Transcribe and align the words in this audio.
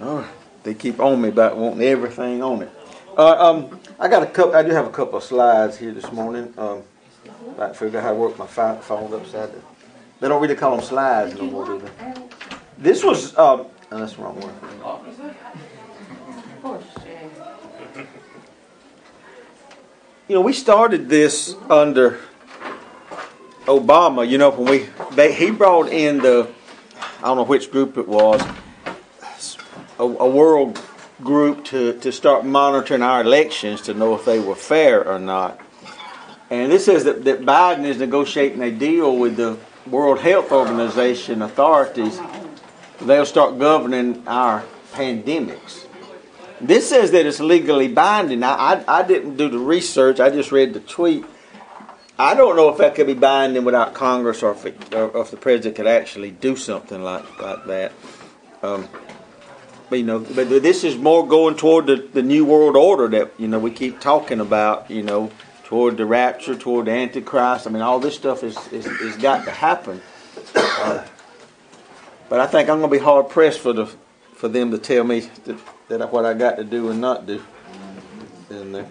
Oh, 0.00 0.28
they 0.62 0.74
keep 0.74 1.00
on 1.00 1.20
me 1.20 1.28
about 1.28 1.56
wanting 1.56 1.82
everything 1.82 2.42
on 2.42 2.62
it. 2.62 2.70
Uh, 3.16 3.50
um, 3.50 3.80
I 3.98 4.08
got 4.08 4.22
a 4.22 4.26
couple. 4.26 4.54
I 4.54 4.62
do 4.62 4.70
have 4.70 4.86
a 4.86 4.90
couple 4.90 5.18
of 5.18 5.24
slides 5.24 5.76
here 5.76 5.92
this 5.92 6.10
morning. 6.12 6.52
Um, 6.56 6.82
I 7.58 7.72
figure 7.72 7.98
out 7.98 8.04
how 8.04 8.10
to 8.10 8.16
work 8.16 8.38
my 8.38 8.46
phone 8.46 9.12
upside 9.12 9.52
down. 9.52 9.62
They 10.20 10.28
don't 10.28 10.40
really 10.40 10.54
call 10.54 10.76
them 10.76 10.84
slides 10.84 11.34
no 11.34 11.44
more, 11.44 11.66
do 11.66 11.78
they? 11.78 12.14
This 12.78 13.04
was. 13.04 13.36
Um, 13.36 13.66
oh, 13.90 13.98
that's 13.98 14.14
the 14.14 14.22
wrong 14.22 14.40
one. 14.40 14.54
You 20.28 20.36
know, 20.36 20.40
we 20.40 20.52
started 20.52 21.08
this 21.08 21.54
under 21.68 22.20
Obama. 23.66 24.28
You 24.28 24.38
know, 24.38 24.50
when 24.50 24.70
we 24.70 24.88
they, 25.14 25.34
he 25.34 25.50
brought 25.50 25.88
in 25.88 26.18
the 26.18 26.48
I 27.18 27.26
don't 27.26 27.36
know 27.36 27.44
which 27.44 27.70
group 27.70 27.98
it 27.98 28.08
was, 28.08 28.42
a, 30.02 30.04
a 30.04 30.28
world 30.28 30.80
group 31.22 31.64
to, 31.66 31.98
to 32.00 32.10
start 32.10 32.44
monitoring 32.44 33.02
our 33.02 33.20
elections 33.20 33.82
to 33.82 33.94
know 33.94 34.14
if 34.14 34.24
they 34.24 34.40
were 34.40 34.56
fair 34.56 35.06
or 35.06 35.18
not. 35.18 35.60
And 36.50 36.70
this 36.70 36.84
says 36.84 37.04
that, 37.04 37.24
that 37.24 37.42
Biden 37.42 37.84
is 37.84 37.98
negotiating 37.98 38.60
a 38.62 38.70
deal 38.70 39.16
with 39.16 39.36
the 39.36 39.56
World 39.86 40.18
Health 40.20 40.52
Organization 40.52 41.42
authorities. 41.42 42.20
They'll 43.00 43.26
start 43.26 43.58
governing 43.58 44.26
our 44.26 44.64
pandemics. 44.92 45.86
This 46.60 46.88
says 46.88 47.10
that 47.12 47.26
it's 47.26 47.40
legally 47.40 47.88
binding. 47.88 48.42
I, 48.42 48.84
I, 48.86 49.00
I 49.00 49.02
didn't 49.02 49.36
do 49.36 49.48
the 49.48 49.58
research, 49.58 50.20
I 50.20 50.30
just 50.30 50.52
read 50.52 50.74
the 50.74 50.80
tweet. 50.80 51.24
I 52.18 52.34
don't 52.34 52.56
know 52.56 52.68
if 52.68 52.78
that 52.78 52.94
could 52.94 53.06
be 53.06 53.14
binding 53.14 53.64
without 53.64 53.94
Congress 53.94 54.42
or 54.42 54.52
if, 54.52 54.66
it, 54.66 54.94
or 54.94 55.22
if 55.22 55.30
the 55.30 55.36
president 55.36 55.76
could 55.76 55.86
actually 55.86 56.30
do 56.30 56.54
something 56.54 57.02
like, 57.02 57.40
like 57.40 57.64
that. 57.66 57.92
Um, 58.62 58.88
you 59.98 60.04
know, 60.04 60.20
but 60.20 60.48
this 60.48 60.84
is 60.84 60.96
more 60.96 61.26
going 61.26 61.56
toward 61.56 61.86
the, 61.86 61.96
the 61.96 62.22
new 62.22 62.44
world 62.44 62.76
order 62.76 63.08
that 63.08 63.32
you 63.38 63.48
know 63.48 63.58
we 63.58 63.70
keep 63.70 64.00
talking 64.00 64.40
about. 64.40 64.90
You 64.90 65.02
know, 65.02 65.30
toward 65.64 65.96
the 65.96 66.06
rapture, 66.06 66.54
toward 66.54 66.86
the 66.86 66.92
antichrist. 66.92 67.66
I 67.66 67.70
mean, 67.70 67.82
all 67.82 67.98
this 67.98 68.14
stuff 68.14 68.42
is 68.42 68.56
is, 68.72 68.86
is 68.86 69.16
got 69.16 69.44
to 69.44 69.50
happen. 69.50 70.02
Uh, 70.54 71.04
but 72.28 72.40
I 72.40 72.46
think 72.46 72.68
I'm 72.68 72.78
going 72.78 72.90
to 72.90 72.96
be 72.98 73.02
hard 73.02 73.28
pressed 73.28 73.60
for 73.60 73.72
the 73.72 73.86
for 74.34 74.48
them 74.48 74.70
to 74.70 74.78
tell 74.78 75.04
me 75.04 75.20
that, 75.44 75.58
that 75.88 76.12
what 76.12 76.24
I 76.24 76.34
got 76.34 76.56
to 76.56 76.64
do 76.64 76.90
and 76.90 77.00
not 77.00 77.26
do. 77.26 77.42
In 78.50 78.72
there. 78.72 78.90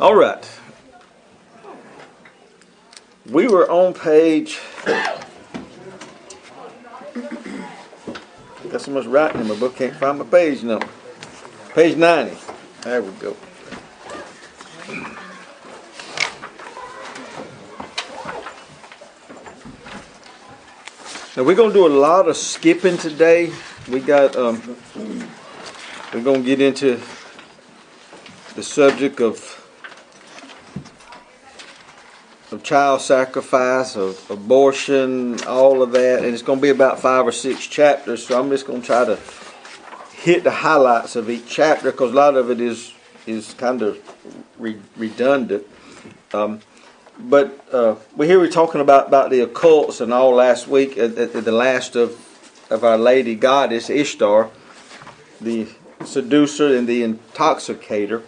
All 0.00 0.14
right. 0.14 0.44
We 3.30 3.46
were 3.46 3.70
on 3.70 3.94
page 3.94 4.58
Got 8.70 8.82
so 8.82 8.92
much 8.92 9.06
writing 9.06 9.40
in 9.40 9.48
my 9.48 9.56
book, 9.56 9.74
can't 9.74 9.96
find 9.96 10.18
my 10.20 10.24
page 10.24 10.62
number. 10.62 10.88
Page 11.70 11.96
90. 11.96 12.36
There 12.82 13.02
we 13.02 13.10
go. 13.18 13.36
Now 21.36 21.42
we're 21.42 21.56
gonna 21.56 21.72
do 21.72 21.84
a 21.84 21.88
lot 21.88 22.28
of 22.28 22.36
skipping 22.36 22.96
today. 22.96 23.52
We 23.90 23.98
got 23.98 24.36
um, 24.36 24.76
we're 26.14 26.22
gonna 26.22 26.42
get 26.42 26.60
into 26.60 27.00
the 28.54 28.62
subject 28.62 29.20
of 29.20 29.59
of 32.52 32.62
child 32.62 33.00
sacrifice, 33.00 33.96
of 33.96 34.28
abortion, 34.30 35.42
all 35.44 35.82
of 35.82 35.92
that, 35.92 36.24
and 36.24 36.32
it's 36.34 36.42
going 36.42 36.58
to 36.58 36.62
be 36.62 36.70
about 36.70 37.00
five 37.00 37.26
or 37.26 37.32
six 37.32 37.66
chapters. 37.66 38.26
So 38.26 38.40
I'm 38.40 38.50
just 38.50 38.66
going 38.66 38.80
to 38.80 38.86
try 38.86 39.04
to 39.04 39.18
hit 40.14 40.44
the 40.44 40.50
highlights 40.50 41.16
of 41.16 41.30
each 41.30 41.46
chapter 41.46 41.90
because 41.90 42.12
a 42.12 42.14
lot 42.14 42.36
of 42.36 42.50
it 42.50 42.60
is 42.60 42.92
is 43.26 43.54
kind 43.54 43.82
of 43.82 43.98
re- 44.58 44.80
redundant. 44.96 45.66
Um, 46.32 46.60
but 47.18 47.66
uh, 47.72 47.96
we 48.16 48.26
hear 48.26 48.40
we 48.40 48.48
talking 48.48 48.80
about 48.80 49.08
about 49.08 49.30
the 49.30 49.44
occults 49.46 50.00
and 50.00 50.12
all 50.12 50.34
last 50.34 50.68
week 50.68 50.96
at 50.96 51.14
the 51.14 51.52
last 51.52 51.96
of 51.96 52.18
of 52.70 52.84
our 52.84 52.96
lady 52.96 53.34
goddess 53.34 53.90
Ishtar, 53.90 54.50
the 55.40 55.68
seducer 56.04 56.76
and 56.76 56.88
the 56.88 57.02
intoxicator. 57.02 58.22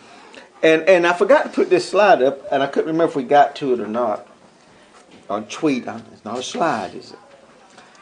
And 0.62 0.82
and 0.88 1.06
I 1.06 1.12
forgot 1.12 1.44
to 1.44 1.48
put 1.48 1.70
this 1.70 1.88
slide 1.88 2.22
up, 2.22 2.40
and 2.52 2.62
I 2.62 2.66
couldn't 2.66 2.86
remember 2.86 3.10
if 3.10 3.16
we 3.16 3.24
got 3.24 3.56
to 3.56 3.72
it 3.74 3.80
or 3.80 3.88
not. 3.88 4.28
On 5.28 5.46
tweet, 5.46 5.86
it's 5.86 6.24
not 6.24 6.38
a 6.38 6.42
slide, 6.42 6.94
is 6.94 7.12
it? 7.12 7.18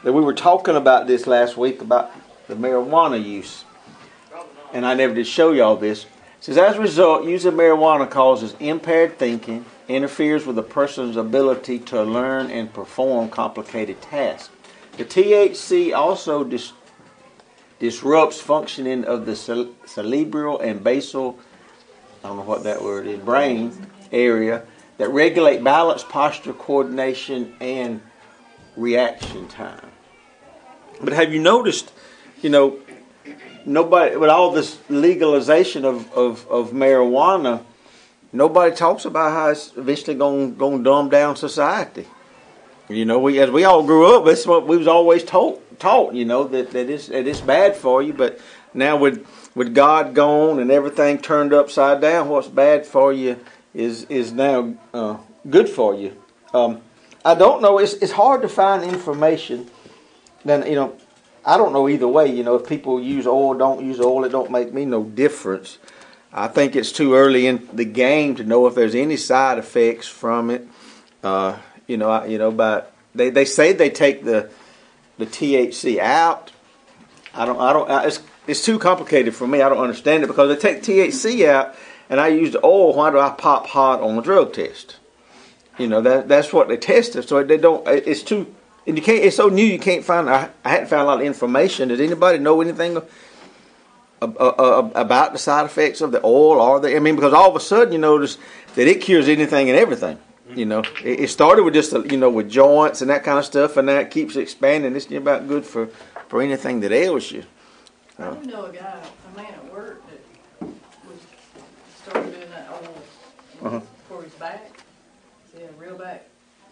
That 0.03 0.13
we 0.13 0.21
were 0.21 0.33
talking 0.33 0.75
about 0.75 1.07
this 1.07 1.27
last 1.27 1.57
week 1.57 1.81
about 1.81 2.11
the 2.47 2.55
marijuana 2.55 3.23
use, 3.23 3.63
and 4.73 4.85
I 4.85 4.93
never 4.93 5.13
did 5.13 5.27
show 5.27 5.51
y'all 5.51 5.77
this. 5.77 6.05
It 6.39 6.45
says 6.45 6.57
as 6.57 6.75
a 6.75 6.81
result, 6.81 7.25
use 7.25 7.45
of 7.45 7.53
marijuana 7.53 8.09
causes 8.09 8.55
impaired 8.59 9.17
thinking, 9.17 9.65
interferes 9.87 10.45
with 10.45 10.57
a 10.57 10.63
person's 10.63 11.15
ability 11.15 11.79
to 11.79 12.03
learn 12.03 12.49
and 12.49 12.73
perform 12.73 13.29
complicated 13.29 14.01
tasks. 14.01 14.49
The 14.97 15.05
THC 15.05 15.95
also 15.95 16.43
dis- 16.43 16.73
disrupts 17.79 18.41
functioning 18.41 19.05
of 19.05 19.25
the 19.25 19.35
cerebral 19.35 20.59
and 20.59 20.83
basal 20.83 21.39
I 22.23 22.27
don't 22.27 22.37
know 22.37 22.43
what 22.43 22.63
that 22.63 22.81
word 22.81 23.07
is, 23.07 23.19
brain 23.19 23.87
area 24.11 24.63
that 25.01 25.09
regulate 25.09 25.63
balance, 25.63 26.03
posture, 26.03 26.53
coordination, 26.53 27.55
and 27.59 28.01
reaction 28.75 29.47
time. 29.47 29.89
But 31.01 31.13
have 31.13 31.33
you 31.33 31.41
noticed, 31.41 31.91
you 32.43 32.51
know, 32.51 32.77
nobody, 33.65 34.15
with 34.15 34.29
all 34.29 34.51
this 34.51 34.77
legalization 34.89 35.85
of, 35.85 36.13
of, 36.13 36.47
of 36.49 36.69
marijuana, 36.69 37.63
nobody 38.31 38.75
talks 38.75 39.05
about 39.05 39.31
how 39.31 39.49
it's 39.49 39.75
eventually 39.75 40.15
going 40.15 40.55
to 40.55 40.83
dumb 40.83 41.09
down 41.09 41.35
society. 41.35 42.05
You 42.87 43.05
know, 43.05 43.17
we 43.17 43.39
as 43.39 43.49
we 43.49 43.63
all 43.63 43.83
grew 43.83 44.15
up, 44.15 44.25
that's 44.25 44.45
what 44.45 44.67
we 44.67 44.77
was 44.77 44.87
always 44.87 45.23
taught. 45.23 45.63
Taught, 45.81 46.13
you 46.13 46.25
know, 46.25 46.43
that 46.43 46.69
that 46.73 46.91
it's 46.91 47.07
that 47.07 47.25
it's 47.25 47.41
bad 47.41 47.75
for 47.75 48.03
you. 48.03 48.13
But 48.13 48.39
now 48.71 48.97
with 48.97 49.25
with 49.55 49.73
God 49.73 50.13
gone 50.13 50.59
and 50.59 50.69
everything 50.69 51.17
turned 51.17 51.53
upside 51.53 52.01
down, 52.01 52.29
what's 52.29 52.47
bad 52.47 52.85
for 52.85 53.11
you 53.11 53.39
is 53.73 54.03
is 54.03 54.31
now 54.31 54.75
uh, 54.93 55.17
good 55.49 55.67
for 55.67 55.95
you. 55.95 56.15
Um, 56.53 56.81
I 57.25 57.33
don't 57.33 57.63
know. 57.63 57.79
It's 57.79 57.93
it's 57.93 58.11
hard 58.11 58.43
to 58.43 58.47
find 58.47 58.83
information. 58.83 59.71
Then 60.45 60.67
you 60.67 60.75
know, 60.75 60.95
I 61.43 61.57
don't 61.57 61.73
know 61.73 61.89
either 61.89 62.07
way. 62.07 62.27
You 62.27 62.43
know, 62.43 62.57
if 62.57 62.69
people 62.69 63.01
use 63.01 63.25
oil, 63.25 63.55
don't 63.55 63.83
use 63.83 63.99
oil, 63.99 64.23
it 64.23 64.29
don't 64.29 64.51
make 64.51 64.71
me 64.71 64.85
no 64.85 65.03
difference. 65.03 65.79
I 66.31 66.47
think 66.47 66.75
it's 66.75 66.91
too 66.91 67.15
early 67.15 67.47
in 67.47 67.67
the 67.73 67.85
game 67.85 68.35
to 68.35 68.43
know 68.43 68.67
if 68.67 68.75
there's 68.75 68.93
any 68.93 69.17
side 69.17 69.57
effects 69.57 70.07
from 70.07 70.51
it. 70.51 70.67
Uh, 71.23 71.57
you 71.87 71.97
know, 71.97 72.11
I, 72.11 72.27
you 72.27 72.37
know, 72.37 72.51
but 72.51 72.93
they 73.15 73.31
they 73.31 73.45
say 73.45 73.73
they 73.73 73.89
take 73.89 74.23
the 74.23 74.51
the 75.21 75.27
THC 75.27 75.99
out. 75.99 76.51
I 77.33 77.45
don't. 77.45 77.59
I 77.59 77.73
don't. 77.73 78.05
It's 78.05 78.21
it's 78.47 78.65
too 78.65 78.79
complicated 78.79 79.33
for 79.33 79.47
me. 79.47 79.61
I 79.61 79.69
don't 79.69 79.77
understand 79.77 80.23
it 80.23 80.27
because 80.27 80.49
they 80.49 80.61
take 80.61 80.83
THC 80.83 81.47
out 81.47 81.75
and 82.09 82.19
I 82.19 82.27
use 82.27 82.51
the 82.51 82.65
oil. 82.65 82.93
Why 82.93 83.09
do 83.09 83.19
I 83.19 83.29
pop 83.29 83.67
hot 83.67 84.01
on 84.01 84.17
a 84.17 84.21
drug 84.21 84.53
test? 84.53 84.97
You 85.77 85.87
know 85.87 86.01
that 86.01 86.27
that's 86.27 86.51
what 86.51 86.67
they 86.67 86.77
tested. 86.77 87.27
So 87.27 87.43
they 87.43 87.57
don't. 87.57 87.87
It's 87.87 88.23
too. 88.23 88.53
And 88.85 88.97
you 88.97 89.03
can't. 89.03 89.23
It's 89.23 89.37
so 89.37 89.47
new. 89.47 89.63
You 89.63 89.79
can't 89.79 90.03
find. 90.03 90.29
I, 90.29 90.49
I 90.65 90.69
hadn't 90.69 90.89
found 90.89 91.03
a 91.03 91.05
lot 91.05 91.21
of 91.21 91.25
information. 91.25 91.89
Does 91.89 92.01
anybody 92.01 92.39
know 92.39 92.59
anything 92.61 93.01
about 94.21 95.33
the 95.33 95.37
side 95.37 95.65
effects 95.65 96.01
of 96.01 96.11
the 96.11 96.19
oil? 96.25 96.59
Or 96.59 96.79
the? 96.79 96.95
I 96.95 96.99
mean, 96.99 97.15
because 97.15 97.33
all 97.33 97.49
of 97.49 97.55
a 97.55 97.59
sudden 97.59 97.93
you 97.93 97.99
notice 97.99 98.37
that 98.75 98.87
it 98.87 99.01
cures 99.01 99.29
anything 99.29 99.69
and 99.69 99.77
everything. 99.77 100.17
You 100.55 100.65
know, 100.65 100.83
it, 101.03 101.29
started 101.29 101.63
with 101.63 101.73
just 101.73 101.93
you 102.11 102.17
know 102.17 102.29
with 102.29 102.49
joints 102.49 103.01
and 103.01 103.09
that 103.09 103.23
kind 103.23 103.37
of 103.39 103.45
stuff, 103.45 103.77
and 103.77 103.87
that 103.87 104.11
keeps 104.11 104.35
expanding. 104.35 104.95
It's 104.95 105.09
about 105.11 105.47
good 105.47 105.65
for 105.65 105.87
for 106.27 106.41
anything 106.41 106.79
that 106.81 106.91
ails 106.91 107.31
you. 107.31 107.43
I 108.19 108.31
do 108.33 108.45
know 108.51 108.65
a 108.65 108.73
guy, 108.73 109.01
a 109.33 109.35
man 109.37 109.45
at 109.53 109.71
work 109.71 110.03
that 110.09 110.67
was, 111.07 111.19
started 112.03 112.33
doing 112.33 112.49
that 112.51 112.67
oil 112.69 113.67
Uh-huh. 113.67 113.79
for 114.07 114.23
his 114.23 114.33
back. 114.33 114.81
He 115.55 115.61
had 115.61 115.71
a 115.71 115.73
real 115.73 115.97
back, 115.97 116.25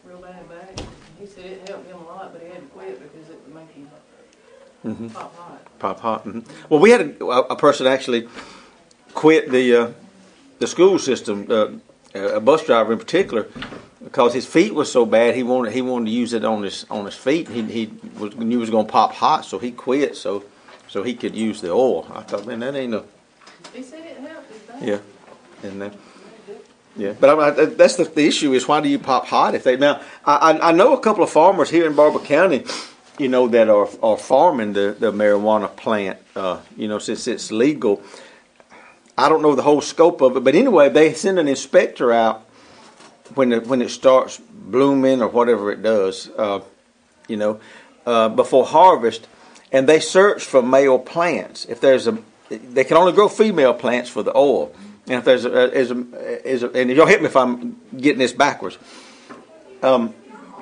real 0.03 0.19
bad 0.19 0.47
back. 0.49 0.85
He 1.17 1.25
said 1.25 1.45
it 1.45 1.67
helped 1.69 1.87
him 1.87 1.97
a 1.97 2.03
lot, 2.03 2.31
but 2.33 2.41
he 2.41 2.47
had 2.49 2.61
to 2.61 2.67
quit 2.67 3.01
because 3.01 3.29
it 3.29 3.41
would 3.45 3.55
make 3.55 3.71
him 3.71 3.87
Mhm. 4.85 5.13
pop 5.13 5.35
hot. 5.35 5.79
Pop 5.79 5.99
hot. 5.99 6.25
mhm. 6.27 6.45
Well, 6.69 6.79
we 6.79 6.91
had 6.91 7.15
a, 7.19 7.25
a 7.25 7.55
person 7.55 7.87
actually 7.87 8.27
quit 9.13 9.49
the 9.51 9.75
uh, 9.75 9.91
the 10.59 10.67
school 10.67 10.99
system, 10.99 11.47
uh, 11.49 11.67
a 12.13 12.39
bus 12.39 12.65
driver 12.65 12.94
in 12.94 13.00
particular, 13.00 13.47
because 14.03 14.33
his 14.33 14.45
feet 14.45 14.73
was 14.73 14.91
so 14.91 15.06
bad. 15.06 15.35
He 15.35 15.44
wanted 15.44 15.73
he 15.73 15.81
wanted 15.81 16.06
to 16.06 16.11
use 16.11 16.33
it 16.33 16.44
on 16.45 16.63
his 16.63 16.85
on 16.89 17.06
his 17.06 17.15
feet. 17.15 17.50
He 17.50 17.63
he 17.63 17.94
was 18.17 18.35
knew 18.35 18.50
he 18.50 18.57
was 18.57 18.69
going 18.69 18.85
to 18.85 18.91
pop 18.91 19.13
hot, 19.13 19.45
so 19.45 19.59
he 19.59 19.71
quit. 19.71 20.15
So 20.15 20.44
so 20.88 21.03
he 21.03 21.13
could 21.13 21.35
use 21.35 21.61
the 21.61 21.71
oil. 21.71 22.07
I 22.13 22.21
thought, 22.21 22.45
man, 22.45 22.59
that 22.59 22.75
ain't 22.75 22.91
no. 22.91 23.06
He 23.73 23.83
said 23.83 24.06
it 24.06 24.17
helped. 24.17 24.51
Yeah, 24.81 25.00
and 25.63 25.81
then. 25.81 25.91
Yeah, 26.95 27.13
but 27.17 27.39
I, 27.39 27.65
that's 27.65 27.95
the, 27.95 28.03
the 28.03 28.25
issue 28.25 28.51
is 28.53 28.67
why 28.67 28.81
do 28.81 28.89
you 28.89 29.00
pop 29.00 29.27
hot 29.27 29.56
if 29.56 29.63
they 29.63 29.77
now 29.77 30.01
I, 30.25 30.59
I 30.61 30.71
know 30.73 30.94
a 30.94 31.00
couple 31.00 31.23
of 31.23 31.29
farmers 31.29 31.69
here 31.69 31.85
in 31.85 31.95
Barbour 31.95 32.19
County 32.19 32.65
you 33.19 33.27
know, 33.27 33.47
that 33.50 33.69
are, 33.69 33.88
are 34.01 34.17
farming 34.17 34.73
the, 34.73 34.95
the 34.97 35.11
marijuana 35.11 35.75
plant, 35.75 36.17
uh, 36.35 36.61
you 36.77 36.88
know, 36.88 36.97
since 36.97 37.27
it's 37.27 37.51
legal. 37.51 38.01
I 39.19 39.27
don't 39.27 39.42
know 39.42 39.54
the 39.54 39.63
whole 39.63 39.81
scope 39.81 40.21
of 40.21 40.38
it, 40.38 40.45
but 40.45 40.56
anyway, 40.56 40.88
they 40.88 41.13
send 41.13 41.39
an 41.39 41.50
inspector 41.50 42.13
out 42.13 42.48
when 43.36 43.51
it, 43.51 43.68
when 43.68 43.81
it 43.81 43.89
starts 43.89 44.39
blooming 44.39 45.21
or 45.21 45.27
whatever 45.27 45.74
it 45.74 45.83
does, 45.83 46.30
uh, 46.38 46.62
you 47.27 47.36
know, 47.36 47.60
uh, 48.06 48.30
before 48.30 48.66
harvest, 48.66 49.27
and 49.74 49.89
they 49.89 50.00
search 50.00 50.45
for 50.45 50.62
male 50.62 50.98
plants. 50.98 51.66
If 51.66 51.81
there's 51.81 52.07
a, 52.07 52.18
they 52.50 52.86
can 52.86 52.95
only 52.95 53.12
grow 53.12 53.27
female 53.27 53.74
plants 53.74 54.10
for 54.10 54.24
the 54.24 54.36
oil. 54.36 54.74
And 55.07 55.16
if 55.16 55.25
there's 55.25 55.44
a, 55.44 55.77
is 55.77 55.92
a, 55.92 56.48
is 56.48 56.63
a 56.63 56.71
and 56.71 56.89
you'll 56.89 57.06
hit 57.06 57.21
me 57.21 57.27
if 57.27 57.36
I'm 57.36 57.77
getting 57.98 58.19
this 58.19 58.31
backwards. 58.31 58.77
Um, 59.83 60.13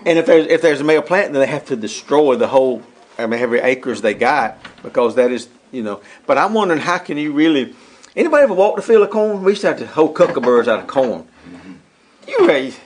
and 0.04 0.18
if 0.18 0.26
there's 0.26 0.48
if 0.48 0.64
there's 0.64 0.82
a 0.82 0.84
male 0.84 1.04
plant, 1.04 1.34
then 1.34 1.42
they 1.42 1.48
have 1.48 1.66
to 1.66 1.76
destroy 1.76 2.36
the 2.36 2.48
whole, 2.48 2.82
I 3.20 3.28
mean, 3.28 3.40
every 3.40 3.60
acres 3.60 4.02
they 4.02 4.16
got 4.16 4.58
because 4.82 5.14
that 5.16 5.32
is, 5.32 5.48
you 5.72 5.84
know. 5.84 6.02
But 6.26 6.40
I'm 6.40 6.54
wondering 6.56 6.80
how 6.80 6.98
can 6.98 7.18
you 7.18 7.34
really? 7.34 7.76
Anybody 8.18 8.44
ever 8.46 8.54
walked 8.56 8.80
a 8.80 8.82
field 8.82 9.04
of 9.04 9.12
corn? 9.12 9.44
We 9.44 9.52
used 9.52 9.62
to 9.62 9.68
have 9.68 9.78
to 9.78 9.86
hoe 9.86 10.10
cucumber's 10.10 10.68
out 10.68 10.80
of 10.80 10.88
corn. 10.88 11.28
You 12.28 12.50
ain't 12.50 12.80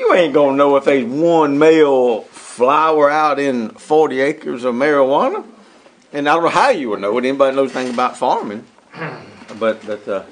you 0.00 0.14
ain't 0.14 0.32
gonna 0.32 0.56
know 0.56 0.76
if 0.76 0.86
there's 0.86 1.04
one 1.04 1.58
male 1.58 2.22
flower 2.22 3.10
out 3.10 3.38
in 3.38 3.68
40 3.68 4.20
acres 4.20 4.64
of 4.64 4.74
marijuana. 4.74 5.44
And 6.14 6.26
I 6.26 6.34
don't 6.34 6.44
know 6.44 6.48
how 6.48 6.70
you 6.70 6.88
would 6.88 7.00
know 7.00 7.16
it. 7.18 7.24
Anybody 7.26 7.54
knows 7.54 7.76
anything 7.76 7.92
about 7.92 8.16
farming? 8.16 8.64
But 9.58 9.84
but 9.86 10.08
uh, 10.08 10.22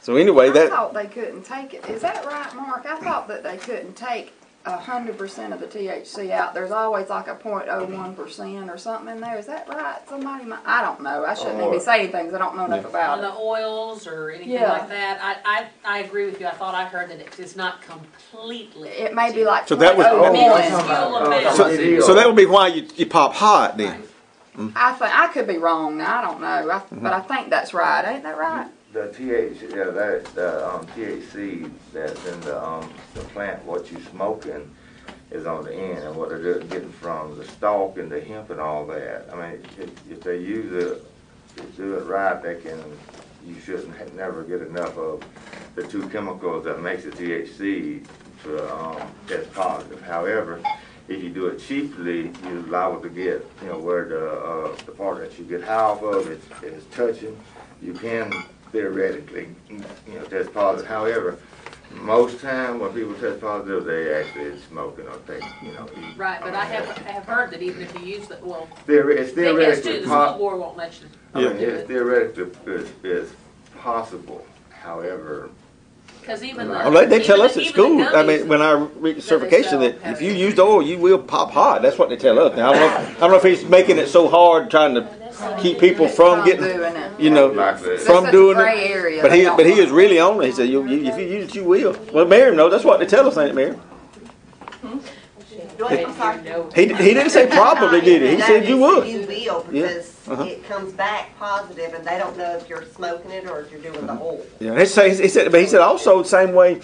so 0.00 0.14
anyway, 0.14 0.50
I 0.50 0.52
that 0.52 0.68
thought 0.70 0.94
they 0.94 1.06
couldn't 1.06 1.42
take 1.42 1.74
it. 1.74 1.88
Is 1.88 2.02
that 2.02 2.24
right, 2.24 2.54
Mark? 2.54 2.86
I 2.86 3.00
thought 3.00 3.26
that 3.26 3.42
they 3.42 3.56
couldn't 3.56 3.96
take 3.96 4.32
hundred 4.66 5.16
percent 5.16 5.52
of 5.54 5.60
the 5.60 5.66
THC 5.66 6.30
out. 6.30 6.52
There's 6.52 6.70
always 6.70 7.08
like 7.08 7.28
a 7.28 7.34
point 7.34 7.66
oh 7.70 7.84
one 7.86 8.14
percent 8.14 8.68
or 8.70 8.76
something 8.76 9.14
in 9.14 9.20
there. 9.20 9.38
Is 9.38 9.46
that 9.46 9.66
right? 9.68 9.96
Somebody 10.08 10.44
might, 10.44 10.60
I 10.66 10.82
don't 10.82 11.00
know. 11.02 11.24
I 11.24 11.34
shouldn't 11.34 11.58
even 11.60 11.72
be 11.72 11.80
saying 11.80 12.12
things 12.12 12.34
I 12.34 12.38
don't 12.38 12.56
know 12.56 12.66
enough 12.66 12.84
On 12.84 12.90
about 12.90 13.20
the 13.22 13.28
it. 13.28 13.34
oils 13.40 14.06
or 14.06 14.30
anything 14.30 14.50
Yeah. 14.52 14.70
like 14.72 14.88
that, 14.90 15.18
I, 15.22 15.66
I, 15.84 15.96
I 15.96 15.98
agree 16.00 16.26
with 16.26 16.40
you. 16.40 16.46
I 16.46 16.50
thought 16.52 16.74
I 16.74 16.84
heard 16.84 17.08
that 17.10 17.20
it 17.20 17.38
is 17.40 17.56
not 17.56 17.80
completely. 17.82 18.90
It 18.90 19.14
may 19.14 19.32
be 19.32 19.44
like 19.44 19.66
So 19.66 19.76
that 19.76 19.96
was- 19.96 20.06
.01. 20.06 20.32
minuscule 20.32 22.00
so, 22.00 22.06
so 22.08 22.14
that 22.14 22.26
would 22.26 22.36
be 22.36 22.46
why 22.46 22.68
you, 22.68 22.86
you 22.96 23.06
pop 23.06 23.32
hot 23.34 23.76
then. 23.78 24.02
I 24.76 24.92
think, 24.92 25.18
I 25.18 25.28
could 25.28 25.46
be 25.46 25.56
wrong. 25.56 25.96
now, 25.96 26.18
I 26.18 26.22
don't 26.22 26.40
know. 26.40 26.46
I, 26.70 26.80
Mm-hmm. 26.80 27.02
but 27.02 27.12
I 27.14 27.20
think 27.20 27.48
that's 27.50 27.72
right. 27.72 28.04
Ain't 28.06 28.24
that 28.24 28.36
right? 28.36 28.66
The 28.92 29.06
TH, 29.12 29.62
yeah, 29.72 29.84
that, 29.84 30.24
the, 30.34 30.68
um, 30.68 30.84
THC 30.88 31.70
that's 31.92 32.26
in 32.26 32.40
the, 32.40 32.60
um, 32.60 32.92
the 33.14 33.20
plant, 33.20 33.64
what 33.64 33.88
you 33.92 34.00
smoking 34.10 34.68
is 35.30 35.46
on 35.46 35.62
the 35.62 35.72
end, 35.72 35.98
and 35.98 36.16
what 36.16 36.30
they're 36.30 36.58
getting 36.58 36.90
from 36.90 37.38
the 37.38 37.44
stalk 37.44 37.98
and 37.98 38.10
the 38.10 38.20
hemp 38.20 38.50
and 38.50 38.60
all 38.60 38.84
that. 38.88 39.28
I 39.32 39.36
mean, 39.36 39.62
if, 39.78 40.10
if 40.10 40.20
they 40.22 40.38
use 40.38 40.72
it, 40.72 41.06
do 41.76 41.94
it 41.98 42.06
right, 42.06 42.42
they 42.42 42.56
can, 42.56 42.82
you 43.46 43.60
shouldn't 43.60 44.16
never 44.16 44.42
get 44.42 44.60
enough 44.60 44.98
of 44.98 45.22
the 45.76 45.86
two 45.86 46.08
chemicals 46.08 46.64
that 46.64 46.82
makes 46.82 47.04
the 47.04 47.10
THC 47.10 48.04
to, 48.42 48.74
um, 48.76 49.00
test 49.28 49.52
positive. 49.52 50.02
However, 50.02 50.60
if 51.06 51.22
you 51.22 51.30
do 51.30 51.46
it 51.46 51.60
cheaply, 51.60 52.32
you're 52.42 52.62
liable 52.62 53.02
to 53.02 53.08
get, 53.08 53.46
you 53.62 53.68
know, 53.68 53.78
where 53.78 54.08
the, 54.08 54.32
uh, 54.32 54.76
the 54.84 54.90
part 54.90 55.18
that 55.18 55.38
you 55.38 55.44
get 55.44 55.62
high 55.62 55.74
off 55.74 56.02
of 56.02 56.28
is, 56.28 56.42
is 56.64 56.84
touching, 56.86 57.38
you 57.80 57.94
can 57.94 58.32
theoretically, 58.72 59.48
you 59.68 59.78
know, 60.14 60.24
test 60.24 60.52
positive. 60.54 60.86
However, 60.88 61.38
most 61.92 62.40
time 62.40 62.78
when 62.78 62.92
people 62.92 63.14
test 63.14 63.40
positive, 63.40 63.84
they 63.84 64.14
actually 64.14 64.44
is 64.44 64.62
smoking 64.64 65.06
or 65.08 65.16
take, 65.26 65.42
you 65.62 65.72
know, 65.72 65.88
eat. 65.98 66.16
Right, 66.16 66.40
but 66.40 66.54
I 66.54 66.64
have, 66.64 66.88
I 67.06 67.10
have 67.10 67.24
heard 67.24 67.50
that 67.50 67.62
even 67.62 67.82
if 67.82 67.92
you 68.00 68.06
use 68.06 68.28
the, 68.28 68.38
well, 68.42 68.68
Theore- 68.86 69.10
It's 69.10 69.32
they 69.32 69.44
has 69.46 69.78
to, 69.82 69.82
theoretically 69.82 69.98
the 70.00 70.06
school 70.06 70.26
po- 70.32 70.38
board 70.38 70.60
won't 70.60 70.76
let 70.76 71.00
you. 71.00 71.06
I 71.34 71.38
mean, 71.48 71.56
do 71.56 71.64
it's 71.68 71.82
it. 71.82 71.86
theoretically 71.88 72.74
is, 72.74 72.90
is 73.02 73.32
possible. 73.78 74.46
However, 74.70 75.50
Cause 76.24 76.42
even 76.44 76.68
the. 76.68 76.74
Well, 76.74 76.90
they, 76.92 77.06
they 77.06 77.22
tell 77.24 77.36
even 77.38 77.46
us 77.46 77.54
the- 77.54 77.60
at 77.62 77.66
even 77.68 77.98
the 77.98 78.04
school. 78.04 78.18
I 78.18 78.22
gummies- 78.22 78.38
mean, 78.40 78.48
when 78.48 78.62
I 78.62 78.72
read 78.72 79.16
the 79.16 79.22
certification, 79.22 79.80
that 79.80 79.96
if 80.04 80.20
you 80.22 80.30
it. 80.32 80.36
use 80.36 80.54
the 80.54 80.62
oil, 80.62 80.82
you 80.82 80.98
will 80.98 81.18
pop 81.18 81.50
hot. 81.50 81.82
That's 81.82 81.98
what 81.98 82.08
they 82.08 82.16
tell 82.16 82.38
us. 82.38 82.56
Now 82.56 82.70
I 82.70 82.78
don't 82.78 82.80
know. 82.80 83.00
If, 83.10 83.16
I 83.16 83.20
don't 83.20 83.30
know 83.30 83.36
if 83.36 83.42
he's 83.42 83.64
making 83.68 83.98
it 83.98 84.06
so 84.08 84.28
hard, 84.28 84.70
trying 84.70 84.94
to 84.94 85.02
keep 85.60 85.78
people 85.78 86.08
from 86.08 86.38
From 86.40 86.46
getting, 86.46 86.64
you 87.18 87.30
know, 87.30 87.52
from 87.52 87.90
It's 87.92 88.06
such 88.06 88.28
a 88.28 88.30
doing 88.32 88.56
gray 88.56 88.84
it. 88.86 88.90
area. 88.90 89.22
But 89.22 89.32
he, 89.34 89.44
but 89.44 89.66
he 89.66 89.72
is 89.72 89.90
really 89.90 90.18
on 90.18 90.40
it. 90.42 90.46
He 90.46 90.52
said, 90.52 90.68
you, 90.68 90.86
you, 90.86 91.04
if 91.06 91.18
you 91.18 91.26
use 91.26 91.48
it, 91.50 91.54
you 91.54 91.64
will. 91.64 91.96
Well, 92.12 92.26
Miriam 92.26 92.56
knows. 92.56 92.70
That's 92.70 92.84
what 92.84 93.00
they 93.00 93.06
tell 93.06 93.26
us, 93.26 93.36
ain't 93.36 93.50
it, 93.50 93.54
Miriam? 93.54 93.80
What? 95.78 95.92
I'm 95.92 96.14
sorry. 96.14 96.42
He, 96.74 96.82
he 96.94 97.14
didn't 97.14 97.30
say 97.30 97.46
probably, 97.46 98.00
did 98.10 98.22
he? 98.22 98.36
He 98.36 98.42
said 98.42 98.68
you 98.68 98.78
would. 98.78 99.08
You 99.08 99.26
will, 99.26 99.66
Yeah, 99.72 99.86
because 99.86 100.28
uh-huh. 100.28 100.44
it 100.44 100.64
comes 100.64 100.92
back 100.92 101.36
positive 101.38 101.94
and 101.94 102.04
they 102.04 102.18
don't 102.18 102.36
know 102.36 102.56
if 102.56 102.68
you're 102.68 102.84
smoking 102.84 103.30
it 103.30 103.48
or 103.48 103.60
if 103.60 103.72
you're 103.72 103.80
doing 103.80 104.06
the 104.06 104.14
whole. 104.14 104.44
Yeah, 104.58 104.78
he 104.78 104.84
said, 104.84 105.18
he 105.18 105.28
said, 105.28 105.50
but 105.50 105.60
he 105.60 105.66
said 105.66 105.80
also 105.80 106.22
the 106.22 106.28
same 106.28 106.52
way, 106.52 106.80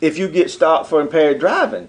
if 0.00 0.16
you 0.16 0.28
get 0.28 0.50
stopped 0.50 0.88
for 0.88 1.00
impaired 1.00 1.40
driving, 1.40 1.88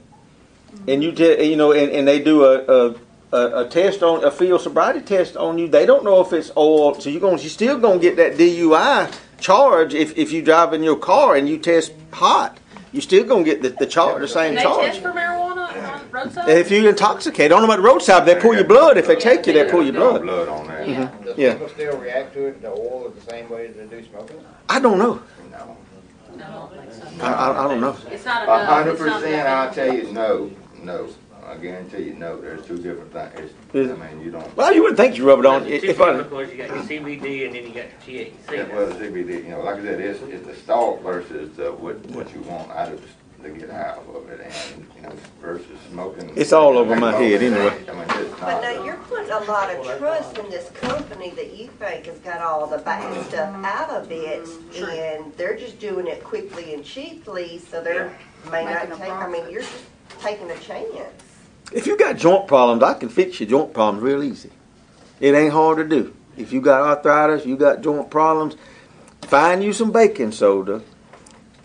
and 0.88 1.04
you 1.04 1.12
te- 1.12 1.44
you 1.44 1.56
know, 1.56 1.72
and, 1.72 1.92
and 1.92 2.08
they 2.08 2.20
do 2.22 2.44
a, 2.44 2.90
a 2.90 2.96
a, 3.32 3.62
a 3.66 3.68
test 3.70 4.02
on 4.04 4.24
a 4.24 4.32
field 4.32 4.62
sobriety 4.62 5.02
test 5.02 5.38
on 5.38 5.58
you, 5.58 5.68
they 5.68 5.86
don't 5.86 6.04
know 6.04 6.22
if 6.22 6.34
it's 6.34 6.52
oil, 6.58 6.94
so 7.00 7.10
you're 7.10 7.22
going, 7.22 7.38
you're 7.40 7.50
still 7.50 7.78
going 7.78 8.00
to 8.00 8.02
get 8.02 8.16
that 8.18 8.34
DUI 8.38 9.14
charge 9.40 9.94
if 9.94 10.18
if 10.18 10.32
you 10.32 10.42
drive 10.42 10.74
in 10.74 10.84
your 10.84 10.98
car 10.98 11.36
and 11.36 11.48
you 11.48 11.58
test 11.58 11.94
hot, 12.12 12.58
You're 12.92 13.04
still 13.04 13.24
going 13.24 13.46
to 13.46 13.50
get 13.52 13.62
the, 13.62 13.70
the 13.70 13.86
charge, 13.86 14.20
the 14.22 14.28
same 14.28 14.56
They 14.56 14.64
charge. 14.64 14.86
test 14.88 15.02
for 15.02 15.12
marijuana 15.12 15.94
on 15.94 16.10
roadside? 16.12 16.50
If 16.50 16.72
you're 16.72 16.90
intoxicate, 16.90 17.52
on 17.52 17.62
them 17.62 17.70
at 17.70 17.76
the 17.78 17.84
roadside, 17.84 18.26
they 18.26 18.36
pull 18.36 18.56
your 18.56 18.64
blood. 18.64 18.98
If 18.98 19.06
they 19.08 19.16
take 19.16 19.46
you, 19.46 19.54
they 19.54 19.70
pull 19.70 19.84
your 19.84 19.94
blood. 19.94 20.24
blood 20.24 20.48
on 20.50 20.68
that. 20.68 20.88
Yeah. 20.88 20.96
Mm-hmm. 21.08 21.24
Does 21.26 21.38
Yeah. 21.38 21.54
people 21.54 21.70
still 21.70 21.98
react 22.00 22.34
to 22.34 22.48
it, 22.48 22.62
the 22.64 22.70
oil, 22.72 23.14
the 23.16 23.22
same 23.32 23.48
way 23.48 23.68
they 23.68 23.86
do 23.86 24.04
smoking? 24.10 24.42
I 24.68 24.80
don't 24.80 24.98
know. 24.98 25.22
No. 25.52 25.78
No, 26.36 26.46
I 26.46 26.76
don't 26.76 26.90
think 26.90 26.94
so. 27.20 27.26
I, 27.26 27.32
I, 27.32 27.66
I 27.66 27.68
don't 27.68 27.82
know. 27.82 27.96
It's 28.12 28.26
not 28.26 28.42
A 28.42 28.54
enough. 28.54 28.70
hundred 28.74 28.98
percent. 28.98 29.48
I'll 29.48 29.72
tell 29.74 29.94
you, 29.94 30.12
no, 30.12 30.52
no. 30.82 31.10
I 31.50 31.58
guarantee 31.58 32.04
you, 32.04 32.14
no. 32.14 32.40
There's 32.40 32.64
two 32.66 32.78
different 32.78 33.12
things. 33.12 33.52
Is- 33.74 33.90
I 33.92 33.96
mean, 33.96 34.22
you 34.22 34.30
don't. 34.30 34.56
Well, 34.56 34.74
you 34.74 34.84
wouldn't 34.84 35.00
think 35.00 35.18
you 35.18 35.28
rub 35.28 35.40
it 35.40 35.46
on. 35.48 35.64
There's 35.64 35.84
If 35.84 35.98
two 35.98 36.04
I, 36.04 36.12
chemicals, 36.12 36.52
you 36.52 36.58
got 36.58 36.68
your 36.70 36.84
CBD 36.84 37.46
and 37.48 37.56
then 37.56 37.64
you 37.64 37.74
got 37.74 38.08
your 38.08 38.26
THC. 38.26 38.46
That 38.48 38.74
was 38.74 38.94
CBD, 38.94 39.44
you 39.44 39.50
know, 39.50 39.62
like 39.62 39.78
I 39.78 39.82
said, 39.82 40.00
it's, 40.00 40.22
it's 40.22 40.46
the 40.46 40.56
stalk 40.56 41.02
versus 41.02 41.56
the, 41.58 41.72
what, 41.72 41.98
what 42.12 42.32
you 42.36 42.42
want 42.42 42.70
out 42.72 42.94
of, 42.94 43.02
to 43.42 43.50
get 43.50 43.72
out 43.72 44.06
of 44.14 44.30
it 44.30 44.42
and, 44.42 44.86
you 44.96 45.02
know, 45.02 45.16
versus 45.42 45.66
smoking. 45.90 46.32
It's 46.36 46.54
all 46.54 46.78
over 46.78 46.96
my 46.96 47.14
head 47.14 47.42
anyway. 47.42 47.84
I 47.88 47.94
mean, 47.94 48.04
it's 48.10 48.40
But 48.40 48.62
not. 48.62 48.62
now 48.62 48.84
you're 48.84 48.98
putting 48.98 49.32
a 49.32 49.40
lot 49.40 49.74
of 49.74 49.98
trust 49.98 50.38
in 50.38 50.50
this 50.52 50.70
company 50.72 51.32
that 51.32 51.58
you 51.58 51.70
think 51.80 52.06
has 52.06 52.20
got 52.20 52.42
all 52.42 52.68
the 52.68 52.80
bad 52.80 53.12
mm-hmm. 53.12 53.28
stuff 53.30 53.66
out 53.66 53.90
of 53.90 54.12
it. 54.12 54.48
And 54.78 55.34
they're 55.36 55.58
just 55.58 55.80
doing 55.80 56.06
it 56.06 56.24
quickly 56.24 56.76
and 56.76 56.84
cheaply, 56.86 57.58
so 57.58 57.82
they're, 57.82 58.16
may 58.52 58.66
not 58.66 58.90
Making 58.90 58.92
a 58.92 58.98
take, 58.98 59.12
I 59.14 59.28
mean, 59.28 59.36
profit. 59.42 59.52
you're 59.52 59.62
just 59.62 59.84
taking 60.20 60.52
a 60.52 60.60
chance. 60.60 61.29
If 61.72 61.86
you 61.86 61.98
got 61.98 62.18
joint 62.18 62.48
problems, 62.48 62.84
I 62.84 62.96
can 62.96 63.10
fix 63.10 63.40
your 63.40 63.50
joint 63.50 63.74
problems 63.74 64.04
real 64.04 64.24
easy. 64.24 64.52
It 65.20 65.36
ain't 65.36 65.54
hard 65.54 65.78
to 65.78 65.84
do. 65.84 66.16
If 66.38 66.52
you 66.54 66.62
got 66.62 66.82
arthritis, 66.82 67.46
you 67.46 67.58
got 67.58 67.82
joint 67.82 68.10
problems, 68.10 68.56
find 69.22 69.64
you 69.64 69.74
some 69.74 69.92
baking 69.92 70.32
soda 70.32 70.82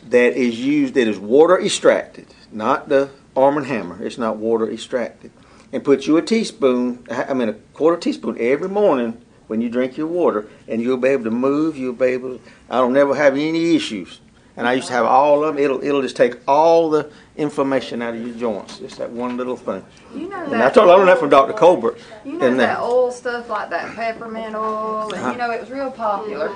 that 0.09 0.37
is 0.37 0.61
used 0.61 0.95
that 0.95 1.09
is 1.09 1.19
water 1.19 1.61
extracted, 1.61 2.27
not 2.53 2.89
the 2.89 3.11
Arm 3.37 3.57
and 3.57 3.67
Hammer. 3.67 4.05
It's 4.05 4.19
not 4.19 4.37
water 4.37 4.71
extracted, 4.71 5.31
and 5.73 5.85
put 5.85 6.07
you 6.07 6.17
a 6.17 6.23
teaspoon. 6.23 7.07
I 7.11 7.33
mean 7.35 7.49
a 7.49 7.55
quarter 7.55 7.97
teaspoon 7.97 8.37
every 8.39 8.69
morning 8.69 9.21
when 9.47 9.61
you 9.61 9.69
drink 9.69 9.97
your 9.97 10.07
water, 10.07 10.49
and 10.69 10.83
you'll 10.83 10.97
be 10.97 11.09
able 11.09 11.25
to 11.25 11.31
move. 11.31 11.77
You'll 11.77 11.95
be 11.95 12.07
able. 12.07 12.41
I 12.69 12.79
don't 12.79 12.93
never 12.93 13.15
have 13.15 13.35
any 13.35 13.75
issues. 13.75 14.21
And 14.57 14.69
I 14.69 14.75
used 14.75 14.87
to 14.87 14.93
have 14.95 15.05
all 15.05 15.43
of 15.45 15.55
them. 15.57 15.63
It'll 15.63 15.83
it'll 15.83 16.03
just 16.03 16.17
take 16.17 16.37
all 16.47 16.89
the 16.89 17.11
inflammation 17.37 18.01
out 18.01 18.15
of 18.15 18.25
your 18.25 18.37
joints. 18.37 18.79
Just 18.79 18.99
that 18.99 19.11
one 19.11 19.37
little 19.37 19.57
thing. 19.57 19.85
You 20.15 20.29
know 20.29 20.45
And 20.45 20.53
that. 20.53 20.67
I 20.67 20.71
told 20.71 20.89
I 20.89 20.95
learned 20.95 21.09
that 21.09 21.19
from 21.19 21.29
Dr. 21.31 21.53
Colbert. 21.53 21.99
You 22.25 22.35
know 22.35 22.47
And 22.47 22.61
that 22.61 22.77
that- 22.79 22.81
oil 22.81 23.11
stuff 23.11 23.51
like 23.51 23.71
that 23.71 23.97
peppermint 23.97 24.55
oil, 24.55 25.13
and 25.13 25.33
you 25.33 25.39
know 25.39 25.51
it 25.51 25.61
was 25.61 25.71
real 25.71 25.91
popular. 25.91 26.53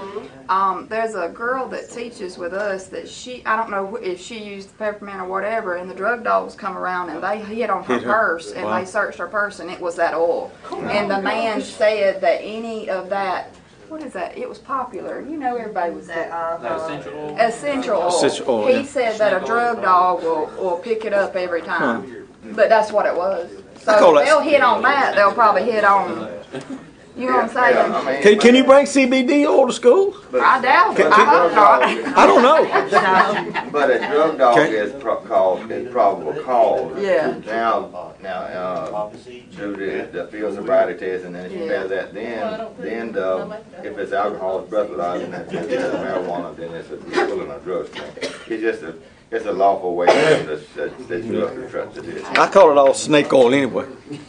Um, 0.48 0.86
there's 0.88 1.16
a 1.16 1.28
girl 1.28 1.66
that 1.70 1.90
teaches 1.90 2.38
with 2.38 2.52
us 2.52 2.86
that 2.86 3.08
she 3.08 3.44
I 3.44 3.56
don't 3.56 3.70
know 3.70 3.96
if 3.96 4.20
she 4.20 4.38
used 4.44 4.78
peppermint 4.78 5.20
or 5.20 5.24
whatever, 5.26 5.74
and 5.74 5.90
the 5.90 5.94
drug 5.94 6.22
dogs 6.22 6.54
come 6.54 6.78
around 6.78 7.10
and 7.10 7.20
they 7.20 7.40
hit 7.40 7.68
on 7.68 7.82
her, 7.82 7.94
Hit 7.94 8.04
her. 8.04 8.12
purse 8.12 8.52
and 8.52 8.64
Wow. 8.66 8.78
they 8.78 8.84
searched 8.84 9.18
her 9.18 9.26
purse 9.26 9.58
and 9.58 9.68
it 9.72 9.80
was 9.80 9.96
that 9.96 10.14
oil. 10.14 10.52
And 10.72 11.10
the 11.10 11.20
man 11.20 11.60
said 11.62 12.20
that 12.20 12.40
any 12.42 12.88
of 12.88 13.08
that, 13.10 13.52
what 13.88 14.02
is 14.02 14.12
that? 14.12 14.36
It 14.36 14.48
was 14.48 14.58
popular. 14.58 15.20
You 15.20 15.36
know 15.36 15.56
everybody 15.56 15.94
was 15.94 16.06
That, 16.08 16.30
that. 16.30 16.70
uh, 16.70 16.76
essential 16.76 17.14
oil. 17.18 17.36
Essential 17.38 17.96
oil. 17.96 18.08
Essential 18.08 18.50
oil, 18.50 18.66
he 18.68 18.72
yeah. 18.74 18.82
said 18.84 19.18
that 19.18 19.42
a 19.42 19.46
drug 19.46 19.82
dog 19.82 20.22
will, 20.22 20.46
will 20.58 20.78
pick 20.78 21.04
it 21.04 21.12
up 21.12 21.36
every 21.36 21.62
time. 21.62 22.28
But 22.54 22.68
that's 22.68 22.92
what 22.92 23.06
it 23.06 23.16
was. 23.16 23.50
So 23.78 23.92
that- 24.14 24.24
they'll 24.24 24.40
hit 24.40 24.62
on 24.62 24.82
that. 24.82 25.14
They'll 25.14 25.32
probably 25.32 25.64
hit 25.64 25.84
on 25.84 26.30
You 27.18 27.26
know 27.26 27.38
what 27.38 27.56
I'm 27.56 27.74
Yeah. 27.74 27.96
I 27.96 28.12
mean, 28.12 28.22
Can, 28.22 28.38
can 28.38 28.54
you 28.54 28.62
bring 28.62 28.86
CBD 28.86 29.44
oil 29.44 29.66
to 29.66 29.72
school? 29.72 30.14
but- 30.30 30.40
I 30.40 30.60
doubt 30.60 30.98
it. 31.00 31.06
I 31.06 31.24
hope 31.24 31.52
not. 31.52 31.82
I 32.16 32.26
don't 32.26 32.42
know. 32.42 33.70
But 33.72 33.90
a 33.90 33.98
drug 33.98 34.38
dog 34.38 34.56
Okay. 34.58 34.76
is 34.76 34.92
pro- 35.02 35.16
cause, 35.22 35.68
is 35.70 35.90
probable 35.92 36.32
cause. 36.44 37.02
Yeah. 37.02 37.34
Now, 37.44 38.14
now, 38.22 38.38
uh, 38.38 39.10
do 39.56 39.74
the, 39.76 40.08
the 40.12 40.28
field 40.28 40.54
sobriety 40.54 40.98
test, 40.98 41.24
and 41.24 41.34
then 41.34 41.46
if 41.46 41.52
you 41.52 41.64
Yeah. 41.64 41.80
pass 41.80 41.88
that, 41.90 42.14
then, 42.14 42.68
then 42.78 43.12
the, 43.12 43.60
if 43.82 43.98
it's 43.98 44.12
alcohol, 44.12 44.60
it's 44.60 44.70
breathalyzed, 44.72 45.24
and 45.24 45.34
that's, 45.34 45.50
that's 45.52 45.66
marijuana, 45.96 46.56
then 46.56 46.72
it's 46.72 46.90
a, 46.90 46.94
it's 46.94 47.16
pulling 47.30 47.50
a 47.50 47.58
drug 47.60 47.88
screen. 47.88 48.12
It's 48.48 48.62
just 48.62 48.82
a, 48.84 48.94
it's 49.32 49.44
a 49.46 49.52
lawful 49.52 49.96
way 49.96 50.06
for 50.06 50.12
them 50.14 50.46
to, 50.46 50.74
that, 50.76 51.08
that 51.08 51.24
you 51.24 51.36
have 51.38 51.54
to 51.54 51.68
trust 51.68 51.96
it 51.98 52.04
is. 52.06 52.24
I 52.24 52.48
call 52.48 52.70
it 52.70 52.78
all 52.78 52.94
snake 52.94 53.32
oil 53.32 53.52
anyway. 53.52 53.86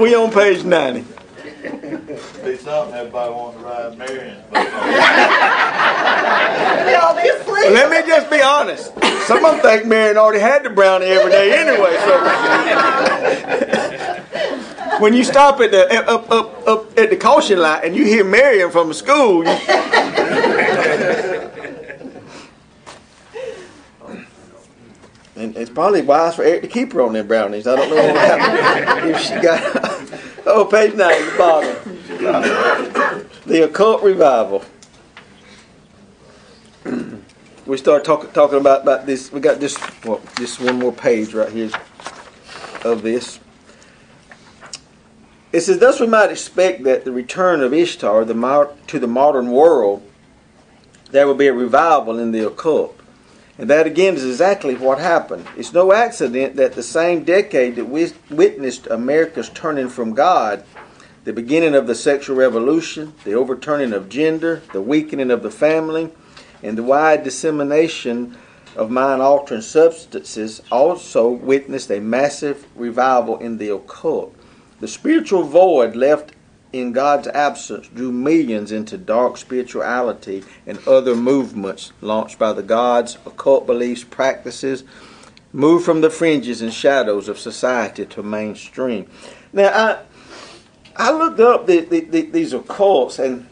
We 0.00 0.14
on 0.16 0.32
page 0.32 0.64
ninety. 0.64 1.04
Be 1.62 2.56
something 2.56 2.94
everybody 2.94 3.32
want 3.32 3.58
to 3.58 3.64
ride 3.64 3.98
Marion. 3.98 4.38
Obviously. 7.02 7.70
Let 7.70 7.90
me 7.90 8.02
just 8.06 8.30
be 8.30 8.40
honest. 8.40 8.94
Some 9.26 9.44
of 9.44 9.52
them 9.52 9.60
think 9.60 9.84
Marion 9.86 10.16
already 10.16 10.40
had 10.40 10.62
the 10.62 10.70
brownie 10.70 11.04
every 11.06 11.30
day 11.30 11.58
anyway. 11.58 11.98
So 12.04 12.18
when 15.00 15.12
you 15.12 15.22
stop 15.22 15.60
at 15.60 15.70
the 15.70 15.86
up 16.08 16.30
up 16.30 16.66
up 16.66 16.98
at 16.98 17.10
the 17.10 17.16
caution 17.16 17.58
light 17.58 17.84
and 17.84 17.94
you 17.94 18.04
hear 18.04 18.24
Marion 18.24 18.70
from 18.70 18.94
school, 18.94 19.44
you, 19.44 19.50
and 25.36 25.54
it's 25.56 25.70
probably 25.70 26.00
wise 26.02 26.34
for 26.36 26.42
Eric 26.42 26.62
to 26.62 26.68
keep 26.68 26.94
her 26.94 27.02
on 27.02 27.12
them 27.12 27.26
brownies. 27.26 27.66
I 27.66 27.76
don't 27.76 27.90
know 27.90 27.96
what 27.96 28.16
happened 28.16 29.10
if 29.10 29.20
she 29.20 29.34
got. 29.40 29.99
Oh, 30.46 30.64
page 30.64 30.94
nine, 30.94 31.26
the 31.26 31.34
bottom. 31.36 33.28
The 33.46 33.64
occult 33.64 34.02
revival. 34.02 34.64
we 37.66 37.76
start 37.76 38.04
talking 38.04 38.30
talking 38.30 38.58
about, 38.58 38.82
about 38.82 39.04
this. 39.04 39.30
We 39.30 39.40
got 39.40 39.60
this 39.60 39.76
well, 40.04 40.20
just 40.36 40.60
one 40.60 40.78
more 40.78 40.92
page 40.92 41.34
right 41.34 41.50
here 41.50 41.70
of 42.84 43.02
this. 43.02 43.38
It 45.52 45.60
says, 45.60 45.78
"Thus 45.78 46.00
we 46.00 46.06
might 46.06 46.30
expect 46.30 46.84
that 46.84 47.04
the 47.04 47.12
return 47.12 47.60
of 47.60 47.74
Ishtar 47.74 48.24
the 48.24 48.70
to 48.86 48.98
the 48.98 49.06
modern 49.06 49.50
world, 49.50 50.02
there 51.10 51.26
will 51.26 51.34
be 51.34 51.48
a 51.48 51.52
revival 51.52 52.18
in 52.18 52.32
the 52.32 52.46
occult." 52.46 52.99
And 53.58 53.68
that 53.68 53.86
again 53.86 54.14
is 54.14 54.24
exactly 54.24 54.74
what 54.74 54.98
happened. 54.98 55.46
It's 55.56 55.72
no 55.72 55.92
accident 55.92 56.56
that 56.56 56.72
the 56.72 56.82
same 56.82 57.24
decade 57.24 57.76
that 57.76 57.84
we 57.84 58.12
witnessed 58.30 58.86
America's 58.86 59.50
turning 59.50 59.88
from 59.88 60.14
God, 60.14 60.64
the 61.24 61.32
beginning 61.32 61.74
of 61.74 61.86
the 61.86 61.94
sexual 61.94 62.36
revolution, 62.36 63.12
the 63.24 63.34
overturning 63.34 63.92
of 63.92 64.08
gender, 64.08 64.62
the 64.72 64.80
weakening 64.80 65.30
of 65.30 65.42
the 65.42 65.50
family, 65.50 66.10
and 66.62 66.78
the 66.78 66.82
wide 66.82 67.22
dissemination 67.22 68.36
of 68.76 68.90
mind 68.90 69.20
altering 69.20 69.60
substances, 69.60 70.62
also 70.70 71.28
witnessed 71.28 71.90
a 71.90 72.00
massive 72.00 72.66
revival 72.74 73.36
in 73.38 73.58
the 73.58 73.68
occult. 73.68 74.34
The 74.80 74.88
spiritual 74.88 75.42
void 75.42 75.94
left 75.94 76.32
in 76.72 76.92
God's 76.92 77.28
absence 77.28 77.88
drew 77.88 78.12
millions 78.12 78.72
into 78.72 78.96
dark 78.96 79.36
spirituality 79.36 80.44
and 80.66 80.78
other 80.86 81.16
movements 81.16 81.92
launched 82.00 82.38
by 82.38 82.52
the 82.52 82.62
gods, 82.62 83.18
occult 83.26 83.66
beliefs, 83.66 84.04
practices, 84.04 84.84
moved 85.52 85.84
from 85.84 86.00
the 86.00 86.10
fringes 86.10 86.62
and 86.62 86.72
shadows 86.72 87.28
of 87.28 87.38
society 87.38 88.06
to 88.06 88.22
mainstream. 88.22 89.08
Now, 89.52 89.68
I 89.68 89.98
I 90.96 91.12
looked 91.12 91.40
up 91.40 91.66
the, 91.66 91.80
the, 91.80 92.00
the, 92.00 92.22
these 92.22 92.52
occults, 92.52 93.18
and 93.18 93.48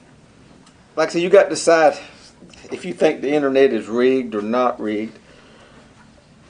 like 0.96 1.08
I 1.08 1.12
said, 1.12 1.22
you 1.22 1.30
got 1.30 1.44
to 1.44 1.50
decide 1.50 1.98
if 2.70 2.84
you 2.84 2.92
think 2.92 3.22
the 3.22 3.32
internet 3.32 3.72
is 3.72 3.88
rigged 3.88 4.34
or 4.34 4.42
not 4.42 4.78
rigged. 4.80 5.18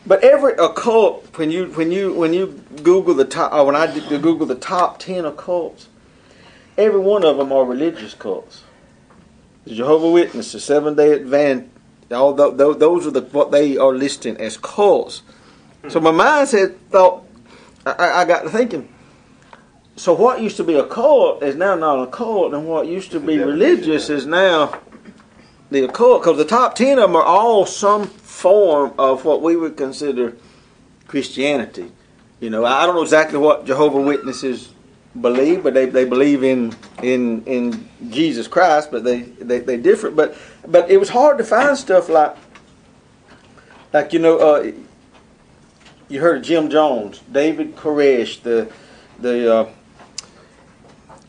But 0.04 0.24
every 0.24 0.54
occult, 0.54 1.36
when 1.36 1.50
you 1.50 1.66
when 1.66 1.92
you 1.92 2.14
when 2.14 2.32
you 2.32 2.64
Google 2.82 3.14
the 3.14 3.26
top, 3.26 3.66
when 3.66 3.76
I 3.76 3.86
Google 4.08 4.46
the 4.46 4.54
top 4.54 4.98
ten 4.98 5.24
occults, 5.24 5.86
every 6.78 7.00
one 7.00 7.24
of 7.24 7.36
them 7.36 7.52
are 7.52 7.64
religious 7.64 8.14
cults. 8.14 8.62
The 9.64 9.74
Jehovah 9.74 10.08
Witness, 10.08 10.52
the 10.52 10.60
Seven 10.60 10.94
Day 10.94 11.12
Advent, 11.12 11.70
all 12.10 12.32
tho- 12.32 12.52
tho- 12.52 12.72
those 12.72 13.06
are 13.06 13.10
the 13.10 13.20
what 13.20 13.50
they 13.50 13.76
are 13.76 13.92
listing 13.92 14.36
as 14.38 14.56
cults. 14.56 15.22
So 15.88 16.00
my 16.00 16.10
mind 16.10 16.48
said, 16.48 16.90
thought, 16.90 17.26
I, 17.84 18.22
I 18.22 18.24
got 18.24 18.42
to 18.42 18.50
thinking. 18.50 18.88
So 19.96 20.14
what 20.14 20.40
used 20.40 20.56
to 20.58 20.64
be 20.64 20.74
a 20.74 20.84
cult 20.84 21.42
is 21.42 21.56
now 21.56 21.74
not 21.74 22.02
a 22.02 22.06
cult, 22.06 22.54
and 22.54 22.66
what 22.66 22.86
used 22.86 23.10
to 23.10 23.20
be 23.20 23.38
religious 23.38 24.08
is 24.08 24.26
now 24.26 24.80
the 25.70 25.84
occult. 25.84 26.22
Because 26.22 26.38
the 26.38 26.44
top 26.44 26.76
ten 26.76 26.98
of 26.98 27.10
them 27.10 27.16
are 27.16 27.22
all 27.22 27.66
some 27.66 28.06
form 28.06 28.94
of 28.96 29.24
what 29.24 29.42
we 29.42 29.56
would 29.56 29.76
consider 29.76 30.36
Christianity. 31.08 31.90
You 32.40 32.50
know, 32.50 32.64
I 32.64 32.86
don't 32.86 32.94
know 32.94 33.02
exactly 33.02 33.38
what 33.38 33.66
Jehovah 33.66 34.00
Witnesses 34.00 34.72
believe, 35.20 35.62
but 35.62 35.74
they, 35.74 35.86
they 35.86 36.04
believe 36.04 36.42
in 36.44 36.74
in 37.02 37.44
in 37.44 37.88
Jesus 38.10 38.48
Christ, 38.48 38.90
but 38.90 39.04
they 39.04 39.22
they 39.22 39.60
they 39.60 39.76
different. 39.76 40.16
But 40.16 40.36
but 40.66 40.90
it 40.90 40.98
was 40.98 41.08
hard 41.10 41.38
to 41.38 41.44
find 41.44 41.76
stuff 41.76 42.08
like 42.08 42.36
like 43.92 44.12
you 44.12 44.18
know 44.18 44.38
uh, 44.38 44.72
you 46.08 46.20
heard 46.20 46.38
of 46.38 46.42
Jim 46.42 46.70
Jones, 46.70 47.20
David 47.30 47.76
Koresh, 47.76 48.42
the 48.42 48.70
the 49.18 49.54
uh, 49.54 49.70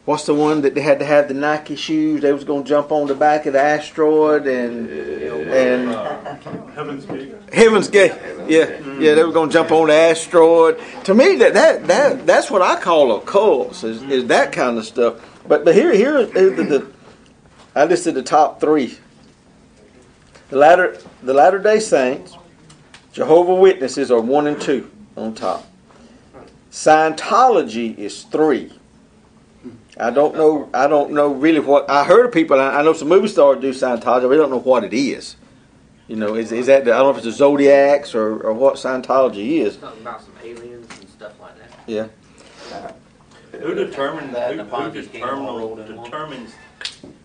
what's 0.10 0.26
the 0.26 0.34
one 0.34 0.62
that 0.62 0.74
they 0.74 0.82
had 0.82 0.98
to 0.98 1.06
have 1.06 1.28
the 1.28 1.36
Nike 1.36 1.76
shoes? 1.76 2.22
They 2.22 2.34
was 2.34 2.44
going 2.44 2.64
to 2.64 2.68
jump 2.68 2.92
on 2.92 3.06
the 3.06 3.14
back 3.14 3.46
of 3.46 3.54
the 3.54 3.62
asteroid 3.62 4.48
and 4.48 4.90
and 4.90 5.92
Heaven's 6.74 7.06
Gate. 7.06 7.36
Heaven's 7.54 7.88
Gate. 7.90 8.14
Yeah, 8.48 8.80
yeah, 8.98 9.14
they 9.14 9.24
were 9.24 9.32
going 9.32 9.50
to 9.50 9.54
jump 9.54 9.72
on 9.72 9.88
the 9.88 9.94
asteroid. 9.94 10.80
To 11.04 11.14
me, 11.14 11.36
that 11.36 11.54
that, 11.54 11.86
that 11.86 12.26
that's 12.26 12.50
what 12.50 12.64
I 12.64 12.80
call 12.80 13.16
a 13.18 13.22
cult. 13.22 13.84
Is, 13.84 14.02
is 14.02 14.26
that 14.28 14.52
kind 14.52 14.80
of 14.80 14.86
stuff. 14.86 15.22
But 15.48 15.64
but 15.64 15.76
here 15.76 15.94
here 15.94 16.18
is 16.18 16.32
the, 16.32 16.64
the 16.64 16.92
I 17.76 17.86
listed 17.86 18.16
the 18.16 18.24
top 18.24 18.60
three. 18.60 18.98
The 20.50 20.58
latter 20.58 20.98
the 21.22 21.36
Latter 21.36 21.60
Day 21.60 21.80
Saints, 21.80 22.36
Jehovah 23.14 23.54
Witnesses 23.54 24.10
are 24.10 24.20
one 24.20 24.48
and 24.48 24.60
two 24.60 24.90
on 25.16 25.36
top. 25.36 25.68
Scientology 26.72 27.96
is 27.96 28.24
three. 28.24 28.79
I 29.98 30.12
don't 30.12 30.36
know. 30.36 30.70
I 30.74 30.88
don't 30.88 31.12
know 31.12 31.34
really 31.34 31.60
what 31.60 31.90
I 31.90 32.04
heard 32.06 32.26
of 32.26 32.32
people. 32.32 32.60
I, 32.60 32.80
I 32.80 32.82
know 32.84 32.94
some 32.94 33.10
movie 33.10 33.28
stars 33.28 33.62
do 33.62 33.72
Scientology. 33.72 34.30
We 34.30 34.38
don't 34.38 34.50
know 34.50 34.60
what 34.60 34.84
it 34.84 34.94
is. 34.94 35.36
You 36.08 36.16
know, 36.16 36.36
is 36.36 36.52
is 36.52 36.68
that 36.68 36.86
the, 36.86 36.94
I 36.94 36.98
don't 36.98 37.08
know 37.08 37.12
if 37.12 37.18
it's 37.18 37.26
the 37.26 37.32
zodiacs 37.32 38.16
or, 38.16 38.40
or 38.40 38.54
what 38.54 38.76
Scientology 38.76 39.60
is. 39.60 39.78
Talking 39.78 40.02
about 40.02 40.22
some 40.22 40.34
aliens 40.44 40.88
and 41.00 41.10
stuff 41.10 41.40
like 41.40 41.58
that. 41.58 41.70
Yeah. 41.86 42.08
Who 43.52 43.74
determines, 43.74 44.34
That 44.34 44.54
who, 44.54 44.62
and 44.62 44.72
the 44.72 44.76
who 44.76 44.92
Ponzi 44.92 45.06
scheme 45.06 45.24
all 45.24 45.58
rolled 45.58 45.78
determines, 45.78 46.04
determines 46.06 46.54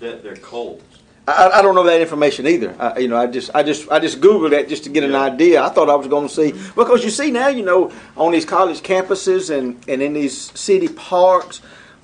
that 0.00 0.23
they're 0.23 0.37
cults? 0.37 0.85
I, 1.26 1.50
I 1.55 1.62
don't 1.62 1.75
know 1.75 1.85
that 1.85 2.00
information 2.00 2.47
either. 2.47 2.75
I, 2.79 2.99
you 2.99 3.09
know, 3.09 3.17
I 3.17 3.26
just 3.26 3.50
I 3.55 3.62
just 3.62 3.91
I 3.91 3.99
just 3.99 4.21
googled 4.21 4.50
that 4.50 4.69
just 4.69 4.85
to 4.85 4.91
get 4.91 5.05
an 5.05 5.14
idea. 5.14 5.62
I 5.62 5.71
thought 5.71 5.88
I 5.88 5.95
was 5.95 6.07
going 6.07 6.29
to 6.29 6.35
see 6.35 6.53
because 6.75 7.03
you 7.03 7.11
see 7.11 7.31
now, 7.31 7.49
you 7.49 7.64
know, 7.64 7.93
on 8.17 8.33
these 8.33 8.45
college 8.45 8.81
campuses 8.81 9.57
and 9.57 9.83
and 9.88 10.03
in 10.03 10.12
these 10.12 10.37
city 10.59 10.88
parks, 10.88 11.62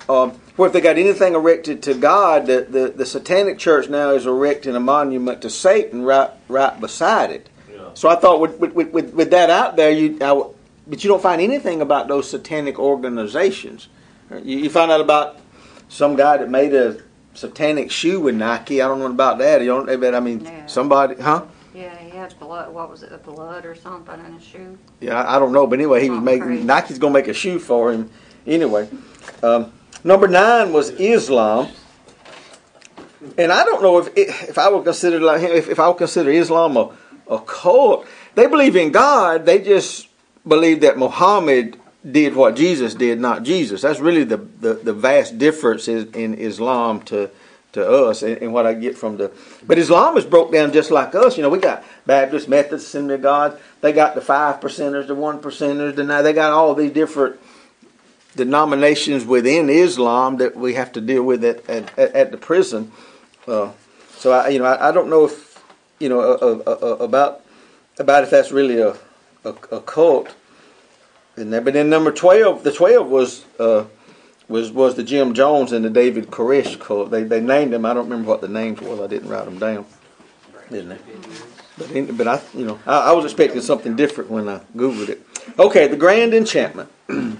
um, 0.09 0.31
where 0.55 0.67
if 0.67 0.73
they 0.73 0.81
got 0.81 0.97
anything 0.97 1.33
erected 1.35 1.83
to 1.83 1.93
God, 1.93 2.45
the, 2.47 2.65
the 2.69 2.93
the 2.95 3.05
Satanic 3.05 3.57
Church 3.57 3.89
now 3.89 4.11
is 4.11 4.25
erecting 4.25 4.75
a 4.75 4.79
monument 4.79 5.41
to 5.43 5.49
Satan 5.49 6.03
right 6.03 6.29
right 6.47 6.79
beside 6.79 7.31
it. 7.31 7.49
Yeah. 7.71 7.89
So 7.93 8.09
I 8.09 8.15
thought 8.15 8.39
with 8.39 8.59
with, 8.59 8.73
with, 8.73 9.13
with 9.13 9.31
that 9.31 9.49
out 9.49 9.75
there, 9.75 9.91
you 9.91 10.15
I 10.15 10.33
w 10.33 10.53
but 10.87 11.03
you 11.03 11.07
don't 11.09 11.21
find 11.21 11.41
anything 11.41 11.81
about 11.81 12.07
those 12.07 12.29
satanic 12.29 12.79
organizations. 12.79 13.87
You, 14.43 14.57
you 14.59 14.69
find 14.69 14.91
out 14.91 14.99
about 15.01 15.39
some 15.89 16.15
guy 16.15 16.37
that 16.37 16.49
made 16.49 16.73
a 16.73 16.97
satanic 17.33 17.91
shoe 17.91 18.19
with 18.19 18.35
Nike. 18.35 18.81
I 18.81 18.87
don't 18.87 18.99
know 18.99 19.05
about 19.05 19.37
that. 19.37 19.61
You 19.61 19.67
don't. 19.67 19.99
But 19.99 20.15
I 20.15 20.19
mean, 20.19 20.41
Yeah. 20.41 20.65
somebody, 20.65 21.15
huh? 21.21 21.45
Yeah, 21.73 21.95
he 21.99 22.09
had 22.09 22.37
blood. 22.39 22.73
What 22.73 22.89
was 22.89 23.03
it? 23.03 23.11
The 23.11 23.17
blood 23.17 23.65
or 23.65 23.75
something 23.75 24.19
in 24.25 24.33
his 24.33 24.43
shoe. 24.43 24.77
Yeah, 24.99 25.21
I, 25.21 25.37
I 25.37 25.39
don't 25.39 25.53
know. 25.53 25.67
But 25.67 25.79
anyway, 25.79 26.01
he 26.01 26.09
was 26.09 26.19
making 26.19 26.43
crazy. 26.43 26.63
Nike's 26.63 26.99
gonna 26.99 27.13
make 27.13 27.27
a 27.29 27.33
shoe 27.33 27.59
for 27.59 27.91
him. 27.93 28.09
Anyway, 28.45 28.89
um, 29.43 29.71
number 30.03 30.27
nine 30.27 30.73
was 30.73 30.89
Islam. 30.91 31.69
And 33.37 33.51
I 33.51 33.63
don't 33.63 33.83
know 33.83 33.99
if 33.99 34.09
if 34.17 34.57
I 34.57 34.69
would 34.69 34.83
consider 34.83 35.19
like 35.19 35.41
if, 35.41 35.69
if 35.69 35.79
I 35.79 35.87
would 35.87 35.97
consider 35.97 36.31
Islam 36.31 36.77
a, 36.77 36.91
a 37.29 37.39
cult. 37.39 38.07
They 38.35 38.47
believe 38.47 38.75
in 38.75 38.91
God. 38.91 39.45
They 39.45 39.61
just 39.61 40.07
believe 40.47 40.81
that 40.81 40.97
Muhammad 40.97 41.77
did 42.09 42.35
what 42.35 42.55
Jesus 42.55 42.95
did, 42.95 43.19
not 43.19 43.43
Jesus. 43.43 43.81
That's 43.81 43.99
really 43.99 44.23
the, 44.23 44.37
the, 44.37 44.73
the 44.73 44.93
vast 44.93 45.37
difference 45.37 45.87
in, 45.87 46.33
Islam 46.35 47.01
to 47.03 47.29
to 47.73 47.89
us 47.89 48.21
and, 48.21 48.37
and 48.39 48.53
what 48.53 48.65
I 48.65 48.73
get 48.73 48.97
from 48.97 49.15
the. 49.15 49.31
But 49.65 49.77
Islam 49.77 50.17
is 50.17 50.25
broke 50.25 50.51
down 50.51 50.73
just 50.73 50.91
like 50.91 51.15
us. 51.15 51.37
You 51.37 51.43
know, 51.43 51.49
we 51.49 51.59
got 51.59 51.85
Baptist, 52.05 52.49
Methodist, 52.49 52.87
Assembly 52.87 53.15
of 53.15 53.21
God. 53.21 53.57
They 53.79 53.93
got 53.93 54.13
the 54.13 54.19
five 54.19 54.59
percenters, 54.59 55.07
the 55.07 55.15
one 55.15 55.39
percenters, 55.39 55.95
the 55.95 56.03
nine. 56.03 56.23
They 56.23 56.33
got 56.33 56.51
all 56.51 56.75
these 56.75 56.91
different 56.91 57.39
denominations 58.35 59.25
within 59.25 59.69
Islam 59.69 60.37
that 60.37 60.55
we 60.55 60.73
have 60.73 60.91
to 60.93 61.01
deal 61.01 61.23
with 61.23 61.43
at 61.43 61.69
at, 61.69 61.97
at 61.97 62.31
the 62.31 62.37
prison. 62.37 62.91
Uh, 63.47 63.71
so 64.17 64.31
I, 64.31 64.49
you 64.49 64.59
know, 64.59 64.65
I, 64.65 64.89
I 64.89 64.91
don't 64.91 65.09
know 65.09 65.25
if 65.25 65.63
you 65.99 66.09
know 66.09 66.21
uh, 66.21 66.69
uh, 66.69 67.03
about 67.03 67.41
about 67.99 68.23
if 68.23 68.29
that's 68.29 68.51
really 68.51 68.79
a 68.79 68.95
a, 69.43 69.49
a 69.71 69.81
cult. 69.81 70.35
And 71.37 71.51
then, 71.53 71.63
but 71.63 71.73
then 71.73 71.89
number 71.89 72.11
twelve, 72.11 72.63
the 72.63 72.71
twelve 72.71 73.09
was 73.09 73.45
uh, 73.59 73.85
was 74.47 74.71
was 74.71 74.95
the 74.95 75.03
Jim 75.03 75.33
Jones 75.33 75.71
and 75.71 75.83
the 75.83 75.89
David 75.89 76.27
Koresh 76.27 76.79
cult. 76.79 77.11
They 77.11 77.23
they 77.23 77.41
named 77.41 77.73
them. 77.73 77.85
I 77.85 77.93
don't 77.93 78.09
remember 78.09 78.29
what 78.29 78.41
the 78.41 78.47
names 78.47 78.81
was. 78.81 78.99
I 78.99 79.07
didn't 79.07 79.29
write 79.29 79.45
them 79.45 79.59
down. 79.59 79.85
Didn't 80.69 80.89
they? 80.89 80.97
But, 81.77 82.17
but 82.17 82.27
I, 82.27 82.41
you 82.53 82.65
know, 82.65 82.79
I, 82.85 83.09
I 83.09 83.11
was 83.13 83.25
expecting 83.25 83.61
something 83.61 83.95
different 83.95 84.29
when 84.29 84.47
I 84.47 84.59
googled 84.75 85.09
it. 85.09 85.21
Okay, 85.57 85.87
the 85.87 85.97
Grand 85.97 86.33
Enchantment. 86.33 86.89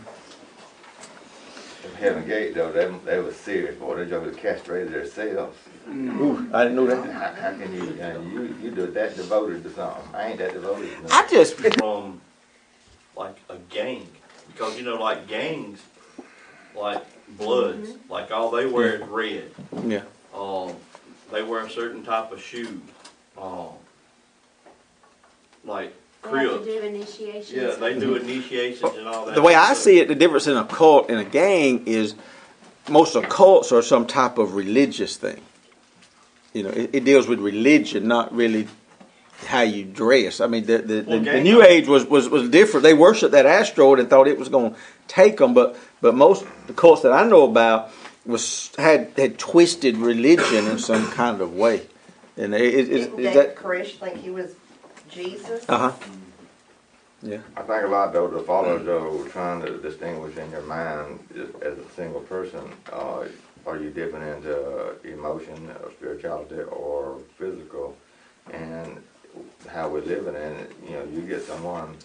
Heaven 2.01 2.27
Gate 2.27 2.55
though, 2.55 2.71
they, 2.71 2.91
they 3.05 3.19
was 3.19 3.35
serious, 3.35 3.75
boy, 3.75 4.03
they 4.03 4.09
just 4.09 4.37
castrated 4.39 4.91
themselves. 4.91 5.55
Ooh, 5.87 6.49
I 6.51 6.63
didn't 6.63 6.75
know 6.75 6.87
that. 6.87 7.11
How, 7.11 7.51
how 7.51 7.57
can 7.57 7.73
you, 7.73 8.01
uh, 8.01 8.19
you, 8.21 8.55
you 8.59 8.71
do 8.71 8.87
that 8.87 9.15
devoted 9.15 9.63
to 9.63 9.71
something? 9.71 10.03
I 10.15 10.29
ain't 10.29 10.39
that 10.39 10.53
devoted 10.53 10.89
to 11.07 11.13
I 11.13 11.27
just 11.29 11.53
From 11.55 12.19
like 13.15 13.37
a 13.49 13.57
gang, 13.69 14.07
because 14.47 14.77
you 14.79 14.83
know, 14.83 14.95
like 14.95 15.27
gangs, 15.27 15.79
like 16.75 17.05
Bloods, 17.37 17.91
like 18.09 18.31
all 18.31 18.49
they 18.49 18.65
wear 18.65 18.95
is 18.95 19.07
red. 19.07 19.51
yeah. 19.85 20.01
Um, 20.35 20.75
they 21.31 21.43
wear 21.43 21.65
a 21.65 21.69
certain 21.69 22.03
type 22.03 22.31
of 22.31 22.41
shoe. 22.41 22.81
Um, 23.37 23.69
like 25.63 25.93
They 26.23 26.29
have 26.29 26.59
to 26.59 26.65
do 26.65 26.79
initiations. 26.79 27.51
Yeah, 27.51 27.75
they 27.75 27.99
do 27.99 28.15
initiations 28.15 28.95
and 28.95 29.07
all 29.07 29.25
that. 29.25 29.35
The 29.35 29.41
way 29.41 29.55
I 29.55 29.73
see 29.73 29.99
it, 29.99 30.07
the 30.07 30.15
difference 30.15 30.47
in 30.47 30.55
a 30.55 30.65
cult 30.65 31.09
and 31.09 31.19
a 31.19 31.23
gang 31.23 31.87
is 31.87 32.15
most 32.89 33.15
of 33.15 33.27
cults 33.29 33.71
are 33.71 33.81
some 33.81 34.05
type 34.05 34.37
of 34.37 34.53
religious 34.55 35.17
thing. 35.17 35.41
You 36.53 36.63
know, 36.63 36.69
it, 36.69 36.91
it 36.93 37.05
deals 37.05 37.27
with 37.27 37.39
religion, 37.39 38.07
not 38.07 38.33
really 38.35 38.67
how 39.47 39.61
you 39.61 39.83
dress. 39.85 40.41
I 40.41 40.47
mean, 40.47 40.65
the 40.65 40.77
the, 40.79 41.01
the, 41.01 41.03
Well, 41.07 41.19
the 41.19 41.25
gang- 41.25 41.43
New 41.43 41.63
Age 41.63 41.87
was, 41.87 42.05
was, 42.05 42.29
was 42.29 42.49
different. 42.49 42.83
They 42.83 42.93
worshipped 42.93 43.31
that 43.31 43.45
asteroid 43.45 43.99
and 43.99 44.09
thought 44.09 44.27
it 44.27 44.37
was 44.37 44.49
going 44.49 44.73
to 44.73 44.79
take 45.07 45.37
them, 45.37 45.53
but 45.53 45.77
but 46.01 46.13
most 46.15 46.45
the 46.67 46.73
cults 46.73 47.01
that 47.01 47.11
I 47.11 47.27
know 47.27 47.43
about 47.43 47.91
was 48.25 48.71
had 48.77 49.11
had 49.17 49.39
twisted 49.39 49.97
religion 49.97 50.67
in 50.67 50.77
some 50.77 51.09
kind 51.11 51.41
of 51.41 51.55
way. 51.55 51.81
And 52.37 52.53
it, 52.53 52.61
it, 52.61 52.89
is, 52.89 53.05
Didn't 53.07 53.19
is 53.19 53.25
David 53.25 53.35
that 53.35 53.55
Koresh 53.55 53.97
think 53.97 54.17
he 54.17 54.29
was 54.29 54.55
Jesus? 55.11 55.67
uh 55.69 55.77
huh? 55.77 55.93
Yeah. 57.23 57.39
I 57.55 57.61
think 57.61 57.83
a 57.83 57.87
lot 57.87 58.13
though, 58.13 58.27
the 58.27 58.39
followers 58.41 58.83
though, 58.85 59.23
trying 59.29 59.61
to 59.61 59.77
distinguish 59.77 60.37
in 60.37 60.49
your 60.49 60.63
mind 60.63 61.19
as 61.61 61.77
a 61.77 61.89
single 61.95 62.21
person, 62.21 62.61
uh, 62.91 63.25
are 63.67 63.77
you 63.77 63.91
dipping 63.91 64.23
into 64.23 64.95
emotion, 65.03 65.69
or 65.83 65.91
spirituality, 65.91 66.61
or 66.61 67.19
physical, 67.37 67.95
and 68.51 69.01
how 69.69 69.87
we're 69.87 70.01
living 70.01 70.35
in 70.35 70.41
it. 70.41 70.71
You 70.83 70.91
know, 70.91 71.03
you 71.13 71.21
get 71.21 71.43
someone 71.43 71.95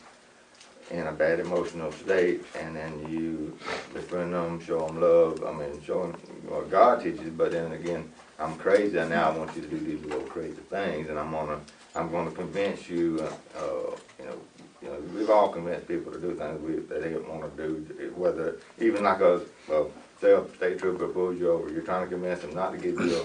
in 0.90 1.06
a 1.06 1.12
bad 1.12 1.40
emotional 1.40 1.90
state, 1.92 2.44
and 2.58 2.76
then 2.76 3.10
you 3.10 3.58
befriend 3.94 4.34
them, 4.34 4.60
show 4.64 4.86
them 4.86 5.00
love. 5.00 5.42
I 5.44 5.52
mean, 5.52 5.82
show 5.82 6.02
them 6.02 6.12
what 6.46 6.70
God 6.70 7.02
teaches. 7.02 7.30
But 7.30 7.52
then 7.52 7.72
again, 7.72 8.12
I'm 8.38 8.56
crazy, 8.56 8.98
and 8.98 9.10
now 9.10 9.30
I 9.30 9.36
want 9.36 9.54
you 9.56 9.62
to 9.62 9.68
do 9.68 9.78
these 9.78 10.04
little 10.04 10.20
crazy 10.26 10.60
things, 10.68 11.08
and 11.08 11.18
I'm 11.18 11.30
gonna, 11.30 11.60
I'm 11.94 12.10
gonna 12.10 12.30
convince 12.30 12.88
you. 12.88 13.18
Uh, 13.22 13.58
uh, 13.58 13.96
you 14.18 14.26
know, 14.26 14.38
you 14.82 14.88
know, 14.88 15.00
we've 15.14 15.30
all 15.30 15.48
convinced 15.48 15.88
people 15.88 16.12
to 16.12 16.20
do 16.20 16.34
things 16.34 16.60
we, 16.60 16.74
that 16.74 17.02
they 17.02 17.10
don't 17.10 17.28
want 17.28 17.56
to 17.56 17.62
do. 17.62 18.12
Whether 18.14 18.56
even 18.78 19.04
like 19.04 19.20
a, 19.20 19.40
a 19.72 19.86
self 20.20 20.54
state 20.56 20.78
trooper 20.78 21.08
pulls 21.08 21.38
you 21.38 21.50
over, 21.50 21.70
you're 21.72 21.82
trying 21.82 22.04
to 22.04 22.10
convince 22.10 22.40
them 22.42 22.54
not 22.54 22.72
to 22.72 22.78
give 22.78 23.00
you 23.00 23.24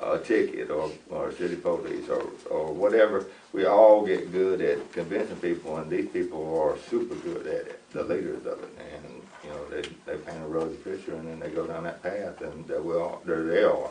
a, 0.00 0.14
a 0.14 0.18
ticket 0.18 0.70
or, 0.70 0.90
or 1.08 1.30
city 1.32 1.54
police 1.56 2.08
or, 2.08 2.24
or 2.50 2.72
whatever. 2.72 3.26
We 3.52 3.66
all 3.66 4.04
get 4.04 4.32
good 4.32 4.60
at 4.60 4.92
convincing 4.92 5.36
people, 5.36 5.76
and 5.76 5.88
these 5.88 6.08
people 6.08 6.58
are 6.60 6.76
super 6.90 7.14
good 7.14 7.46
at 7.46 7.66
it, 7.68 7.90
the 7.92 8.02
leaders 8.02 8.44
of 8.44 8.60
it. 8.62 8.70
And 8.94 9.11
you 9.44 9.50
know, 9.50 9.64
they 9.70 9.82
they 10.06 10.18
paint 10.18 10.42
a 10.42 10.46
rosy 10.46 10.76
picture, 10.76 11.14
and 11.14 11.26
then 11.26 11.40
they 11.40 11.48
go 11.50 11.66
down 11.66 11.84
that 11.84 12.02
path, 12.02 12.40
and 12.40 12.66
they're 12.66 12.82
well, 12.82 13.20
there 13.24 13.44
they 13.44 13.62
are. 13.62 13.88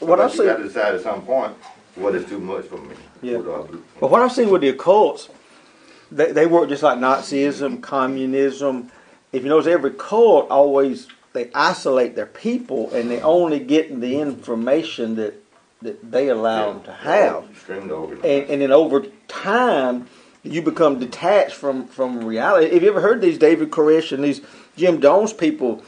What 0.00 0.20
I 0.20 0.24
But 0.24 0.32
see- 0.32 0.38
you 0.38 0.44
got 0.44 0.56
to 0.58 0.62
decide 0.64 0.94
at 0.94 1.02
some 1.02 1.22
point 1.22 1.54
what 1.96 2.14
is 2.14 2.28
too 2.28 2.38
much 2.38 2.66
for 2.66 2.78
me. 2.78 2.94
Yeah. 3.22 3.38
What 3.38 3.44
do 3.44 3.54
I 3.54 3.66
do? 3.72 3.84
But 4.00 4.10
what 4.10 4.22
I've 4.22 4.32
seen 4.32 4.50
with 4.50 4.62
the 4.62 4.72
occults, 4.72 5.28
they, 6.10 6.32
they 6.32 6.46
work 6.46 6.68
just 6.68 6.82
like 6.82 6.98
Nazism, 6.98 7.82
communism. 7.82 8.90
If 9.32 9.42
you 9.42 9.48
notice, 9.48 9.66
every 9.66 9.92
cult 9.92 10.50
always 10.50 11.08
they 11.32 11.50
isolate 11.54 12.16
their 12.16 12.26
people, 12.26 12.92
and 12.92 13.10
they 13.10 13.20
only 13.20 13.60
get 13.60 14.00
the 14.00 14.20
information 14.20 15.16
that 15.16 15.34
that 15.82 16.10
they 16.12 16.28
allow 16.28 16.72
them 16.72 16.82
to 16.82 16.92
have. 16.92 17.44
And, 17.68 18.50
and 18.50 18.60
then 18.60 18.70
over 18.70 19.06
time, 19.28 20.08
you 20.42 20.60
become 20.62 20.98
detached 20.98 21.54
from, 21.54 21.86
from 21.86 22.22
reality. 22.24 22.72
Have 22.74 22.82
you 22.82 22.90
ever 22.90 23.00
heard 23.00 23.22
these 23.22 23.38
David 23.38 23.70
Koresh 23.70 24.12
and 24.12 24.22
these 24.22 24.42
Jim 24.80 25.00
Jones 25.00 25.32
people 25.32 25.82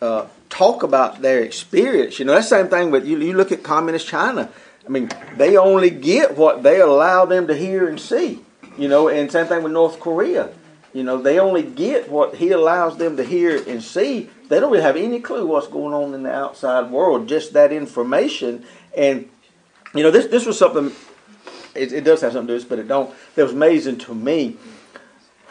uh, 0.00 0.26
talk 0.48 0.82
about 0.82 1.20
their 1.20 1.42
experience? 1.42 2.18
You 2.18 2.24
know, 2.24 2.32
that's 2.32 2.48
the 2.48 2.56
same 2.56 2.68
thing 2.68 2.90
with 2.90 3.06
you. 3.06 3.18
You 3.18 3.34
look 3.34 3.52
at 3.52 3.62
communist 3.62 4.08
China. 4.08 4.50
I 4.86 4.88
mean, 4.88 5.10
they 5.36 5.56
only 5.56 5.90
get 5.90 6.36
what 6.36 6.62
they 6.62 6.80
allow 6.80 7.26
them 7.26 7.46
to 7.48 7.54
hear 7.54 7.86
and 7.86 8.00
see. 8.00 8.40
You 8.78 8.88
know, 8.88 9.08
and 9.08 9.30
same 9.30 9.46
thing 9.46 9.62
with 9.62 9.72
North 9.72 10.00
Korea. 10.00 10.50
You 10.92 11.04
know, 11.04 11.20
they 11.20 11.38
only 11.38 11.62
get 11.62 12.10
what 12.10 12.36
he 12.36 12.50
allows 12.50 12.96
them 12.96 13.16
to 13.18 13.24
hear 13.24 13.62
and 13.68 13.82
see. 13.82 14.28
They 14.48 14.58
don't 14.58 14.72
really 14.72 14.82
have 14.82 14.96
any 14.96 15.20
clue 15.20 15.46
what's 15.46 15.68
going 15.68 15.94
on 15.94 16.14
in 16.14 16.24
the 16.24 16.32
outside 16.32 16.90
world, 16.90 17.28
just 17.28 17.52
that 17.52 17.72
information. 17.72 18.64
And 18.96 19.28
you 19.94 20.02
know, 20.02 20.10
this 20.10 20.26
this 20.26 20.46
was 20.46 20.58
something. 20.58 20.92
It, 21.74 21.92
it 21.92 22.04
does 22.04 22.22
have 22.22 22.32
something 22.32 22.48
to 22.48 22.52
do 22.52 22.54
with 22.54 22.62
this, 22.62 22.68
but 22.68 22.78
it 22.80 22.88
don't. 22.88 23.14
That 23.36 23.44
was 23.44 23.52
amazing 23.52 23.98
to 23.98 24.14
me. 24.14 24.56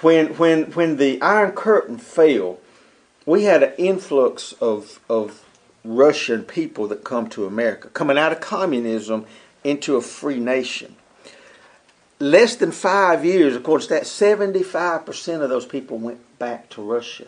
When 0.01 0.27
when 0.37 0.71
when 0.71 0.97
the 0.97 1.21
Iron 1.21 1.51
Curtain 1.51 1.97
fell, 1.97 2.59
we 3.29 3.43
had 3.43 3.61
an 3.61 3.73
influx 3.77 4.53
of 4.53 4.99
of 5.07 5.45
Russian 5.85 6.43
people 6.43 6.87
that 6.87 7.03
come 7.03 7.29
to 7.29 7.45
America, 7.45 7.87
coming 7.89 8.17
out 8.17 8.31
of 8.31 8.41
communism 8.41 9.25
into 9.63 9.95
a 9.95 10.01
free 10.01 10.39
nation. 10.39 10.95
Less 12.19 12.55
than 12.55 12.71
five 12.71 13.23
years, 13.23 13.55
according 13.55 13.87
to 13.87 13.93
that, 13.93 14.07
seventy-five 14.07 15.05
percent 15.05 15.43
of 15.43 15.49
those 15.49 15.67
people 15.67 15.99
went 15.99 16.19
back 16.39 16.69
to 16.71 16.81
Russia. 16.81 17.27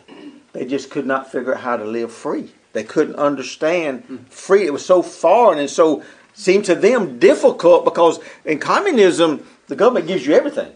They 0.52 0.66
just 0.66 0.90
could 0.90 1.06
not 1.06 1.30
figure 1.30 1.54
out 1.54 1.60
how 1.60 1.76
to 1.76 1.84
live 1.84 2.12
free. 2.12 2.50
They 2.72 2.82
couldn't 2.82 3.16
understand 3.16 4.26
free. 4.28 4.66
It 4.66 4.72
was 4.72 4.84
so 4.84 5.02
foreign 5.02 5.60
and 5.60 5.70
so 5.70 6.02
seemed 6.34 6.64
to 6.64 6.74
them 6.74 7.20
difficult 7.20 7.84
because 7.84 8.18
in 8.44 8.58
communism, 8.58 9.46
the 9.68 9.76
government 9.76 10.08
gives 10.08 10.26
you 10.26 10.34
everything. 10.34 10.72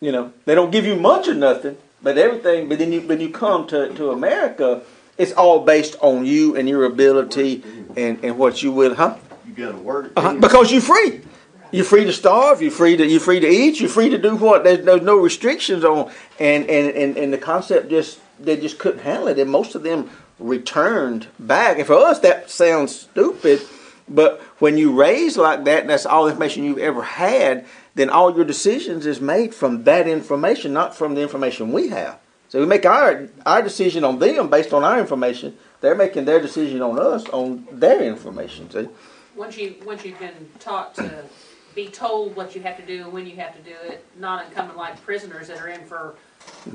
You 0.00 0.10
know, 0.10 0.32
they 0.46 0.54
don't 0.54 0.70
give 0.70 0.86
you 0.86 0.96
much 0.96 1.28
or 1.28 1.34
nothing, 1.34 1.76
but 2.02 2.18
everything. 2.18 2.68
But 2.68 2.78
then 2.78 2.92
you, 2.92 3.00
when 3.02 3.20
you 3.20 3.30
come 3.30 3.66
to, 3.68 3.92
to 3.94 4.10
America, 4.10 4.82
it's 5.18 5.32
all 5.32 5.64
based 5.64 5.96
on 6.00 6.26
you 6.26 6.56
and 6.56 6.68
your 6.68 6.84
ability 6.84 7.62
and, 7.96 8.22
and 8.24 8.38
what 8.38 8.62
you 8.62 8.72
will, 8.72 8.94
huh? 8.94 9.16
You 9.46 9.52
gotta 9.54 9.78
work. 9.78 10.12
Uh-huh. 10.16 10.34
Because 10.34 10.72
you're 10.72 10.80
free. 10.80 11.20
You're 11.70 11.84
free 11.84 12.04
to 12.04 12.12
starve. 12.12 12.60
You're 12.60 12.70
free 12.70 12.96
to 12.96 13.06
you're 13.06 13.20
free 13.20 13.40
to 13.40 13.48
eat. 13.48 13.80
You're 13.80 13.88
free 13.88 14.10
to 14.10 14.18
do 14.18 14.36
what. 14.36 14.62
There's, 14.62 14.84
there's 14.84 15.02
no 15.02 15.16
restrictions 15.16 15.84
on. 15.84 16.10
And, 16.38 16.68
and, 16.68 16.94
and, 16.94 17.16
and 17.16 17.32
the 17.32 17.38
concept 17.38 17.88
just 17.88 18.20
they 18.38 18.56
just 18.56 18.78
couldn't 18.78 19.00
handle 19.00 19.28
it. 19.28 19.38
And 19.38 19.50
most 19.50 19.74
of 19.74 19.82
them 19.82 20.10
returned 20.38 21.28
back. 21.38 21.78
And 21.78 21.86
for 21.86 21.94
us, 21.94 22.18
that 22.20 22.50
sounds 22.50 22.94
stupid. 22.94 23.62
But 24.08 24.40
when 24.58 24.76
you 24.76 24.92
raise 24.92 25.36
like 25.36 25.64
that, 25.64 25.82
and 25.82 25.90
that's 25.90 26.04
all 26.04 26.24
the 26.24 26.32
information 26.32 26.64
you've 26.64 26.78
ever 26.78 27.02
had, 27.02 27.64
then 27.94 28.10
all 28.10 28.34
your 28.34 28.44
decisions 28.44 29.06
is 29.06 29.20
made 29.20 29.54
from 29.54 29.84
that 29.84 30.08
information, 30.08 30.72
not 30.72 30.94
from 30.94 31.14
the 31.14 31.22
information 31.22 31.72
we 31.72 31.88
have. 31.88 32.18
So 32.48 32.60
we 32.60 32.66
make 32.66 32.84
our 32.84 33.28
our 33.46 33.62
decision 33.62 34.04
on 34.04 34.18
them 34.18 34.50
based 34.50 34.72
on 34.72 34.84
our 34.84 34.98
information. 34.98 35.56
They're 35.80 35.94
making 35.94 36.26
their 36.26 36.40
decision 36.40 36.82
on 36.82 36.98
us 36.98 37.28
on 37.30 37.66
their 37.72 38.02
information. 38.02 38.70
See. 38.70 38.88
Once 39.34 39.56
you, 39.56 39.76
once 39.86 40.04
you've 40.04 40.18
been 40.18 40.50
taught 40.60 40.94
to 40.96 41.24
be 41.74 41.88
told 41.88 42.36
what 42.36 42.54
you 42.54 42.62
have 42.62 42.76
to 42.76 42.84
do 42.84 43.04
and 43.04 43.12
when 43.12 43.26
you 43.26 43.36
have 43.36 43.56
to 43.56 43.62
do 43.62 43.74
it, 43.84 44.04
not 44.18 44.52
coming 44.52 44.76
like 44.76 45.02
prisoners 45.02 45.48
that 45.48 45.58
are 45.58 45.68
in 45.68 45.84
for 45.86 46.14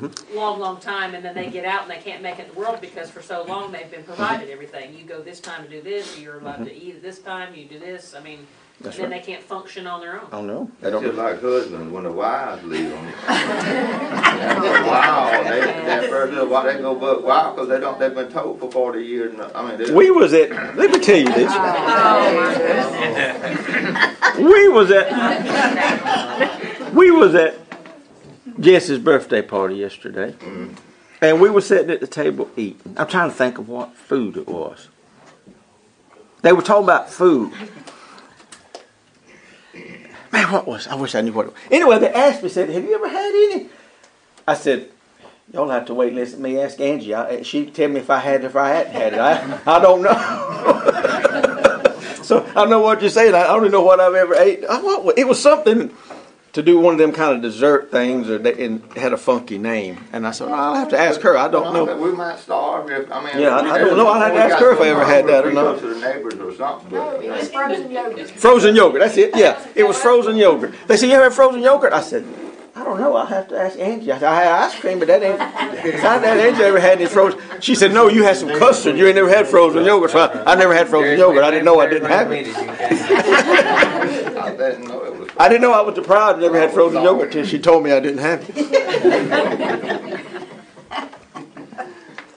a 0.01 0.35
long, 0.35 0.59
long 0.59 0.79
time 0.79 1.13
and 1.13 1.23
then 1.23 1.35
they 1.35 1.49
get 1.49 1.65
out 1.65 1.83
and 1.83 1.91
they 1.91 1.97
can't 1.97 2.23
make 2.23 2.39
it 2.39 2.47
in 2.47 2.53
the 2.53 2.59
world 2.59 2.81
because 2.81 3.11
for 3.11 3.21
so 3.21 3.43
long 3.43 3.71
they've 3.71 3.91
been 3.91 4.03
provided 4.03 4.49
everything. 4.49 4.97
You 4.97 5.03
go 5.03 5.21
this 5.21 5.39
time 5.39 5.63
to 5.63 5.69
do 5.69 5.81
this, 5.81 6.19
you're 6.19 6.39
allowed 6.39 6.55
mm-hmm. 6.55 6.65
to 6.65 6.75
eat 6.75 6.95
at 6.95 7.01
this 7.03 7.19
time, 7.19 7.53
you 7.53 7.65
do 7.65 7.77
this, 7.79 8.15
I 8.15 8.21
mean, 8.21 8.47
That's 8.79 8.95
then 8.97 9.09
right. 9.09 9.25
they 9.25 9.31
can't 9.33 9.43
function 9.43 9.87
on 9.87 10.01
their 10.01 10.21
own. 10.21 10.27
I 10.27 10.31
don't 10.31 10.45
know. 10.45 10.69
They 10.81 10.91
don't. 10.91 11.01
just 11.01 11.17
like 11.17 11.41
husbands 11.41 11.91
when 11.91 12.03
the 12.03 12.11
wives 12.11 12.63
leave 12.63 12.91
them. 12.91 13.05
After 13.27 14.67
a 14.67 14.85
while, 14.87 15.43
they, 15.43 15.61
that 15.61 16.07
first 16.11 16.33
little 16.33 16.47
while 16.47 16.63
they 16.63 16.77
go 16.77 16.93
but 16.93 17.23
wow 17.23 17.53
because 17.53 17.69
they 17.69 17.79
don't. 17.79 17.97
They've 17.97 18.13
been 18.13 18.31
told 18.31 18.59
for 18.59 18.71
forty 18.71 19.03
years. 19.03 19.33
And, 19.33 19.41
I 19.41 19.75
mean, 19.75 19.95
We 19.95 20.11
was 20.11 20.31
at. 20.33 20.51
Let 20.75 20.91
me 20.91 20.99
tell 20.99 21.17
you 21.17 21.25
this. 21.25 21.51
Oh, 21.55 22.43
we 24.37 24.69
was 24.69 24.91
at. 24.91 26.93
We 26.93 27.09
was 27.09 27.33
at 27.33 27.55
Jesse's 28.59 28.99
birthday 28.99 29.41
party 29.41 29.73
yesterday, 29.75 30.33
mm-hmm. 30.33 30.75
and 31.23 31.41
we 31.41 31.49
were 31.49 31.61
sitting 31.61 31.89
at 31.89 31.99
the 31.99 32.05
table 32.05 32.47
eating. 32.55 32.95
I'm 32.95 33.07
trying 33.07 33.31
to 33.31 33.35
think 33.35 33.57
of 33.57 33.69
what 33.69 33.95
food 33.95 34.37
it 34.37 34.47
was. 34.47 34.89
They 36.43 36.53
were 36.53 36.61
talking 36.61 36.83
about 36.83 37.09
food. 37.09 37.51
Man, 40.37 40.51
what 40.51 40.67
was? 40.67 40.85
I 40.85 40.93
wish 40.93 41.15
I 41.15 41.21
knew 41.21 41.31
what. 41.31 41.47
It 41.47 41.49
was. 41.49 41.55
Anyway, 41.71 41.97
they 41.97 42.13
asked 42.13 42.43
me, 42.43 42.49
said, 42.49 42.69
"Have 42.69 42.83
you 42.83 42.93
ever 42.93 43.09
had 43.09 43.31
any?" 43.33 43.69
I 44.47 44.53
said, 44.53 44.91
"Y'all 45.51 45.69
have 45.69 45.85
to 45.85 45.95
wait 45.95 46.09
and 46.09 46.17
listen 46.17 46.37
to 46.37 46.43
me 46.43 46.59
ask 46.59 46.79
Angie. 46.79 47.15
I, 47.15 47.41
she 47.41 47.65
tell 47.65 47.89
me 47.89 48.01
if 48.01 48.11
I 48.11 48.19
had, 48.19 48.43
if 48.43 48.55
I 48.55 48.69
hadn't 48.69 48.93
had 48.93 49.13
it. 49.13 49.19
I, 49.19 49.59
I 49.65 49.79
don't 49.79 50.03
know." 50.03 50.13
so 52.23 52.45
I 52.55 52.65
know 52.65 52.81
what 52.81 53.01
you're 53.01 53.09
saying. 53.09 53.33
I 53.33 53.47
don't 53.47 53.71
know 53.71 53.81
what 53.81 53.99
I've 53.99 54.13
ever 54.13 54.35
ate. 54.35 54.63
I, 54.63 54.79
what, 54.79 55.17
it 55.17 55.27
was 55.27 55.41
something 55.41 55.91
to 56.53 56.63
do 56.63 56.79
one 56.79 56.93
of 56.93 56.97
them 56.99 57.11
kind 57.11 57.35
of 57.35 57.41
dessert 57.41 57.91
things, 57.91 58.29
or 58.29 58.37
they, 58.39 58.65
and 58.65 58.81
had 58.93 59.13
a 59.13 59.17
funky 59.17 59.57
name. 59.59 59.97
And 60.11 60.25
I 60.25 60.31
said, 60.31 60.47
I'll 60.49 60.73
have 60.75 60.89
to 60.89 60.97
ask 60.99 61.21
her. 61.21 61.37
I 61.37 61.47
don't 61.49 61.71
know. 61.73 61.95
We 61.97 62.11
might 62.11 62.39
starve 62.39 62.89
if, 62.89 63.11
I 63.11 63.23
mean. 63.23 63.39
Yeah, 63.41 63.57
I- 63.57 63.75
I 63.75 63.77
don't 63.77 63.95
know. 63.97 64.07
I'll 64.07 64.19
have 64.19 64.33
to 64.33 64.39
ask 64.39 64.55
her 64.57 64.71
if 64.73 64.81
I 64.81 64.87
ever 64.89 65.05
had 65.05 65.27
that 65.27 65.45
or 65.45 65.51
not. 65.51 65.79
to 65.79 65.87
the 65.93 65.99
neighbors 65.99 66.33
or 66.35 66.53
something, 66.55 66.89
but. 66.89 67.23
It 67.23 67.29
was 67.29 67.49
frozen 67.51 67.91
yogurt. 67.91 68.29
Frozen 68.31 68.75
yogurt. 68.75 69.01
That's 69.01 69.17
it. 69.17 69.35
Yeah, 69.35 69.63
it 69.75 69.83
was 69.83 69.97
frozen 69.97 70.35
yogurt. 70.37 70.73
They 70.87 70.97
said, 70.97 71.09
"You 71.09 71.15
ever 71.15 71.25
had 71.25 71.33
frozen 71.33 71.61
yogurt?" 71.61 71.93
I 71.93 72.01
said, 72.01 72.25
"I 72.75 72.83
don't 72.83 72.99
know. 72.99 73.15
I'll 73.15 73.25
have 73.27 73.47
to 73.49 73.59
ask 73.59 73.77
Angie." 73.77 74.11
I 74.11 74.17
said, 74.19 74.27
"I 74.31 74.35
had 74.43 74.51
ice 74.63 74.79
cream, 74.79 74.97
but 74.99 75.07
that 75.09 75.21
ain't." 75.21 75.39
I 75.39 75.75
said, 76.01 76.39
Angie 76.39 76.63
ever 76.63 76.79
had 76.79 76.97
any 76.99 77.05
frozen? 77.07 77.39
She 77.59 77.75
said, 77.75 77.93
"No, 77.93 78.07
you 78.07 78.23
had 78.23 78.37
some 78.37 78.49
custard. 78.49 78.97
You 78.97 79.05
ain't 79.05 79.15
never 79.15 79.29
had 79.29 79.45
frozen 79.47 79.83
yogurt." 79.85 80.09
So 80.11 80.19
I, 80.19 80.53
I 80.53 80.55
never 80.55 80.73
had 80.73 80.87
frozen 80.87 81.19
yogurt. 81.19 81.43
I 81.43 81.51
didn't 81.51 81.65
know 81.65 81.79
I 81.79 81.87
didn't 81.87 82.09
have 82.09 82.31
it. 82.31 82.47
I 82.47 82.51
didn't 84.57 84.87
know 84.87 85.03
it 85.03 85.15
was. 85.19 85.26
I 85.39 85.47
didn't 85.49 85.61
know 85.61 85.71
I 85.71 85.81
was 85.81 85.95
deprived. 85.95 86.39
Never 86.41 86.59
had 86.59 86.71
frozen 86.71 87.03
yogurt 87.03 87.31
till 87.31 87.45
she 87.45 87.59
told 87.59 87.83
me 87.83 87.91
I 87.91 87.99
didn't 87.99 88.19
have 88.19 88.43
it. 88.49 90.21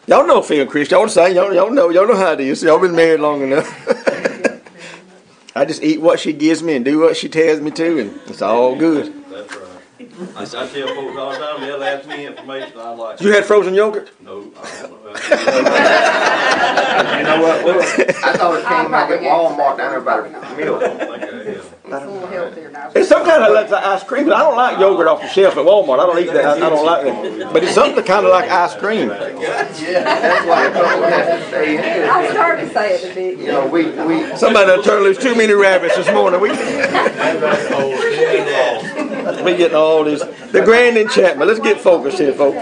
Y'all 0.07 0.27
know 0.27 0.43
Phil 0.43 0.63
and 0.63 0.71
Chris. 0.71 0.91
Y'all 0.91 1.05
the 1.05 1.11
same. 1.11 1.35
Y'all, 1.37 1.55
y'all 1.55 1.71
know. 1.71 1.89
Y'all 1.89 2.07
know 2.07 2.17
how 2.17 2.33
it 2.33 2.41
is. 2.41 2.63
Y'all 2.63 2.81
been 2.81 2.97
married 2.97 3.21
long 3.21 3.43
enough. 3.43 3.69
I 5.55 5.65
just 5.65 5.83
eat 5.83 6.01
what 6.01 6.19
she 6.21 6.33
gives 6.33 6.63
me 6.63 6.75
and 6.77 6.85
do 6.85 6.99
what 7.01 7.17
she 7.17 7.29
tells 7.29 7.61
me 7.61 7.71
to, 7.73 7.99
and 8.01 8.21
it's 8.27 8.43
all 8.43 8.77
good. 8.77 9.13
That's 9.31 9.57
right. 9.57 9.67
I, 10.37 10.43
I 10.43 10.45
tell 10.69 10.89
folks 10.89 11.17
all 11.17 11.31
the 11.33 11.39
time, 11.39 11.61
they'll 11.61 11.83
ask 11.83 12.09
me 12.09 12.27
information, 12.27 12.79
I'm 12.79 12.99
like, 12.99 13.21
You 13.21 13.33
had 13.33 13.45
frozen 13.45 13.75
yogurt? 13.75 14.11
no, 14.21 14.51
I 14.63 14.83
don't 14.83 15.05
know. 15.05 15.13
You 17.21 17.25
know 17.27 17.43
what, 17.43 18.25
I 18.25 18.33
thought 18.37 18.59
it 18.59 18.67
came 18.67 18.95
out 18.95 19.11
at 19.13 19.21
Walmart 19.21 19.77
down 19.77 19.91
there 19.91 20.01
by 20.01 20.21
the 20.21 20.31
milk. 20.57 20.83
Okay, 21.92 21.96
yeah. 21.96 21.96
It's 21.96 22.05
a 22.05 22.09
little 22.11 22.29
healthier 22.29 22.70
now. 22.70 22.90
It's 22.94 23.09
some 23.09 23.24
kind 23.24 23.42
of 23.42 23.53
like 23.53 23.70
ice 23.72 24.03
cream, 24.05 24.24
but 24.26 24.35
I 24.35 24.40
don't 24.40 24.57
like 24.57 24.79
yogurt 24.79 25.07
off 25.07 25.20
the 25.22 25.29
shelf 25.29 25.57
at 25.57 25.64
Walmart. 25.64 25.98
I 26.00 26.07
don't 26.07 26.18
eat 26.18 26.33
that. 26.33 26.44
I, 26.44 26.66
I 26.66 26.70
don't 26.70 26.85
like 26.87 27.05
that. 27.05 27.53
But 27.53 27.62
it's 27.64 27.74
something 27.74 28.05
kind 28.05 28.24
of 28.26 28.31
like 28.33 28.48
ice 28.50 28.74
cream. 28.76 29.09
That's 29.09 29.81
why 30.46 30.66
a 30.66 30.72
couple 30.72 31.03
has 31.05 31.40
to 31.42 31.48
stay 31.48 31.76
in 31.76 31.83
here. 31.83 32.09
I 32.11 32.31
started 32.31 32.68
to 32.68 32.72
say 32.74 32.94
it 32.94 33.11
a 33.11 33.14
bit. 33.14 33.38
You 33.38 33.46
know, 33.46 33.66
we, 33.66 33.85
we, 34.07 34.37
Somebody 34.37 34.66
done 34.66 34.83
turned 34.83 35.05
loose 35.05 35.18
too 35.18 35.35
many 35.35 35.53
rabbits 35.53 35.96
this 35.96 36.11
morning. 36.12 36.40
We 36.40 36.50
we 39.44 39.57
getting 39.57 39.76
all 39.76 40.05
this. 40.05 40.22
The 40.53 40.62
grand 40.64 40.96
enchantment. 40.96 41.48
Let's 41.48 41.61
get 41.61 41.81
focused 41.81 42.18
here, 42.18 42.33
folks. 42.33 42.57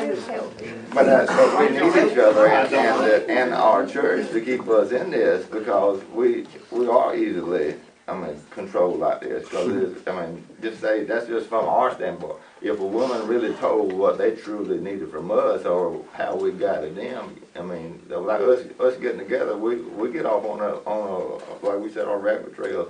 but, 0.95 1.09
uh, 1.09 1.27
but 1.27 1.59
we 1.61 1.69
need 1.79 2.13
each 2.13 2.19
other 2.19 2.47
and, 2.49 2.73
and, 2.75 3.05
the- 3.05 3.31
and 3.31 3.55
our 3.55 3.87
church 3.87 4.31
to 4.31 4.41
keep 4.41 4.67
us 4.69 4.91
in 4.93 5.11
this 5.11 5.47
because 5.47 6.03
we, 6.15 6.47
we 6.71 6.87
are 6.89 7.15
easily, 7.17 7.77
I 8.09 8.15
mean, 8.15 8.99
like 8.99 9.21
this. 9.21 9.49
Cause 9.49 9.69
it's, 9.69 10.09
I 10.09 10.27
mean, 10.27 10.47
just 10.63 10.81
say, 10.81 11.05
that's 11.05 11.27
just 11.27 11.49
from 11.49 11.67
our 11.67 11.95
standpoint. 11.95 12.37
If 12.63 12.81
a 12.81 12.87
woman 12.87 13.29
really 13.29 13.53
told 13.55 13.93
what 13.93 14.17
they 14.17 14.35
truly 14.35 14.79
needed 14.79 15.11
from 15.11 15.31
us 15.31 15.67
or 15.67 16.03
how 16.15 16.35
we 16.37 16.53
guided 16.53 16.97
them, 16.97 17.39
I 17.55 17.61
mean, 17.61 18.03
like 18.09 18.41
us, 18.41 18.65
us 18.81 18.97
getting 18.97 19.19
together, 19.19 19.57
we, 19.57 19.77
we 19.77 20.11
get 20.11 20.25
off 20.25 20.45
on 20.47 20.61
a, 20.61 20.77
on 20.89 21.41
a, 21.63 21.67
like 21.67 21.81
we 21.81 21.91
said, 21.91 22.09
on 22.09 22.23
rabbit 22.23 22.57
trails. 22.57 22.89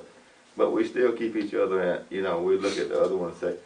But 0.57 0.71
we 0.71 0.87
still 0.87 1.13
keep 1.13 1.35
each 1.37 1.55
other 1.55 1.83
in, 1.83 2.17
you 2.17 2.23
know, 2.23 2.41
we 2.41 2.57
look 2.57 2.79
at 2.79 2.89
the 2.89 3.01
other 3.01 3.17
one 3.17 3.31
and 3.31 3.39
say, 3.39 3.57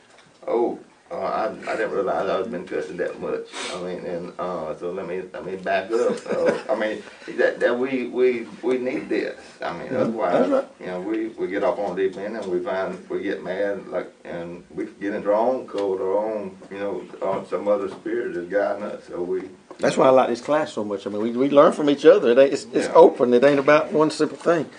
oh, 0.47 0.79
uh, 1.13 1.17
I, 1.17 1.71
I 1.71 1.77
didn't 1.77 1.91
realize 1.91 2.29
I 2.29 2.39
was 2.39 2.49
been 2.49 2.67
cussing 2.67 2.97
that 2.97 3.21
much. 3.21 3.47
I 3.75 3.83
mean, 3.83 4.07
and, 4.07 4.33
uh, 4.39 4.75
so 4.77 4.93
let 4.93 5.07
me, 5.07 5.23
let 5.33 5.45
me 5.45 5.57
back 5.57 5.91
up. 5.91 6.17
Uh, 6.27 6.59
I 6.71 6.75
mean, 6.75 7.03
that, 7.37 7.61
that 7.61 7.79
we, 7.79 8.09
we, 8.09 8.47
we 8.63 8.79
need 8.79 9.11
this. 9.11 9.39
I 9.61 9.77
mean, 9.77 9.95
otherwise, 9.95 10.65
you 10.81 10.87
know, 10.87 11.01
we, 11.03 11.29
we 11.29 11.49
get 11.49 11.65
off 11.65 11.79
on 11.79 11.97
deep 11.97 12.17
end 12.17 12.37
and 12.37 12.47
we 12.47 12.61
find, 12.61 13.09
we 13.11 13.23
get 13.23 13.45
mad, 13.45 13.87
like, 13.89 14.11
and 14.25 14.65
we 14.71 14.87
get 15.01 15.13
into 15.15 15.29
our 15.29 15.35
own 15.35 15.67
code, 15.67 16.01
our 16.01 16.17
own, 16.17 16.57
you 16.71 16.79
know, 16.79 17.05
on 17.21 17.47
some 17.47 17.69
other 17.69 17.91
spirit 17.91 18.35
is 18.35 18.49
guiding 18.49 18.85
us, 18.85 19.05
so 19.09 19.23
we. 19.23 19.43
That's 19.79 19.99
why 19.99 20.07
I 20.07 20.11
like 20.11 20.29
this 20.29 20.41
class 20.41 20.73
so 20.73 20.83
much. 20.83 21.07
I 21.07 21.11
mean, 21.11 21.21
we, 21.21 21.31
we 21.33 21.51
learn 21.51 21.73
from 21.73 21.91
each 21.91 22.07
other. 22.07 22.31
It 22.31 22.39
ain't, 22.39 22.53
it's, 22.55 22.67
it's 22.73 22.89
open. 22.95 23.35
It 23.35 23.45
ain't 23.45 23.59
about 23.59 23.93
one 23.93 24.11
simple 24.11 24.39
thing. 24.39 24.71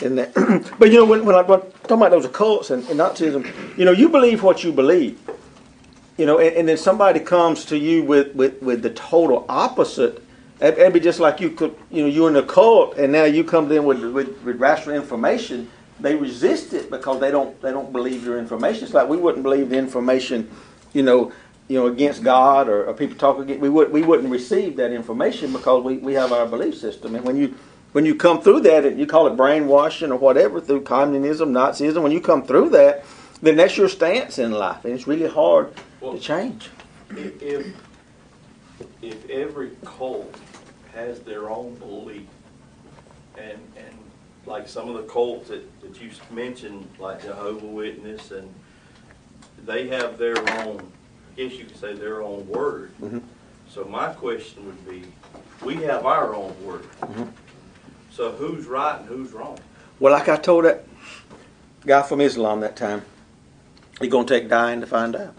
And 0.00 0.18
that, 0.18 0.32
but 0.78 0.90
you 0.90 0.98
know, 0.98 1.04
when, 1.04 1.24
when 1.26 1.34
I 1.34 1.42
when 1.42 1.60
talking 1.60 1.96
about 1.98 2.10
those 2.12 2.26
occults 2.26 2.70
and, 2.70 2.88
and 2.88 2.98
Nazism, 2.98 3.76
you 3.76 3.84
know, 3.84 3.92
you 3.92 4.08
believe 4.08 4.42
what 4.42 4.64
you 4.64 4.72
believe. 4.72 5.20
You 6.16 6.26
know, 6.26 6.38
and, 6.38 6.54
and 6.56 6.68
then 6.68 6.76
somebody 6.76 7.20
comes 7.20 7.64
to 7.66 7.78
you 7.78 8.04
with, 8.04 8.34
with, 8.34 8.62
with 8.62 8.82
the 8.82 8.90
total 8.90 9.44
opposite. 9.48 10.22
It- 10.60 10.78
It'd 10.78 10.92
be 10.92 11.00
just 11.00 11.20
like 11.20 11.40
you 11.40 11.50
could, 11.50 11.74
you 11.90 12.02
know, 12.02 12.08
you're 12.08 12.28
in 12.28 12.36
a 12.36 12.42
cult, 12.42 12.96
and 12.96 13.12
now 13.12 13.24
you 13.24 13.44
come 13.44 13.68
to 13.68 13.74
them 13.74 13.84
with, 13.84 14.02
with, 14.04 14.42
with 14.42 14.60
rational 14.60 14.94
information. 14.96 15.68
They 16.00 16.14
resist 16.14 16.72
it 16.74 16.90
because 16.90 17.20
they 17.20 17.30
don't 17.30 17.60
they 17.62 17.70
don't 17.70 17.92
believe 17.92 18.24
your 18.24 18.38
information. 18.38 18.84
It's 18.84 18.94
like 18.94 19.08
we 19.08 19.16
wouldn't 19.16 19.44
believe 19.44 19.70
the 19.70 19.76
information, 19.78 20.50
you 20.92 21.02
know, 21.02 21.32
you 21.68 21.78
know, 21.78 21.86
against 21.86 22.24
God 22.24 22.68
or, 22.68 22.86
or 22.86 22.94
people 22.94 23.16
talk 23.16 23.38
against. 23.38 23.60
We 23.60 23.68
would 23.68 23.92
we 23.92 24.02
wouldn't 24.02 24.28
receive 24.28 24.76
that 24.78 24.90
information 24.92 25.52
because 25.52 25.84
we, 25.84 25.98
we 25.98 26.14
have 26.14 26.32
our 26.32 26.46
belief 26.46 26.76
system. 26.76 27.14
And 27.14 27.24
when 27.24 27.36
you 27.36 27.54
when 27.92 28.04
you 28.04 28.16
come 28.16 28.40
through 28.42 28.60
that, 28.62 28.84
and 28.84 28.98
you 28.98 29.06
call 29.06 29.28
it 29.28 29.36
brainwashing 29.36 30.10
or 30.10 30.16
whatever 30.16 30.60
through 30.60 30.80
communism, 30.82 31.52
Nazism, 31.52 32.02
when 32.02 32.10
you 32.10 32.20
come 32.20 32.42
through 32.42 32.70
that, 32.70 33.04
then 33.40 33.56
that's 33.56 33.76
your 33.76 33.88
stance 33.88 34.38
in 34.40 34.50
life, 34.50 34.84
and 34.84 34.94
it's 34.94 35.06
really 35.06 35.28
hard 35.28 35.72
to 36.10 36.18
change. 36.18 36.70
If, 37.10 37.42
if, 37.42 37.66
if 39.00 39.30
every 39.30 39.70
cult 39.84 40.34
has 40.94 41.20
their 41.20 41.48
own 41.50 41.74
belief, 41.76 42.26
and, 43.38 43.58
and 43.76 43.96
like 44.46 44.68
some 44.68 44.88
of 44.88 44.96
the 44.96 45.04
cults 45.04 45.48
that, 45.48 45.80
that 45.82 46.00
you 46.00 46.10
mentioned, 46.30 46.88
like 46.98 47.22
Jehovah 47.22 47.66
Witness, 47.66 48.30
and 48.32 48.52
they 49.64 49.88
have 49.88 50.18
their 50.18 50.36
own, 50.60 50.80
I 51.32 51.36
guess 51.36 51.52
you 51.52 51.64
could 51.64 51.76
say 51.76 51.94
their 51.94 52.22
own 52.22 52.46
word. 52.48 52.90
Mhm. 53.00 53.22
So 53.70 53.84
my 53.84 54.08
question 54.12 54.66
would 54.66 54.88
be, 54.88 55.04
we 55.64 55.76
have 55.76 56.04
our 56.04 56.34
own 56.34 56.54
word. 56.64 56.84
So 58.10 58.32
who's 58.32 58.66
right 58.66 58.98
and 59.00 59.08
who's 59.08 59.32
wrong? 59.32 59.58
Well, 59.98 60.12
like 60.12 60.28
I 60.28 60.36
told 60.36 60.64
that 60.66 60.84
guy 61.86 62.02
from 62.02 62.20
Islam 62.20 62.60
that 62.60 62.76
time, 62.76 63.02
you're 64.00 64.10
gonna 64.10 64.26
take 64.26 64.48
dying 64.48 64.80
to 64.80 64.86
find 64.86 65.16
out. 65.16 65.34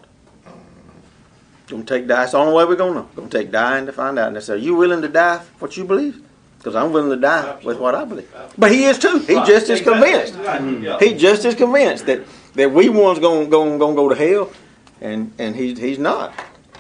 Gonna 1.68 1.84
take 1.84 2.08
die. 2.08 2.24
It's 2.24 2.34
the 2.34 2.38
only 2.40 2.54
way 2.54 2.66
we're 2.66 2.76
gonna 2.76 2.96
know. 2.96 3.08
Gonna 3.16 3.30
take 3.30 3.52
dying 3.52 3.86
to 3.86 3.94
find 3.94 4.20
out. 4.20 4.28
And 4.28 4.36
they 4.36 4.42
say, 4.42 4.54
"Are 4.54 4.58
you 4.58 4.76
willing 4.76 5.02
to 5.02 5.08
die 5.08 5.38
for 5.40 5.66
what 5.66 5.78
you 5.78 5.86
believe?" 5.86 6.22
Because 6.58 6.76
I'm 6.76 6.92
willing 6.94 7.10
to 7.10 7.16
die 7.18 7.58
with 7.64 7.78
what 7.80 7.96
I 7.96 8.06
believe. 8.06 8.30
But 8.58 8.72
he 8.72 8.86
is 8.86 8.98
too. 9.00 9.20
He 9.20 9.36
Right, 9.36 9.46
just 9.48 9.70
is 9.70 9.80
exactly, 9.82 9.94
convinced. 10.10 10.36
exactly, 10.36 10.72
mm-hmm. 10.72 10.84
yeah. 10.84 11.00
He 11.00 11.14
just 11.14 11.46
is 11.46 11.56
convinced 11.56 12.06
that 12.06 12.22
that 12.56 12.72
we 12.72 12.90
ones 12.90 13.20
gonna 13.20 13.46
gonna 13.48 13.78
gonna 13.78 13.96
go 13.96 14.10
to 14.10 14.16
hell, 14.16 14.52
and 15.02 15.32
and 15.40 15.56
he 15.56 15.74
he's 15.74 16.00
not. 16.00 16.34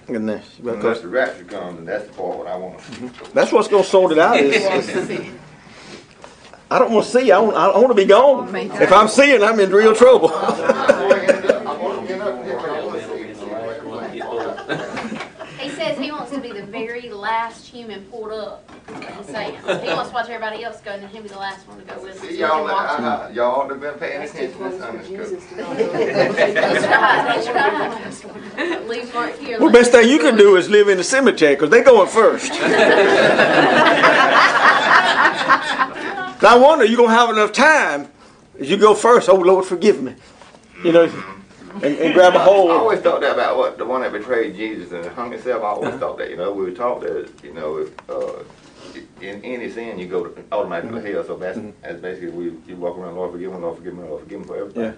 And 0.10 0.28
this 0.28 0.46
Unless 0.60 0.76
because 0.76 1.02
the 1.02 1.08
rapture 1.08 1.46
comes, 1.46 1.80
and 1.80 1.88
that's 1.88 2.06
the 2.08 2.14
part 2.14 2.38
what 2.38 2.48
I 2.48 2.58
want. 2.58 2.78
To 2.80 2.84
see. 2.86 2.92
Mm-hmm. 2.94 3.34
That's 3.34 3.52
what's 3.54 3.70
gonna 3.70 3.84
sort 3.86 4.12
it 4.12 4.20
out. 4.20 4.38
Is, 4.38 4.90
is- 5.10 5.32
I 6.70 6.80
don't 6.80 6.92
want 6.92 7.06
to 7.06 7.12
see. 7.12 7.32
I 7.32 7.40
want. 7.40 7.56
I 7.56 7.68
want 7.78 7.88
to 7.90 7.94
be 7.94 8.06
gone. 8.06 8.50
Oh 8.50 8.52
Me. 8.52 8.70
If 8.74 8.92
I'm 8.92 9.08
seeing, 9.08 9.42
I'm 9.44 9.60
in 9.60 9.72
real 9.72 9.96
trouble. 9.96 10.30
He 15.60 15.70
says 15.70 15.98
he 15.98 16.12
wants 16.12 16.23
to 16.34 16.42
be 16.42 16.52
the 16.52 16.66
very 16.66 17.10
last 17.10 17.68
human 17.68 18.04
pulled 18.06 18.32
up. 18.32 18.70
He's 19.18 19.28
saying 19.28 19.56
he 19.56 19.88
wants 19.90 20.10
to 20.10 20.14
watch 20.14 20.30
everybody 20.30 20.64
else 20.64 20.82
go, 20.82 20.92
and 20.92 21.04
then 21.04 21.10
he'll 21.10 21.24
be 21.24 21.30
the 21.30 21.38
last 21.38 21.68
one 21.68 21.80
to 21.80 21.86
go 21.86 22.02
with 22.02 22.14
him. 22.14 22.18
so 22.22 22.28
See, 22.28 22.40
y'all, 22.40 22.68
can 22.68 23.06
uh, 23.06 23.32
y'all 23.34 23.62
ought 23.62 23.68
to 23.68 23.76
have 23.76 23.82
been 23.82 23.94
paying 23.96 24.22
attention 24.24 24.60
to 24.60 24.80
Sunday 24.80 25.04
school. 25.40 25.74
That's 25.76 27.48
right. 27.48 28.04
That's 28.04 28.24
right. 28.24 28.88
Leave 28.88 29.14
Mark 29.14 29.38
here. 29.38 29.60
Well, 29.60 29.72
best 29.72 29.92
thing 29.92 30.10
you 30.10 30.20
can 30.20 30.36
do 30.38 30.56
is 30.56 30.70
live 30.70 30.90
in 30.90 30.98
the 30.98 31.04
cemetery 31.04 31.56
because 31.56 31.70
they're 31.70 31.84
going 31.84 32.10
first. 32.10 32.52
Now 36.44 36.56
I 36.56 36.60
wonder, 36.60 36.84
you 36.84 36.98
gonna 36.98 37.10
have 37.14 37.30
enough 37.30 37.54
time 37.54 38.10
as 38.60 38.70
you 38.70 38.76
go 38.76 38.94
first. 38.94 39.30
Oh 39.30 39.36
Lord, 39.36 39.64
forgive 39.66 40.04
me. 40.04 40.14
You 40.84 40.92
know, 40.92 41.08
and, 41.82 41.98
and 41.98 42.14
grab 42.14 42.36
a 42.36 42.40
hold. 42.40 42.72
I 42.72 42.76
always 42.76 43.00
thought 43.00 43.22
that 43.22 43.34
about 43.34 43.58
what 43.58 43.78
the 43.78 43.86
one 43.86 44.02
that 44.02 44.12
betrayed 44.12 44.56
Jesus 44.56 44.92
and 44.92 45.06
hung 45.06 45.32
himself. 45.32 45.64
I 45.64 45.68
always 45.68 45.96
thought 45.96 46.18
that. 46.20 46.30
You 46.30 46.38
know, 46.38 46.52
we 46.54 46.66
were 46.66 46.72
taught 46.72 47.02
that. 47.02 47.32
You 47.44 47.54
know, 47.54 47.78
if 47.78 48.10
uh, 48.10 48.44
in 49.22 49.44
any 49.44 49.70
sin 49.70 49.98
you 49.98 50.08
go 50.08 50.26
to 50.26 50.44
automatically 50.52 51.02
to 51.02 51.14
hell. 51.14 51.24
So 51.24 51.38
that's 51.38 51.60
that's 51.82 52.00
basically 52.00 52.30
we 52.30 52.46
you 52.68 52.76
walk 52.76 52.98
around, 52.98 53.16
Lord 53.16 53.32
forgive 53.32 53.52
me, 53.52 53.58
Lord 53.60 53.78
forgive 53.78 53.96
me, 53.96 54.04
Lord 54.04 54.24
forgive 54.24 54.40
me 54.42 54.46
for 54.46 54.58
everything. 54.58 54.84
Yeah. 54.84 54.94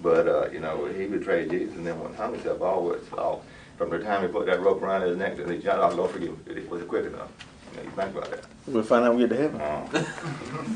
But 0.00 0.28
uh, 0.28 0.50
you 0.50 0.60
know, 0.60 0.86
he 0.86 1.06
betrayed 1.06 1.50
Jesus 1.50 1.74
and 1.76 1.86
then 1.86 1.98
when 2.00 2.14
hung 2.14 2.32
himself, 2.34 2.62
I 2.62 2.66
always 2.66 3.02
thought 3.02 3.42
from 3.76 3.90
the 3.90 3.98
time 3.98 4.22
he 4.22 4.28
put 4.28 4.46
that 4.46 4.60
rope 4.60 4.82
around 4.82 5.02
his 5.02 5.16
neck 5.16 5.36
to 5.36 5.44
the 5.44 5.60
shot, 5.60 5.78
oh, 5.80 5.94
Lord 5.94 6.10
forgive 6.12 6.30
me, 6.46 6.54
it 6.54 6.70
was 6.70 6.82
it 6.82 6.88
quick 6.88 7.06
enough. 7.06 7.30
You, 7.72 7.78
know, 7.78 7.84
you 7.84 7.90
think 7.90 8.16
about 8.16 8.30
that. 8.30 8.44
We'll 8.66 8.82
find 8.82 9.04
out 9.04 9.14
when 9.14 9.22
we 9.22 9.28
get 9.28 9.36
to 9.36 9.42
heaven. 9.42 9.60
Uh, 9.60 10.04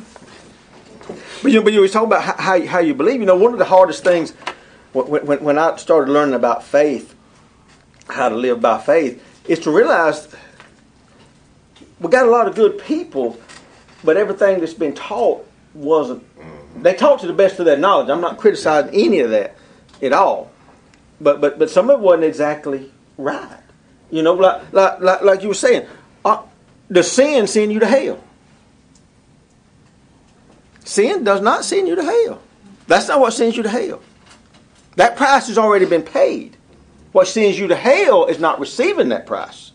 But 1.42 1.52
you 1.52 1.58
know, 1.58 1.64
but 1.64 1.72
you 1.72 1.80
was 1.80 1.92
talking 1.92 2.08
about 2.08 2.22
how, 2.38 2.60
how 2.66 2.80
you 2.80 2.94
believe. 2.94 3.20
You 3.20 3.26
know, 3.26 3.36
one 3.36 3.52
of 3.52 3.58
the 3.58 3.64
hardest 3.64 4.04
things 4.04 4.34
when, 4.92 5.26
when, 5.26 5.44
when 5.44 5.58
I 5.58 5.76
started 5.76 6.10
learning 6.10 6.34
about 6.34 6.64
faith, 6.64 7.14
how 8.08 8.28
to 8.28 8.36
live 8.36 8.60
by 8.60 8.78
faith, 8.78 9.22
is 9.46 9.58
to 9.60 9.70
realize 9.70 10.34
we 12.00 12.10
got 12.10 12.26
a 12.26 12.30
lot 12.30 12.46
of 12.46 12.54
good 12.54 12.78
people, 12.78 13.38
but 14.04 14.16
everything 14.16 14.60
that's 14.60 14.74
been 14.74 14.94
taught 14.94 15.46
wasn't. 15.74 16.24
They 16.82 16.94
taught 16.94 17.20
to 17.20 17.26
the 17.26 17.32
best 17.32 17.58
of 17.58 17.64
their 17.64 17.76
knowledge. 17.76 18.08
I'm 18.08 18.20
not 18.20 18.38
criticizing 18.38 18.94
any 18.94 19.20
of 19.20 19.30
that 19.30 19.56
at 20.00 20.12
all, 20.12 20.50
but 21.20 21.40
but 21.40 21.58
but 21.58 21.70
some 21.70 21.90
of 21.90 22.00
it 22.00 22.02
wasn't 22.02 22.24
exactly 22.24 22.92
right. 23.16 23.58
You 24.10 24.22
know, 24.22 24.34
like 24.34 24.72
like 24.72 25.00
like, 25.00 25.22
like 25.22 25.42
you 25.42 25.48
were 25.48 25.54
saying, 25.54 25.86
uh, 26.24 26.42
does 26.90 27.10
sin 27.10 27.46
send 27.46 27.72
you 27.72 27.80
to 27.80 27.86
hell? 27.86 28.22
Sin 30.84 31.24
does 31.24 31.40
not 31.40 31.64
send 31.64 31.88
you 31.88 31.96
to 31.96 32.02
hell. 32.02 32.40
That's 32.86 33.08
not 33.08 33.20
what 33.20 33.32
sends 33.32 33.56
you 33.56 33.62
to 33.64 33.68
hell. 33.68 34.00
That 34.98 35.14
price 35.14 35.46
has 35.46 35.58
already 35.58 35.84
been 35.84 36.02
paid. 36.02 36.56
What 37.12 37.28
sends 37.28 37.56
you 37.56 37.68
to 37.68 37.76
hell 37.76 38.26
is 38.26 38.40
not 38.40 38.58
receiving 38.58 39.10
that 39.10 39.26
price, 39.26 39.70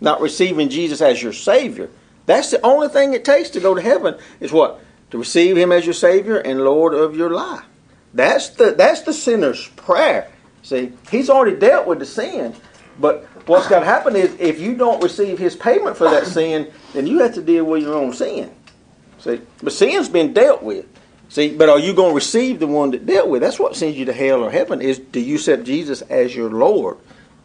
not 0.00 0.20
receiving 0.20 0.68
Jesus 0.68 1.00
as 1.00 1.22
your 1.22 1.32
Savior. 1.32 1.88
That's 2.26 2.50
the 2.50 2.60
only 2.66 2.88
thing 2.88 3.14
it 3.14 3.24
takes 3.24 3.50
to 3.50 3.60
go 3.60 3.72
to 3.76 3.80
heaven 3.80 4.18
is 4.40 4.50
what? 4.50 4.80
To 5.12 5.18
receive 5.18 5.56
Him 5.56 5.70
as 5.70 5.86
your 5.86 5.94
Savior 5.94 6.38
and 6.38 6.60
Lord 6.60 6.92
of 6.92 7.16
your 7.16 7.30
life. 7.30 7.64
That's 8.12 8.48
the 8.48 8.72
that's 8.72 9.02
the 9.02 9.12
sinner's 9.12 9.68
prayer. 9.76 10.28
See, 10.64 10.92
He's 11.08 11.30
already 11.30 11.56
dealt 11.56 11.86
with 11.86 12.00
the 12.00 12.06
sin, 12.06 12.52
but 12.98 13.26
what's 13.46 13.68
got 13.68 13.80
to 13.80 13.86
happen 13.86 14.16
is 14.16 14.34
if 14.40 14.58
you 14.58 14.74
don't 14.74 15.00
receive 15.00 15.38
His 15.38 15.54
payment 15.54 15.96
for 15.96 16.10
that 16.10 16.26
sin, 16.26 16.72
then 16.94 17.06
you 17.06 17.20
have 17.20 17.34
to 17.34 17.42
deal 17.42 17.64
with 17.64 17.84
your 17.84 17.94
own 17.94 18.12
sin. 18.12 18.52
See, 19.20 19.40
but 19.62 19.72
sin's 19.72 20.08
been 20.08 20.32
dealt 20.32 20.64
with. 20.64 20.86
See, 21.28 21.54
but 21.54 21.68
are 21.68 21.78
you 21.78 21.92
going 21.92 22.10
to 22.10 22.14
receive 22.14 22.58
the 22.58 22.66
one 22.66 22.90
that 22.92 23.04
dealt 23.04 23.28
with? 23.28 23.42
That's 23.42 23.58
what 23.58 23.76
sends 23.76 23.98
you 23.98 24.06
to 24.06 24.12
hell 24.12 24.42
or 24.42 24.50
heaven. 24.50 24.80
Is 24.80 24.98
do 24.98 25.20
you 25.20 25.34
accept 25.36 25.64
Jesus 25.64 26.00
as 26.02 26.34
your 26.34 26.50
Lord 26.50 26.96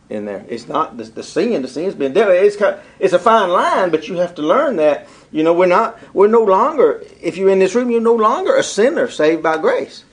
in 0.10 0.26
there? 0.26 0.46
It's 0.48 0.68
not 0.68 0.96
the, 0.96 1.04
the 1.04 1.24
sin. 1.24 1.62
The 1.62 1.68
sin's 1.68 1.94
been 1.94 2.14
dealt. 2.14 2.30
with. 2.30 2.44
It's 2.44 2.56
kind 2.56 2.78
it's 3.00 3.14
a 3.14 3.20
fine 3.20 3.50
line, 3.50 3.90
but 3.90 4.08
you 4.08 4.16
have 4.16 4.36
to 4.36 4.42
learn 4.42 4.78
that. 4.78 5.08
You 5.32 5.44
know, 5.44 5.54
we're 5.54 5.66
not. 5.66 6.00
We're 6.14 6.28
no 6.28 6.44
longer. 6.44 7.04
If 7.22 7.36
you're 7.36 7.50
in 7.50 7.60
this 7.60 7.76
room, 7.76 7.90
you're 7.90 8.00
no 8.00 8.16
longer 8.16 8.56
a 8.56 8.64
sinner 8.64 9.10
saved 9.10 9.44
by 9.44 9.58
grace. 9.58 10.06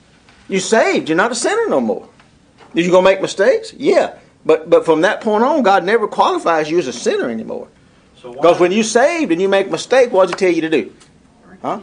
You're 0.49 0.59
saved. 0.59 1.07
You're 1.07 1.15
not 1.15 1.31
a 1.31 1.35
sinner 1.35 1.69
no 1.69 1.79
more. 1.79 2.09
Are 2.75 2.79
you 2.79 2.91
going 2.91 3.05
to 3.05 3.09
make 3.09 3.21
mistakes? 3.21 3.73
Yeah. 3.73 4.17
But 4.45 4.69
but 4.69 4.83
from 4.83 5.01
that 5.01 5.21
point 5.21 5.45
on, 5.45 5.63
God 5.63 5.85
never 5.85 6.07
qualifies 6.09 6.69
you 6.69 6.77
as 6.77 6.87
a 6.87 6.93
sinner 6.93 7.29
anymore. 7.29 7.69
Because 8.15 8.57
why, 8.57 8.59
when 8.59 8.71
you 8.71 8.83
saved 8.83 9.31
and 9.31 9.41
you 9.41 9.47
make 9.47 9.67
a 9.67 9.71
mistake, 9.71 10.11
what 10.11 10.23
does 10.23 10.31
he 10.31 10.35
tell 10.35 10.53
you 10.53 10.61
to 10.61 10.69
do? 10.69 10.93
Huh? 11.61 11.79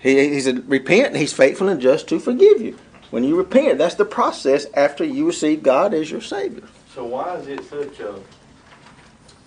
He, 0.00 0.28
he 0.34 0.40
said, 0.40 0.68
repent, 0.68 1.08
and 1.08 1.16
he's 1.16 1.32
faithful 1.32 1.68
and 1.68 1.80
just 1.80 2.08
to 2.08 2.18
forgive 2.20 2.60
you. 2.60 2.78
When 3.10 3.24
you 3.24 3.36
repent, 3.36 3.78
that's 3.78 3.94
the 3.96 4.04
process 4.04 4.66
after 4.74 5.02
you 5.04 5.26
receive 5.26 5.62
God 5.62 5.94
as 5.94 6.10
your 6.10 6.20
Savior. 6.20 6.64
so 6.94 7.04
why 7.04 7.36
is 7.36 7.46
it 7.48 7.64
such 7.64 8.00
a, 8.00 8.14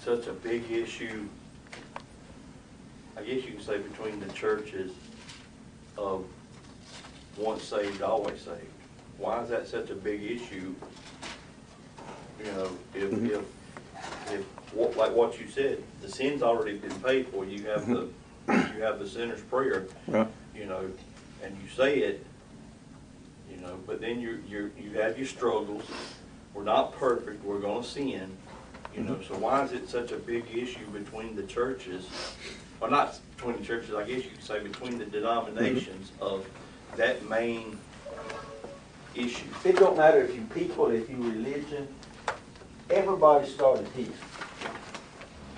such 0.03 0.27
a 0.27 0.33
big 0.33 0.69
issue? 0.71 1.27
I 3.17 3.21
guess 3.21 3.45
you 3.45 3.53
can 3.53 3.61
say 3.61 3.77
between 3.77 4.19
the 4.19 4.31
churches 4.33 4.91
of 5.97 6.25
once 7.37 7.63
saved, 7.63 8.01
always 8.01 8.41
saved. 8.41 8.65
Why 9.19 9.43
is 9.43 9.49
that 9.49 9.67
such 9.67 9.89
a 9.91 9.95
big 9.95 10.23
issue? 10.23 10.73
You 12.43 12.51
know, 12.53 12.69
if, 12.95 13.11
Mhm. 13.11 13.29
if, 13.29 14.33
if, 14.33 14.43
what- 14.73 14.97
like 14.97 15.13
what 15.15 15.39
you 15.39 15.47
said, 15.47 15.83
the 16.01 16.09
sin's 16.09 16.41
already 16.41 16.77
been 16.77 16.99
paid 17.01 17.27
for, 17.27 17.45
you 17.45 17.63
have 17.67 17.85
the, 17.87 18.07
you 18.49 18.81
have 18.81 18.97
the 18.99 19.07
sinner's 19.07 19.41
prayer. 19.41 19.85
Right. 20.07 20.27
You 20.61 20.67
know, 20.67 20.91
and 21.43 21.57
you 21.61 21.67
say 21.75 21.99
it, 21.99 22.23
you 23.49 23.57
know, 23.57 23.79
but 23.87 23.99
then 23.99 24.21
you 24.21 24.43
you 24.47 24.71
you 24.79 24.91
have 24.91 25.17
your 25.17 25.27
struggles. 25.27 25.83
We're 26.53 26.63
not 26.63 26.93
perfect. 26.93 27.43
We're 27.43 27.59
going 27.59 27.81
to 27.81 27.89
sin, 27.89 28.37
you 28.95 29.01
know. 29.01 29.13
Mm-hmm. 29.13 29.33
So 29.33 29.39
why 29.39 29.63
is 29.63 29.71
it 29.71 29.89
such 29.89 30.11
a 30.11 30.17
big 30.17 30.45
issue 30.53 30.85
between 30.93 31.35
the 31.35 31.43
churches? 31.43 32.07
Or 32.79 32.89
not 32.89 33.19
between 33.35 33.57
the 33.57 33.63
churches. 33.63 33.95
I 33.95 34.03
guess 34.03 34.23
you 34.23 34.31
could 34.31 34.43
say 34.43 34.59
between 34.59 34.99
the 34.99 35.05
denominations 35.05 36.11
mm-hmm. 36.11 36.23
of 36.23 36.47
that 36.95 37.27
main 37.27 37.77
issue. 39.15 39.47
It 39.65 39.77
don't 39.77 39.97
matter 39.97 40.21
if 40.21 40.35
you 40.35 40.41
people, 40.53 40.91
if 40.91 41.09
you 41.09 41.17
religion, 41.17 41.87
everybody 42.89 43.47
started 43.47 43.87
here. 43.95 44.07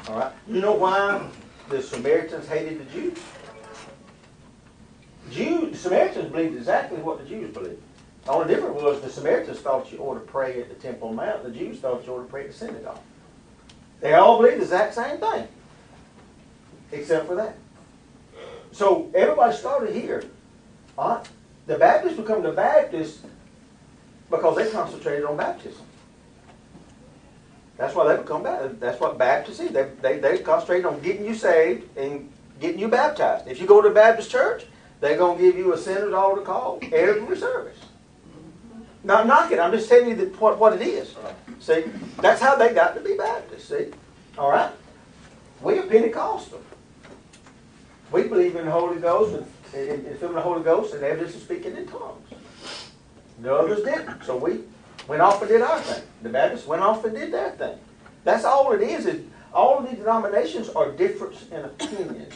All 0.08 0.20
right. 0.20 0.32
You 0.48 0.62
know 0.62 0.74
why 0.74 1.28
the 1.70 1.82
Samaritans 1.82 2.48
hated 2.48 2.80
the 2.80 2.92
Jews? 2.92 3.20
Jews, 5.34 5.72
the 5.72 5.78
Samaritans 5.78 6.32
believed 6.32 6.56
exactly 6.56 7.00
what 7.00 7.20
the 7.20 7.26
Jews 7.26 7.54
believed. 7.54 7.82
The 8.26 8.32
only 8.32 8.54
difference 8.54 8.82
was 8.82 9.02
the 9.02 9.10
Samaritans 9.10 9.60
thought 9.60 9.92
you 9.92 9.98
ought 10.00 10.14
to 10.14 10.20
pray 10.22 10.62
at 10.62 10.70
the 10.70 10.76
Temple 10.76 11.12
Mount. 11.14 11.44
The 11.44 11.52
Jews 11.52 11.80
thought 11.80 12.06
you 12.06 12.14
ought 12.14 12.24
to 12.24 12.30
pray 12.30 12.42
at 12.42 12.52
the 12.52 12.54
synagogue. 12.54 13.00
They 14.00 14.14
all 14.14 14.38
believed 14.38 14.60
the 14.60 14.64
exact 14.64 14.94
same 14.94 15.18
thing, 15.18 15.48
except 16.92 17.28
for 17.28 17.36
that. 17.36 17.56
So 18.72 19.10
everybody 19.14 19.56
started 19.56 19.94
here. 19.94 20.24
Right? 20.98 21.26
The 21.68 21.78
Baptists 21.78 22.18
become 22.18 22.44
the 22.44 22.52
Baptists 22.52 23.24
because 24.30 24.56
they 24.56 24.70
concentrated 24.70 25.26
on 25.26 25.38
baptism. 25.38 25.86
That's 27.78 27.96
why 27.96 28.08
they 28.14 28.22
become 28.22 28.44
Baptists. 28.44 28.80
That's 28.80 29.00
what 29.00 29.18
Baptists 29.18 29.60
is. 29.60 29.72
They, 29.72 29.90
they, 30.02 30.20
they 30.20 30.38
concentrate 30.40 30.86
on 30.86 31.00
getting 31.02 31.26
you 31.26 31.36
saved 31.36 31.98
and 31.98 32.32
getting 32.60 32.80
you 32.80 32.88
baptized. 32.88 33.48
If 33.48 33.60
you 33.60 33.68
go 33.68 33.82
to 33.82 33.90
a 33.90 33.94
Baptist 33.94 34.32
church, 34.32 34.66
they're 35.04 35.18
going 35.18 35.38
to 35.38 35.44
give 35.44 35.58
you 35.58 35.74
a 35.74 35.78
sinner's 35.78 36.14
altar 36.14 36.44
call 36.44 36.80
every 36.94 37.38
service. 37.48 37.78
Not 39.04 39.28
knocking. 39.28 39.60
I'm 39.60 39.74
just 39.74 39.90
telling 39.90 40.08
you 40.08 40.16
that 40.16 40.40
what, 40.40 40.58
what 40.58 40.82
it 40.82 40.82
is. 40.82 41.14
See, 41.60 41.84
that's 42.22 42.42
how 42.42 42.56
they 42.56 42.74
got 42.74 42.96
to 42.96 43.02
be 43.02 43.18
Baptist. 43.18 43.68
See, 43.68 43.88
all 44.38 44.50
right. 44.50 44.72
We 45.62 45.78
are 45.78 45.84
Pentecostal. 45.84 46.62
We 48.14 48.24
believe 48.24 48.56
in 48.56 48.64
the 48.64 48.72
Holy 48.72 49.02
Ghost 49.02 49.46
and 49.74 49.90
in, 49.90 50.06
in 50.06 50.18
filling 50.20 50.36
the 50.36 50.42
Holy 50.42 50.64
Ghost 50.64 50.94
and 50.94 51.04
evidence 51.04 51.36
of 51.36 51.42
speaking 51.42 51.76
in 51.76 51.86
tongues. 51.86 52.30
The 53.42 53.54
others 53.54 53.84
didn't. 53.84 54.24
So 54.24 54.38
we 54.38 54.62
went 55.10 55.22
off 55.22 55.42
and 55.42 55.50
did 55.50 55.62
our 55.62 55.82
thing. 55.82 56.02
The 56.22 56.30
Baptists 56.30 56.66
went 56.66 56.82
off 56.82 57.04
and 57.04 57.14
did 57.14 57.34
their 57.34 57.52
thing. 57.52 57.78
That's 58.24 58.46
all 58.46 58.72
it 58.72 58.82
is. 58.82 59.06
Is 59.06 59.26
all 59.54 59.80
of 59.80 59.90
these 59.90 60.00
denominations 60.00 60.70
are 60.70 60.94
different 60.94 61.36
in 61.52 61.66
opinion, 61.66 62.28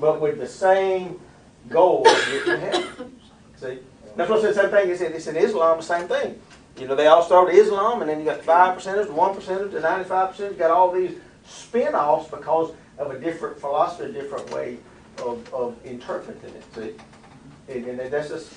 but 0.00 0.18
with 0.18 0.38
the 0.38 0.46
same 0.46 1.20
goal 1.68 2.04
to 2.04 2.58
heaven. 2.58 3.16
See, 3.56 3.78
that's 4.16 4.30
what 4.30 4.38
I 4.40 4.52
said. 4.52 4.54
Same 4.54 4.70
thing. 4.70 4.90
It's 4.90 5.00
in, 5.00 5.12
it's 5.12 5.26
in 5.26 5.36
Islam. 5.36 5.78
The 5.78 5.82
same 5.82 6.08
thing. 6.08 6.40
You 6.78 6.86
know, 6.86 6.94
they 6.94 7.06
all 7.06 7.22
started 7.22 7.54
Islam, 7.54 8.02
and 8.02 8.10
then 8.10 8.18
you 8.18 8.24
got 8.26 8.42
five 8.42 8.78
percenters, 8.78 9.10
one 9.10 9.34
percenters, 9.34 9.72
the 9.72 9.80
ninety-five 9.80 10.30
percent. 10.30 10.58
Got 10.58 10.70
all 10.70 10.92
these 10.92 11.16
spin-offs 11.46 12.30
because 12.30 12.72
of 12.98 13.10
a 13.10 13.18
different 13.18 13.58
philosophy, 13.58 14.10
a 14.10 14.12
different 14.12 14.50
way 14.50 14.78
of, 15.24 15.52
of 15.54 15.76
interpreting 15.84 16.50
it. 16.54 16.64
See, 16.74 17.72
and, 17.72 17.86
and 18.00 18.12
that's 18.12 18.28
just 18.28 18.52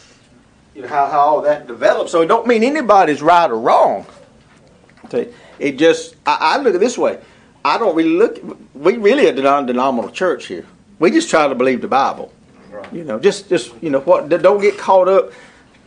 you 0.76 0.82
know 0.82 0.88
how, 0.88 1.08
how 1.08 1.20
all 1.20 1.42
that 1.42 1.68
develops. 1.68 2.12
So 2.12 2.22
it 2.22 2.28
don't 2.28 2.46
mean 2.46 2.64
anybody's 2.64 3.22
right 3.22 3.50
or 3.50 3.60
wrong. 3.60 4.06
See, 5.12 5.28
it 5.60 5.78
just 5.78 6.16
I, 6.26 6.38
I 6.42 6.58
look 6.62 6.74
at 6.76 6.82
this 6.82 6.98
way. 6.98 7.20
I 7.64 7.78
don't 7.78 7.96
really 7.96 8.18
look. 8.18 8.40
We 8.74 8.98
really 8.98 9.28
are 9.28 9.34
a 9.34 9.42
non-denominational 9.42 10.14
church 10.14 10.48
here. 10.48 10.66
We 11.00 11.12
just 11.12 11.30
try 11.30 11.48
to 11.48 11.56
believe 11.56 11.82
the 11.82 11.88
Bible. 11.88 12.34
You 12.92 13.04
know, 13.04 13.20
just 13.20 13.50
just 13.50 13.74
you 13.82 13.90
know 13.90 14.00
what. 14.02 14.30
Don't 14.30 14.62
get 14.62 14.78
caught 14.78 15.08
up 15.08 15.32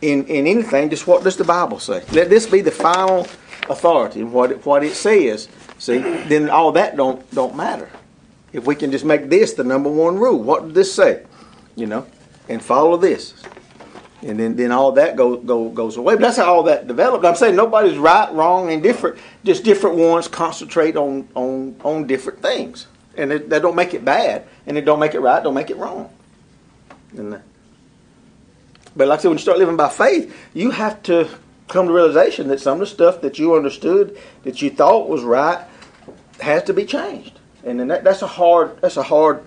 in 0.01 0.25
in 0.25 0.47
anything. 0.47 0.89
Just 0.89 1.07
what 1.07 1.23
does 1.23 1.37
the 1.37 1.43
Bible 1.43 1.79
say? 1.79 2.03
Let 2.11 2.29
this 2.29 2.45
be 2.45 2.61
the 2.61 2.71
final 2.71 3.27
authority. 3.69 4.23
What 4.23 4.51
it, 4.51 4.65
what 4.65 4.83
it 4.83 4.93
says. 4.93 5.47
See, 5.79 5.97
then 5.97 6.49
all 6.49 6.71
that 6.73 6.95
don't 6.95 7.29
don't 7.31 7.55
matter. 7.55 7.89
If 8.51 8.65
we 8.65 8.75
can 8.75 8.91
just 8.91 9.05
make 9.05 9.29
this 9.29 9.53
the 9.53 9.63
number 9.63 9.89
one 9.89 10.17
rule, 10.17 10.41
what 10.41 10.63
does 10.63 10.73
this 10.73 10.93
say? 10.93 11.23
You 11.75 11.87
know, 11.87 12.05
and 12.47 12.63
follow 12.63 12.97
this, 12.97 13.33
and 14.21 14.39
then 14.39 14.55
then 14.55 14.71
all 14.71 14.91
that 14.93 15.15
go, 15.15 15.37
go 15.37 15.69
goes 15.69 15.97
away. 15.97 16.15
But 16.15 16.21
that's 16.21 16.37
how 16.37 16.53
all 16.53 16.63
that 16.63 16.87
developed. 16.87 17.25
I'm 17.25 17.35
saying 17.35 17.55
nobody's 17.55 17.97
right, 17.97 18.31
wrong, 18.33 18.71
and 18.71 18.83
different. 18.83 19.17
Just 19.43 19.63
different 19.63 19.97
ones 19.97 20.27
concentrate 20.27 20.95
on 20.95 21.27
on 21.33 21.75
on 21.83 22.05
different 22.05 22.41
things, 22.41 22.87
and 23.17 23.31
it, 23.31 23.49
that 23.49 23.61
don't 23.61 23.75
make 23.75 23.93
it 23.93 24.05
bad, 24.05 24.45
and 24.67 24.77
it 24.77 24.85
don't 24.85 24.99
make 24.99 25.15
it 25.15 25.19
right, 25.19 25.43
don't 25.43 25.55
make 25.55 25.71
it 25.71 25.77
wrong. 25.77 26.09
But 27.15 29.07
like 29.07 29.19
I 29.19 29.21
said, 29.21 29.29
when 29.29 29.37
you 29.37 29.41
start 29.41 29.57
living 29.57 29.77
by 29.77 29.89
faith, 29.89 30.35
you 30.53 30.71
have 30.71 31.01
to 31.03 31.29
come 31.67 31.87
to 31.87 31.93
realization 31.93 32.47
that 32.49 32.59
some 32.59 32.73
of 32.73 32.79
the 32.79 32.87
stuff 32.87 33.21
that 33.21 33.39
you 33.39 33.55
understood, 33.55 34.17
that 34.43 34.61
you 34.61 34.69
thought 34.69 35.09
was 35.09 35.23
right, 35.23 35.65
has 36.39 36.63
to 36.63 36.73
be 36.73 36.85
changed. 36.85 37.39
And 37.63 37.79
then 37.79 37.87
that, 37.87 38.03
that's 38.03 38.21
a 38.21 38.27
hard 38.27 38.81
that's 38.81 38.97
a 38.97 39.03
hard 39.03 39.43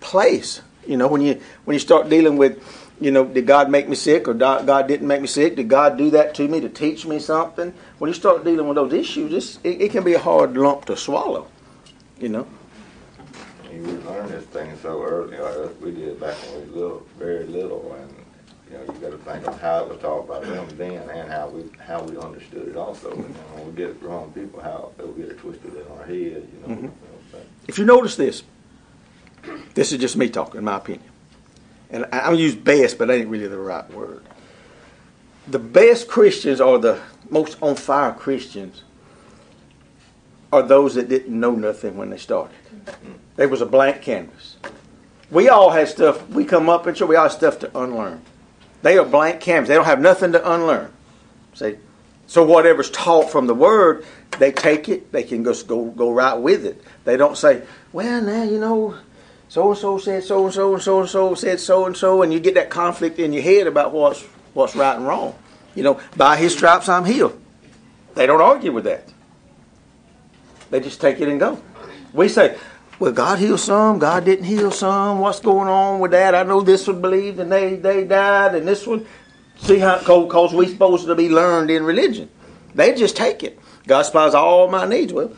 place. 0.00 0.62
You 0.86 0.96
know, 0.96 1.08
when 1.08 1.20
you 1.20 1.40
when 1.64 1.74
you 1.74 1.80
start 1.80 2.08
dealing 2.08 2.36
with 2.38 2.62
You 3.00 3.12
know, 3.12 3.24
did 3.24 3.46
God 3.46 3.70
make 3.70 3.88
me 3.88 3.94
sick 3.94 4.26
or 4.26 4.34
God 4.34 4.88
didn't 4.88 5.06
make 5.06 5.20
me 5.20 5.28
sick? 5.28 5.54
Did 5.54 5.68
God 5.68 5.96
do 5.96 6.10
that 6.10 6.34
to 6.34 6.48
me 6.48 6.60
to 6.60 6.68
teach 6.68 7.06
me 7.06 7.20
something? 7.20 7.72
When 7.98 8.08
you 8.08 8.14
start 8.14 8.42
dealing 8.42 8.66
with 8.66 8.74
those 8.74 8.92
issues, 8.92 9.60
it, 9.62 9.80
it 9.80 9.92
can 9.92 10.02
be 10.02 10.14
a 10.14 10.18
hard 10.18 10.56
lump 10.56 10.86
to 10.86 10.96
swallow. 10.96 11.46
You 12.18 12.28
know. 12.30 12.46
You 13.78 13.84
we 13.84 13.92
learn 14.10 14.28
this 14.28 14.44
thing 14.46 14.76
so 14.82 15.02
early, 15.04 15.38
like 15.38 15.80
we 15.80 15.92
did 15.92 16.18
back 16.18 16.34
when 16.34 16.54
we 16.54 16.66
was 16.66 16.74
little, 16.74 17.06
very 17.16 17.44
little, 17.44 17.96
and, 18.00 18.12
you 18.68 18.76
know, 18.76 18.92
you 18.92 19.00
gotta 19.00 19.18
think 19.18 19.46
of 19.46 19.60
how 19.60 19.84
it 19.84 19.90
was 19.90 20.00
taught 20.00 20.26
by 20.26 20.40
them 20.40 20.66
then 20.76 21.08
and 21.10 21.30
how 21.30 21.48
we, 21.48 21.62
how 21.78 22.02
we 22.02 22.18
understood 22.18 22.66
it 22.66 22.76
also. 22.76 23.12
And 23.12 23.22
when 23.54 23.66
we 23.66 23.72
get 23.74 24.02
wrong 24.02 24.32
people, 24.32 24.60
how 24.60 24.90
they'll 24.98 25.12
get 25.12 25.26
it 25.28 25.38
twisted 25.38 25.72
in 25.76 25.86
our 25.96 26.04
head, 26.04 26.48
you 26.52 26.58
know. 26.66 26.74
Mhm. 26.74 26.82
you 26.82 26.88
know, 26.88 27.38
If 27.68 27.78
you 27.78 27.84
notice 27.84 28.16
this, 28.16 28.42
this 29.74 29.92
is 29.92 29.98
just 29.98 30.16
me 30.16 30.28
talking, 30.28 30.58
in 30.58 30.64
my 30.64 30.78
opinion. 30.78 31.08
And 31.90 32.04
I- 32.12 32.20
I'm 32.22 32.34
use 32.34 32.56
best, 32.56 32.98
but 32.98 33.06
that 33.06 33.14
ain't 33.14 33.28
really 33.28 33.46
the 33.46 33.58
right 33.58 33.88
word. 33.94 34.22
The 35.46 35.60
best 35.60 36.08
Christians 36.08 36.60
are 36.60 36.78
the 36.78 36.98
most 37.30 37.56
on 37.62 37.76
fire 37.76 38.12
Christians 38.12 38.82
are 40.52 40.62
those 40.62 40.96
that 40.96 41.08
didn't 41.08 41.38
know 41.38 41.52
nothing 41.52 41.96
when 41.96 42.10
they 42.10 42.16
started. 42.18 42.56
They 43.38 43.46
was 43.46 43.60
a 43.62 43.66
blank 43.66 44.02
canvas. 44.02 44.56
We 45.30 45.48
all 45.48 45.70
had 45.70 45.88
stuff, 45.88 46.28
we 46.28 46.44
come 46.44 46.68
up 46.68 46.86
and 46.86 46.96
show 46.96 47.06
we 47.06 47.14
all 47.14 47.22
have 47.22 47.32
stuff 47.32 47.60
to 47.60 47.78
unlearn. 47.78 48.20
They 48.82 48.98
are 48.98 49.04
blank 49.04 49.40
canvas. 49.40 49.68
They 49.68 49.76
don't 49.76 49.84
have 49.84 50.00
nothing 50.00 50.32
to 50.32 50.52
unlearn. 50.52 50.92
See? 51.54 51.76
So 52.26 52.44
whatever's 52.44 52.90
taught 52.90 53.30
from 53.30 53.46
the 53.46 53.54
word, 53.54 54.04
they 54.40 54.50
take 54.50 54.88
it, 54.88 55.12
they 55.12 55.22
can 55.22 55.44
just 55.44 55.68
go 55.68 55.84
go 55.84 56.12
right 56.12 56.34
with 56.34 56.66
it. 56.66 56.82
They 57.04 57.16
don't 57.16 57.36
say, 57.36 57.62
Well 57.92 58.20
now, 58.20 58.42
you 58.42 58.58
know, 58.58 58.96
so 59.48 59.70
and 59.70 59.78
so 59.78 59.98
said 59.98 60.24
so 60.24 60.44
and 60.44 60.54
so 60.54 60.74
and 60.74 60.82
so 60.82 61.00
and 61.00 61.08
so 61.08 61.34
said 61.36 61.60
so 61.60 61.86
and 61.86 61.96
so 61.96 62.22
and 62.22 62.32
you 62.32 62.40
get 62.40 62.54
that 62.54 62.70
conflict 62.70 63.20
in 63.20 63.32
your 63.32 63.42
head 63.44 63.68
about 63.68 63.92
what's 63.92 64.22
what's 64.52 64.74
right 64.74 64.96
and 64.96 65.06
wrong. 65.06 65.38
You 65.76 65.84
know, 65.84 66.00
by 66.16 66.36
his 66.36 66.52
stripes 66.54 66.88
I'm 66.88 67.04
healed. 67.04 67.40
They 68.16 68.26
don't 68.26 68.40
argue 68.40 68.72
with 68.72 68.84
that. 68.84 69.04
They 70.70 70.80
just 70.80 71.00
take 71.00 71.20
it 71.20 71.28
and 71.28 71.38
go. 71.38 71.62
We 72.12 72.28
say, 72.28 72.58
well, 72.98 73.12
God 73.12 73.38
healed 73.38 73.60
some, 73.60 73.98
God 73.98 74.24
didn't 74.24 74.44
heal 74.44 74.70
some. 74.70 75.20
What's 75.20 75.40
going 75.40 75.68
on 75.68 76.00
with 76.00 76.10
that? 76.10 76.34
I 76.34 76.42
know 76.42 76.60
this 76.60 76.86
one 76.86 77.00
believed 77.00 77.38
and 77.38 77.50
they, 77.50 77.76
they 77.76 78.04
died, 78.04 78.54
and 78.54 78.66
this 78.66 78.86
one. 78.86 79.06
See 79.60 79.78
how, 79.78 79.98
because 79.98 80.54
we 80.54 80.68
supposed 80.68 81.06
to 81.06 81.14
be 81.14 81.28
learned 81.28 81.70
in 81.70 81.82
religion. 81.82 82.30
They 82.74 82.94
just 82.94 83.16
take 83.16 83.42
it. 83.42 83.58
God 83.86 84.02
supplies 84.02 84.34
all 84.34 84.68
my 84.68 84.86
needs. 84.86 85.12
Well, 85.12 85.32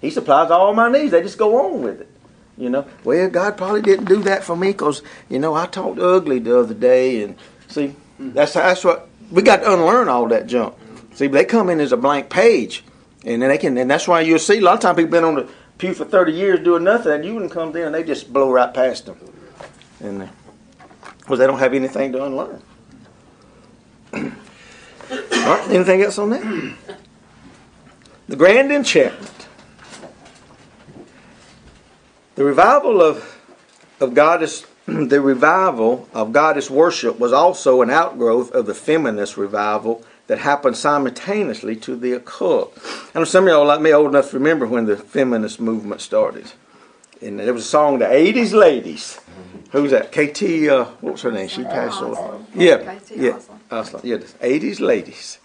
He 0.00 0.10
supplies 0.10 0.50
all 0.50 0.72
my 0.72 0.90
needs. 0.90 1.10
They 1.10 1.22
just 1.22 1.36
go 1.36 1.66
on 1.66 1.82
with 1.82 2.00
it. 2.00 2.08
You 2.56 2.70
know, 2.70 2.86
well, 3.04 3.28
God 3.28 3.58
probably 3.58 3.82
didn't 3.82 4.06
do 4.06 4.22
that 4.22 4.42
for 4.42 4.56
me 4.56 4.68
because, 4.68 5.02
you 5.28 5.38
know, 5.38 5.54
I 5.54 5.66
talked 5.66 5.98
ugly 5.98 6.38
the 6.38 6.58
other 6.58 6.72
day. 6.72 7.22
And 7.22 7.36
see, 7.68 7.94
that's, 8.18 8.54
that's 8.54 8.82
what 8.82 9.10
we 9.30 9.42
got 9.42 9.58
to 9.58 9.74
unlearn 9.74 10.08
all 10.08 10.26
that 10.28 10.46
junk. 10.46 10.74
See, 11.12 11.26
they 11.26 11.44
come 11.44 11.68
in 11.68 11.80
as 11.80 11.92
a 11.92 11.98
blank 11.98 12.30
page. 12.30 12.82
And 13.26 13.42
then 13.42 13.50
they 13.50 13.58
can, 13.58 13.76
and 13.76 13.90
that's 13.90 14.08
why 14.08 14.20
you'll 14.20 14.38
see 14.38 14.58
a 14.58 14.60
lot 14.62 14.74
of 14.74 14.80
times 14.80 14.96
people 14.96 15.10
been 15.10 15.24
on 15.24 15.34
the 15.34 15.48
pew 15.78 15.94
for 15.94 16.04
30 16.04 16.32
years 16.32 16.60
doing 16.60 16.84
nothing, 16.84 17.12
and 17.12 17.24
you 17.24 17.34
wouldn't 17.34 17.52
come 17.52 17.72
there 17.72 17.86
and 17.86 17.94
they 17.94 18.02
just 18.02 18.32
blow 18.32 18.50
right 18.50 18.72
past 18.72 19.06
them. 19.06 19.18
And 20.00 20.22
uh, 20.22 20.28
because 21.18 21.38
they 21.38 21.46
don't 21.46 21.58
have 21.58 21.74
anything 21.74 22.12
to 22.12 22.24
unlearn. 22.24 22.62
All 24.12 24.20
right, 25.10 25.70
anything 25.70 26.02
else 26.02 26.18
on 26.18 26.30
that? 26.30 26.76
The 28.28 28.36
grand 28.36 28.72
enchantment. 28.72 29.48
The 32.36 32.44
revival 32.44 33.00
of 33.02 33.32
of 33.98 34.14
goddess 34.14 34.66
the 34.86 35.20
revival 35.20 36.08
of 36.12 36.32
goddess 36.32 36.70
worship 36.70 37.18
was 37.18 37.32
also 37.32 37.82
an 37.82 37.90
outgrowth 37.90 38.52
of 38.52 38.66
the 38.66 38.74
feminist 38.74 39.36
revival 39.36 40.04
that 40.26 40.38
happened 40.38 40.76
simultaneously 40.76 41.76
to 41.76 41.96
the 41.96 42.12
occult. 42.12 42.76
I 43.14 43.18
know 43.18 43.24
some 43.24 43.44
of 43.44 43.50
y'all 43.50 43.66
like 43.66 43.80
me 43.80 43.92
old 43.92 44.08
enough 44.08 44.30
to 44.30 44.38
remember 44.38 44.66
when 44.66 44.86
the 44.86 44.96
feminist 44.96 45.60
movement 45.60 46.00
started. 46.00 46.52
And 47.22 47.38
there 47.38 47.54
was 47.54 47.64
a 47.64 47.68
song, 47.68 47.98
The 47.98 48.06
80s 48.06 48.52
Ladies. 48.52 49.20
Who's 49.72 49.90
that? 49.90 50.12
KT, 50.12 50.68
uh, 50.68 50.84
what 51.00 51.12
was 51.12 51.22
her 51.22 51.32
name? 51.32 51.48
She 51.48 51.64
passed 51.64 52.00
away. 52.00 52.38
Yeah, 52.54 52.98
yeah. 53.14 53.38
Oslin. 53.70 54.04
Yeah, 54.04 54.16
the 54.16 54.26
80s 54.26 54.80
Ladies. 54.80 55.38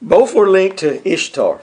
Both 0.00 0.34
were 0.34 0.48
linked 0.48 0.78
to 0.78 1.06
Ishtar. 1.08 1.62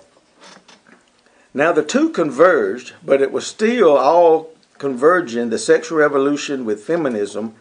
Now 1.53 1.71
the 1.71 1.83
two 1.83 2.09
converged, 2.09 2.93
but 3.03 3.21
it 3.21 3.31
was 3.31 3.47
still 3.47 3.97
all 3.97 4.49
converging 4.77 5.49
the 5.49 5.57
sexual 5.57 5.97
revolution 5.97 6.65
with 6.65 6.83
feminism, 6.83 7.55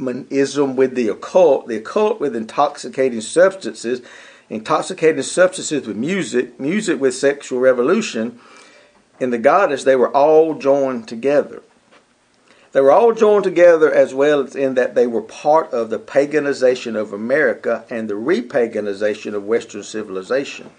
feminism 0.00 0.76
with 0.76 0.94
the 0.94 1.08
occult, 1.08 1.68
the 1.68 1.76
occult 1.76 2.20
with 2.20 2.34
intoxicating 2.34 3.20
substances, 3.20 4.00
intoxicating 4.48 5.22
substances 5.22 5.86
with 5.86 5.96
music, 5.96 6.58
music 6.58 7.00
with 7.00 7.14
sexual 7.14 7.60
revolution. 7.60 8.40
In 9.20 9.30
the 9.30 9.38
goddess, 9.38 9.84
they 9.84 9.96
were 9.96 10.14
all 10.14 10.54
joined 10.54 11.06
together. 11.06 11.62
They 12.72 12.80
were 12.80 12.92
all 12.92 13.12
joined 13.12 13.44
together 13.44 13.92
as 13.92 14.14
well 14.14 14.40
as 14.40 14.54
in 14.54 14.74
that 14.74 14.94
they 14.94 15.06
were 15.06 15.22
part 15.22 15.72
of 15.72 15.90
the 15.90 15.98
paganization 15.98 16.94
of 16.94 17.12
America 17.12 17.84
and 17.90 18.08
the 18.08 18.14
repaganization 18.14 19.34
of 19.34 19.44
Western 19.44 19.82
civilization. 19.82 20.70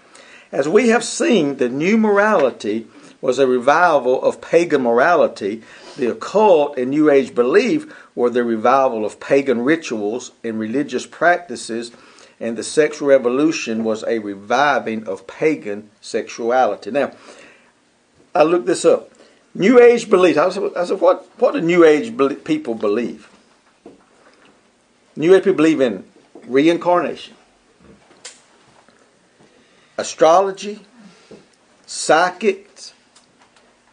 As 0.50 0.68
we 0.68 0.88
have 0.88 1.04
seen, 1.04 1.56
the 1.56 1.68
new 1.68 1.96
morality 1.96 2.86
was 3.22 3.38
a 3.38 3.46
revival 3.46 4.22
of 4.22 4.42
pagan 4.42 4.82
morality. 4.82 5.62
The 5.96 6.10
occult 6.10 6.76
and 6.76 6.90
New 6.90 7.10
Age 7.10 7.34
belief 7.34 7.90
were 8.14 8.28
the 8.28 8.44
revival 8.44 9.06
of 9.06 9.20
pagan 9.20 9.62
rituals 9.62 10.32
and 10.44 10.58
religious 10.58 11.06
practices, 11.06 11.92
and 12.38 12.58
the 12.58 12.64
sexual 12.64 13.08
revolution 13.08 13.84
was 13.84 14.02
a 14.04 14.18
reviving 14.18 15.08
of 15.08 15.26
pagan 15.26 15.88
sexuality. 16.00 16.90
Now, 16.90 17.12
I 18.34 18.42
looked 18.42 18.66
this 18.66 18.84
up. 18.84 19.10
New 19.54 19.80
Age 19.80 20.10
belief. 20.10 20.36
I 20.36 20.48
said, 20.50 20.72
I 20.76 20.84
said 20.84 21.00
what, 21.00 21.28
what 21.38 21.52
do 21.52 21.60
New 21.60 21.84
Age 21.84 22.16
be- 22.16 22.34
people 22.34 22.74
believe? 22.74 23.28
New 25.14 25.34
Age 25.34 25.44
people 25.44 25.58
believe 25.58 25.80
in 25.80 26.04
reincarnation, 26.46 27.34
astrology, 29.96 30.80
psychics, 31.86 32.71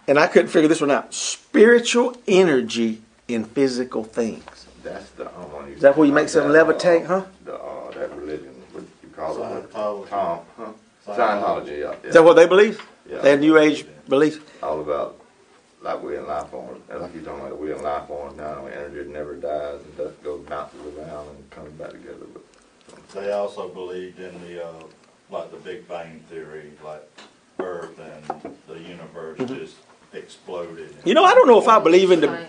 and 0.10 0.18
I 0.18 0.26
couldn't 0.26 0.50
figure 0.50 0.68
this 0.68 0.82
one 0.82 0.90
out. 0.90 1.14
Spiritual 1.14 2.18
energy 2.28 3.02
in 3.28 3.46
physical 3.46 4.04
things. 4.04 4.44
That's 4.84 5.10
the, 5.12 5.28
um, 5.28 5.52
one 5.54 5.68
you- 5.68 5.76
Is 5.76 5.82
that 5.82 5.96
where 5.96 6.08
you 6.08 6.14
make 6.14 6.30
something 6.30 6.52
that, 6.52 6.66
uh, 6.68 6.74
levitate, 6.74 7.06
huh? 7.06 7.26
The, 7.46 7.54
uh, 7.54 7.92
that 7.92 8.16
religion, 8.18 8.56
what 8.72 8.84
you 9.04 9.10
call 9.16 9.38
it? 9.38 9.72
Scientology. 9.72 10.10
Tom, 10.10 10.40
huh? 10.58 10.66
Scientology, 11.08 11.80
yeah. 11.82 11.94
Is 12.04 12.14
that 12.16 12.24
what 12.24 12.34
they 12.36 12.48
believe? 12.48 12.82
Yeah. 13.08 13.20
They 13.20 13.30
have 13.32 13.40
New 13.40 13.58
Age 13.60 13.86
beliefs? 14.08 14.40
all 14.64 14.82
about 14.82 15.16
like 15.82 16.02
we're 16.04 16.20
in 16.20 16.28
life 16.28 16.50
form, 16.50 16.82
and 16.90 17.02
like 17.02 17.14
you're 17.14 17.24
talking 17.24 17.46
about 17.46 17.58
we're 17.58 17.76
in 17.76 17.82
life 17.84 18.08
form 18.08 18.36
now, 18.36 18.66
and 18.66 18.74
energy 18.74 19.10
never 19.10 19.36
dies 19.36 19.80
and 19.82 19.98
dust 19.98 20.22
goes 20.24 20.42
bounces 20.48 20.80
around 20.98 21.28
and 21.30 21.50
comes 21.52 21.72
back 21.74 21.92
together. 21.92 22.26
But 22.34 22.44
They 23.14 23.32
also 23.32 23.70
believed 23.70 24.20
in 24.20 24.34
the, 24.46 24.66
uh, 24.66 24.74
like 25.30 25.52
the 25.52 25.58
Big 25.58 25.88
Bang 25.88 26.24
Theory, 26.30 26.72
like 26.84 27.08
Earth 27.60 27.98
and 28.00 28.56
the 28.68 28.80
universe 28.80 29.38
just 29.48 29.76
exploded. 30.14 30.96
You 31.06 31.14
know, 31.14 31.24
I 31.24 31.34
don't 31.34 31.48
know 31.48 31.60
if 31.62 31.68
I 31.68 31.80
believe 31.80 32.12
in 32.12 32.22
the 32.22 32.48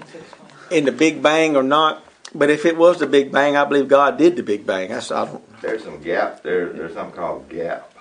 in 0.70 0.84
the 0.84 0.92
Big 0.92 1.22
Bang 1.22 1.56
or 1.56 1.62
not, 1.62 2.04
but 2.34 2.50
if 2.50 2.64
it 2.64 2.76
was 2.76 2.98
the 2.98 3.06
Big 3.06 3.32
Bang, 3.32 3.56
I 3.56 3.64
believe 3.64 3.88
God 3.88 4.16
did 4.18 4.36
the 4.36 4.42
Big 4.42 4.66
Bang. 4.66 4.88
That's 4.90 5.10
I 5.10 5.24
don't. 5.26 5.60
there's 5.60 5.84
some 5.84 6.00
gaps. 6.00 6.40
There, 6.42 6.72
there's 6.72 6.94
something 6.94 7.16
called 7.16 7.48
gap, 7.48 7.92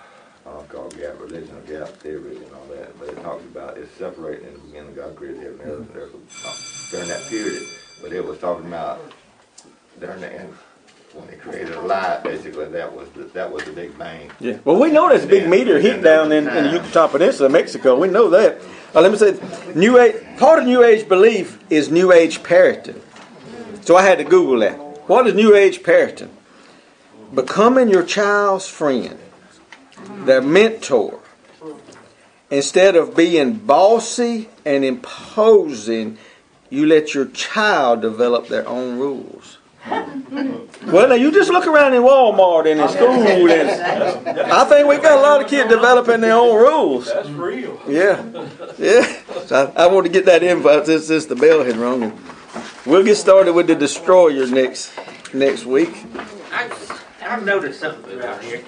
uh, 0.46 0.62
called 0.70 0.96
gap 0.98 1.20
religion 1.20 1.56
or 1.56 1.62
gap 1.62 1.90
theory 1.98 2.38
and 2.38 2.54
all 2.54 2.66
that. 2.76 2.98
But 3.00 3.10
it 3.10 3.22
talks 3.24 3.44
about 3.46 3.78
it's 3.78 3.92
separating 3.98 4.48
in 4.48 4.54
the 4.54 4.60
beginning. 4.60 4.96
God 4.96 5.16
created 5.16 5.42
heaven 5.42 5.60
and 5.62 5.70
earth 5.70 5.80
and 5.86 5.94
there's 5.96 6.14
a- 6.14 6.48
uh, 6.48 6.54
during 6.92 7.08
that 7.10 7.24
period. 7.30 7.64
But 8.02 8.14
it 8.14 8.24
was 8.26 8.38
talking 8.40 8.68
about 8.68 9.00
during 10.00 10.22
the 10.22 10.32
end 10.32 10.54
when 11.14 11.28
they 11.28 11.36
created 11.36 11.74
a 11.76 11.82
light. 11.82 12.24
Basically, 12.24 12.66
that 12.66 12.94
was 12.94 13.10
the, 13.10 13.24
that 13.24 13.52
was 13.52 13.64
the 13.64 13.72
Big 13.72 13.98
Bang. 13.98 14.32
Yeah. 14.40 14.58
Well, 14.66 14.80
we 14.80 14.92
know 14.92 15.10
there's 15.10 15.26
a 15.26 15.28
big 15.28 15.50
meteor 15.50 15.80
hit 15.80 16.04
down 16.04 16.32
in, 16.32 16.48
in 16.48 16.64
the 16.66 16.72
Yucatan 16.72 17.10
Peninsula, 17.10 17.50
Mexico. 17.50 17.98
We 17.98 18.08
know 18.08 18.30
that. 18.30 18.62
Uh, 18.96 19.02
let 19.02 19.12
me 19.12 19.18
say, 19.18 19.40
New 19.76 20.00
Age. 20.00 20.16
Part 20.38 20.60
of 20.60 20.66
New 20.66 20.84
Age 20.84 21.08
belief 21.08 21.60
is 21.70 21.92
New 21.92 22.12
Age 22.12 22.42
parenting. 22.42 23.02
So 23.82 23.96
I 23.96 24.04
had 24.04 24.18
to 24.18 24.24
Google 24.24 24.60
that. 24.60 24.78
What 25.08 25.28
is 25.28 25.34
New 25.34 25.56
Age 25.56 25.82
parenting? 25.84 26.30
Becoming 27.34 27.90
your 27.90 28.04
child's 28.04 28.68
friend, 28.68 29.18
their 30.26 30.42
mentor. 30.42 31.20
Instead 32.52 32.96
of 32.96 33.16
being 33.16 33.54
bossy 33.54 34.50
and 34.66 34.84
imposing, 34.84 36.18
you 36.72 36.88
let 36.88 37.14
your 37.14 37.26
child 37.26 38.02
develop 38.02 38.48
their 38.48 38.68
own 38.68 38.98
rules. 38.98 39.59
Well, 40.92 41.10
now 41.10 41.16
you 41.16 41.32
just 41.32 41.52
look 41.52 41.68
around 41.68 41.94
in 41.94 42.02
Walmart 42.02 42.66
and 42.72 42.80
in 42.80 42.90
school, 42.90 43.12
and 43.12 44.52
I 44.52 44.66
think 44.66 44.88
we 44.88 44.98
got 44.98 45.20
a 45.20 45.22
lot 45.22 45.42
of 45.44 45.48
kids 45.48 45.70
developing 45.70 46.22
their 46.22 46.34
own 46.34 46.58
rules. 46.58 47.06
That's 47.06 47.30
real. 47.30 47.80
Yeah, 47.88 48.24
yeah. 48.80 49.22
So 49.46 49.72
I, 49.76 49.84
I 49.84 49.88
want 49.88 50.08
to 50.08 50.12
get 50.12 50.26
that 50.26 50.42
info 50.42 50.84
since, 50.84 51.08
since 51.08 51.26
the 51.26 51.36
bell 51.36 51.64
had 51.64 51.76
rung. 51.76 52.20
We'll 52.86 53.04
get 53.04 53.18
started 53.18 53.54
with 53.54 53.68
the 53.68 53.76
destroyer 53.76 54.48
next, 54.48 54.92
next 55.34 55.66
week. 55.66 56.06
I, 56.52 56.72
I've 57.22 57.46
noticed 57.46 57.82
something 57.82 58.04
throughout 58.10 58.44
here. 58.44 58.64